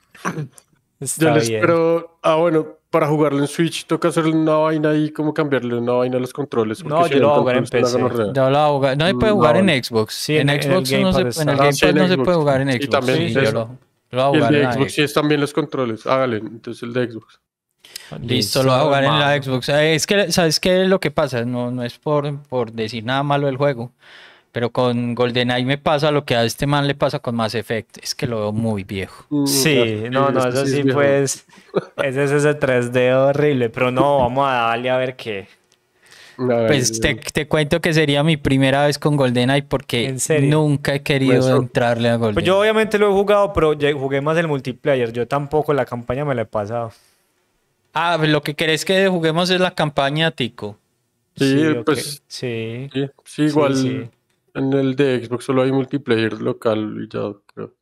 Está 0.99 1.25
Yo 1.25 1.35
les 1.35 1.49
bien. 1.49 1.59
espero. 1.61 2.17
Ah, 2.23 2.35
bueno, 2.35 2.65
para 2.89 3.07
jugarlo 3.07 3.39
en 3.39 3.47
Switch 3.47 3.85
toca 3.85 4.07
hacerle 4.07 4.31
una 4.31 4.55
vaina 4.55 4.91
ahí, 4.91 5.11
como 5.11 5.33
cambiarle 5.33 5.75
una 5.77 5.91
vaina 5.91 6.17
a 6.17 6.19
los 6.21 6.31
controles. 6.31 6.81
porque 6.81 6.95
No, 6.97 7.05
si 7.07 7.13
yo 7.15 7.19
lo 7.19 7.27
voy 7.27 7.35
a 7.35 7.39
jugar 7.41 7.57
en 7.57 7.63
PC. 7.65 7.99
No, 7.99 8.49
lo 8.49 8.57
a 8.57 8.67
jugar- 8.69 8.97
no 8.97 9.05
se 9.05 9.13
puede 9.15 9.31
Mm, 9.33 9.35
jugar 9.35 9.63
no, 9.63 9.71
en. 9.71 9.83
Xbox. 9.83 10.13
Sí, 10.15 10.37
en, 10.37 10.47
Xbox 10.49 10.91
no 10.93 11.11
se, 11.13 11.21
en 11.21 11.31
Xbox. 11.33 12.17
puede 12.23 12.37
jugar 12.37 12.61
en 12.61 12.69
Y 12.69 12.73
Xbox. 12.73 12.89
también 12.89 13.17
Sí, 13.17 13.25
es 13.25 13.33
yo 13.33 13.51
lo, 13.51 13.69
lo 14.15 14.29
voy 14.31 14.37
a 14.39 14.39
Y 14.39 14.41
el 14.41 14.41
jugar 14.41 14.53
en 14.55 14.61
de 14.61 14.63
la 14.63 14.73
Xbox 14.73 14.93
sí 14.93 15.01
es 15.03 15.13
también 15.13 15.41
los 15.41 15.53
controles. 15.53 16.05
Hágale, 16.07 16.37
entonces 16.37 16.83
el 16.83 16.93
de 16.93 17.11
Xbox. 17.11 17.39
Listo, 18.21 18.63
lo 18.63 18.71
voy 18.71 18.79
a 18.79 18.83
jugar 18.83 19.03
en 19.03 19.19
la. 19.19 19.41
Xbox. 19.43 19.69
Eh, 19.69 19.95
Es 19.95 20.05
que, 20.07 20.31
¿sabes 20.31 20.59
qué 20.59 20.83
es 20.83 20.89
lo 20.89 20.99
que 20.99 21.11
pasa? 21.11 21.43
No, 21.45 21.71
no 21.71 21.83
es 21.83 21.97
por, 21.99 22.37
por 22.43 22.71
decir 22.71 23.03
nada 23.03 23.23
malo 23.23 23.47
del 23.47 23.57
juego, 23.57 23.91
Pero 24.51 24.69
con 24.71 25.15
GoldenEye 25.15 25.65
me 25.65 25.77
pasa 25.77 26.11
lo 26.11 26.23
que 26.25 26.35
a 26.35 26.43
este 26.45 26.65
man 26.67 26.87
le 26.87 26.95
pasa 26.95 27.19
con 27.19 27.35
Mass 27.35 27.55
Effect. 27.55 27.97
Es 28.01 28.15
que 28.15 28.25
lo 28.27 28.37
veo 28.39 28.51
muy 28.53 28.83
viejo. 28.83 29.25
Mm, 29.29 29.45
Sí, 29.47 30.03
no, 30.11 30.29
no, 30.31 30.47
eso 30.47 30.63
es 30.63 30.71
sí, 30.71 30.83
pues. 30.83 31.45
Ese 31.97 32.23
es 32.23 32.31
ese 32.31 32.57
3D 32.59 33.13
horrible. 33.13 33.69
Pero 33.69 33.91
no, 33.91 34.19
vamos 34.19 34.47
a 34.47 34.53
darle 34.53 34.89
a 34.89 34.97
ver 34.97 35.15
qué. 35.15 35.47
Pues 36.37 36.99
te, 36.99 37.15
te 37.15 37.47
cuento 37.47 37.79
que 37.81 37.93
sería 37.93 38.23
mi 38.23 38.37
primera 38.37 38.85
vez 38.85 38.99
con 38.99 39.15
GoldenEye 39.15 39.63
porque 39.63 40.15
nunca 40.41 40.95
he 40.95 41.01
querido 41.01 41.39
Pues, 41.39 41.61
entrarle 41.61 42.09
a 42.09 42.15
GoldenEye. 42.15 42.33
Pues 42.33 42.45
yo 42.45 42.59
obviamente 42.59 42.97
lo 42.99 43.09
he 43.09 43.13
jugado, 43.13 43.53
pero 43.53 43.73
jugué 43.97 44.21
más 44.21 44.37
el 44.37 44.47
multiplayer. 44.47 45.13
Yo 45.13 45.27
tampoco 45.27 45.73
la 45.73 45.85
campaña 45.85 46.25
me 46.25 46.35
la 46.35 46.41
he 46.43 46.45
pasado. 46.45 46.91
Ah, 47.93 48.17
lo 48.17 48.41
que 48.41 48.55
querés 48.55 48.83
que 48.83 49.07
juguemos 49.07 49.49
es 49.49 49.61
la 49.61 49.71
campaña, 49.71 50.31
Tico. 50.31 50.77
Sí, 51.37 51.63
pues 51.85 52.21
Sí. 52.27 52.89
sí, 52.93 53.09
sí, 53.23 53.41
igual 53.43 53.75
sí. 53.75 54.09
en 54.53 54.73
el 54.73 54.95
de 54.95 55.25
Xbox 55.25 55.45
solo 55.45 55.63
hay 55.63 55.71
multiplayer 55.71 56.41
local 56.41 56.97
y 57.03 57.13
ya 57.13 57.31
creo. 57.53 57.73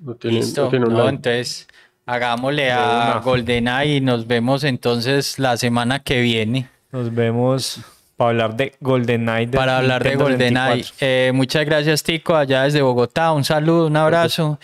No 0.00 0.14
tiene, 0.14 0.36
Listo. 0.38 0.64
no 0.64 0.70
tiene 0.70 0.86
No, 0.86 1.08
entonces 1.08 1.66
hagámosle 2.06 2.70
a. 2.70 3.20
GoldenEye 3.24 3.96
y 3.96 4.00
nos 4.00 4.26
vemos 4.26 4.62
entonces 4.64 5.38
la 5.40 5.56
semana 5.56 6.00
que 6.02 6.20
viene 6.20 6.68
Nos 6.90 7.14
vemos 7.14 7.80
para 8.16 8.30
hablar 8.30 8.56
de 8.56 8.74
GoldenEye. 8.80 9.48
para 9.48 9.78
hablar 9.78 10.02
de 10.02 10.16
GoldenEye. 10.16 10.82
64. 10.82 10.96
Eh, 11.00 11.32
muchas 11.34 11.64
gracias, 11.64 12.02
Tico, 12.02 12.34
allá 12.34 12.64
desde 12.64 12.82
Bogotá. 12.82 13.32
Un 13.32 13.44
saludo, 13.44 13.86
un 13.86 13.96
abrazo. 13.96 14.58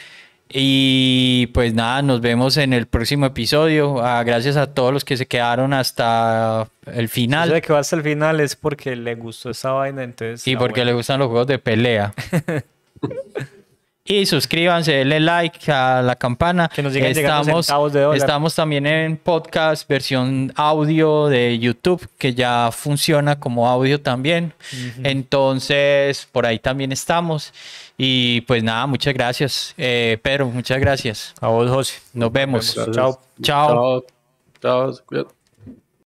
Y 0.49 1.49
pues 1.49 1.75
nada, 1.75 2.03
nos 2.03 2.21
vemos 2.21 2.57
en 2.57 2.73
el 2.73 2.87
próximo 2.87 3.27
episodio. 3.27 4.05
Ah, 4.05 4.23
gracias 4.23 4.57
a 4.57 4.73
todos 4.73 4.93
los 4.93 5.05
que 5.05 5.17
se 5.17 5.27
quedaron 5.27 5.73
hasta 5.73 6.69
el 6.87 7.09
final. 7.09 7.49
sabe 7.49 7.63
que 7.63 7.73
va 7.73 7.81
hasta 7.81 7.97
el 7.97 8.03
final 8.03 8.41
es 8.41 8.55
porque 8.55 8.95
le 8.95 9.15
gustó 9.15 9.51
esa 9.51 9.73
vaina, 9.73 10.03
entonces. 10.03 10.47
Y 10.47 10.57
porque 10.57 10.81
bueno. 10.81 10.93
le 10.93 10.97
gustan 10.97 11.19
los 11.19 11.29
juegos 11.29 11.47
de 11.47 11.59
pelea. 11.59 12.15
y 14.07 14.27
suscríbanse, 14.27 14.93
denle 14.93 15.19
like 15.19 15.73
a 15.73 16.03
la 16.03 16.15
campana. 16.17 16.69
Que 16.69 16.83
nos 16.83 16.93
sigan 16.93 17.15
llegando 17.15 17.63
centavos 17.63 17.91
de 17.95 18.03
dólar. 18.03 18.19
estamos 18.19 18.55
también 18.55 18.87
en 18.87 19.17
podcast, 19.17 19.89
versión 19.89 20.53
audio 20.57 21.29
de 21.29 21.59
YouTube, 21.59 22.07
que 22.19 22.35
ya 22.35 22.69
funciona 22.71 23.41
como 23.41 23.67
audio 23.67 23.99
también. 23.99 24.53
Entonces, 25.03 26.29
por 26.31 26.45
ahí 26.45 26.59
también 26.59 26.93
estamos. 26.93 27.55
Y 27.97 28.43
pues 28.43 28.63
nada, 28.63 28.87
muchas 28.87 29.15
gracias. 29.15 29.73
Eh, 29.79 30.19
Pedro, 30.21 30.49
muchas 30.49 30.79
gracias. 30.81 31.33
A 31.41 31.49
vos, 31.49 31.71
José. 31.71 31.95
Nos 32.13 32.31
vemos. 32.31 32.77
Nos 32.77 32.87
vemos. 32.95 33.19
Chao. 33.41 33.65
Chao. 33.71 34.05
Chao. 34.61 34.93
Chao. 35.11 35.44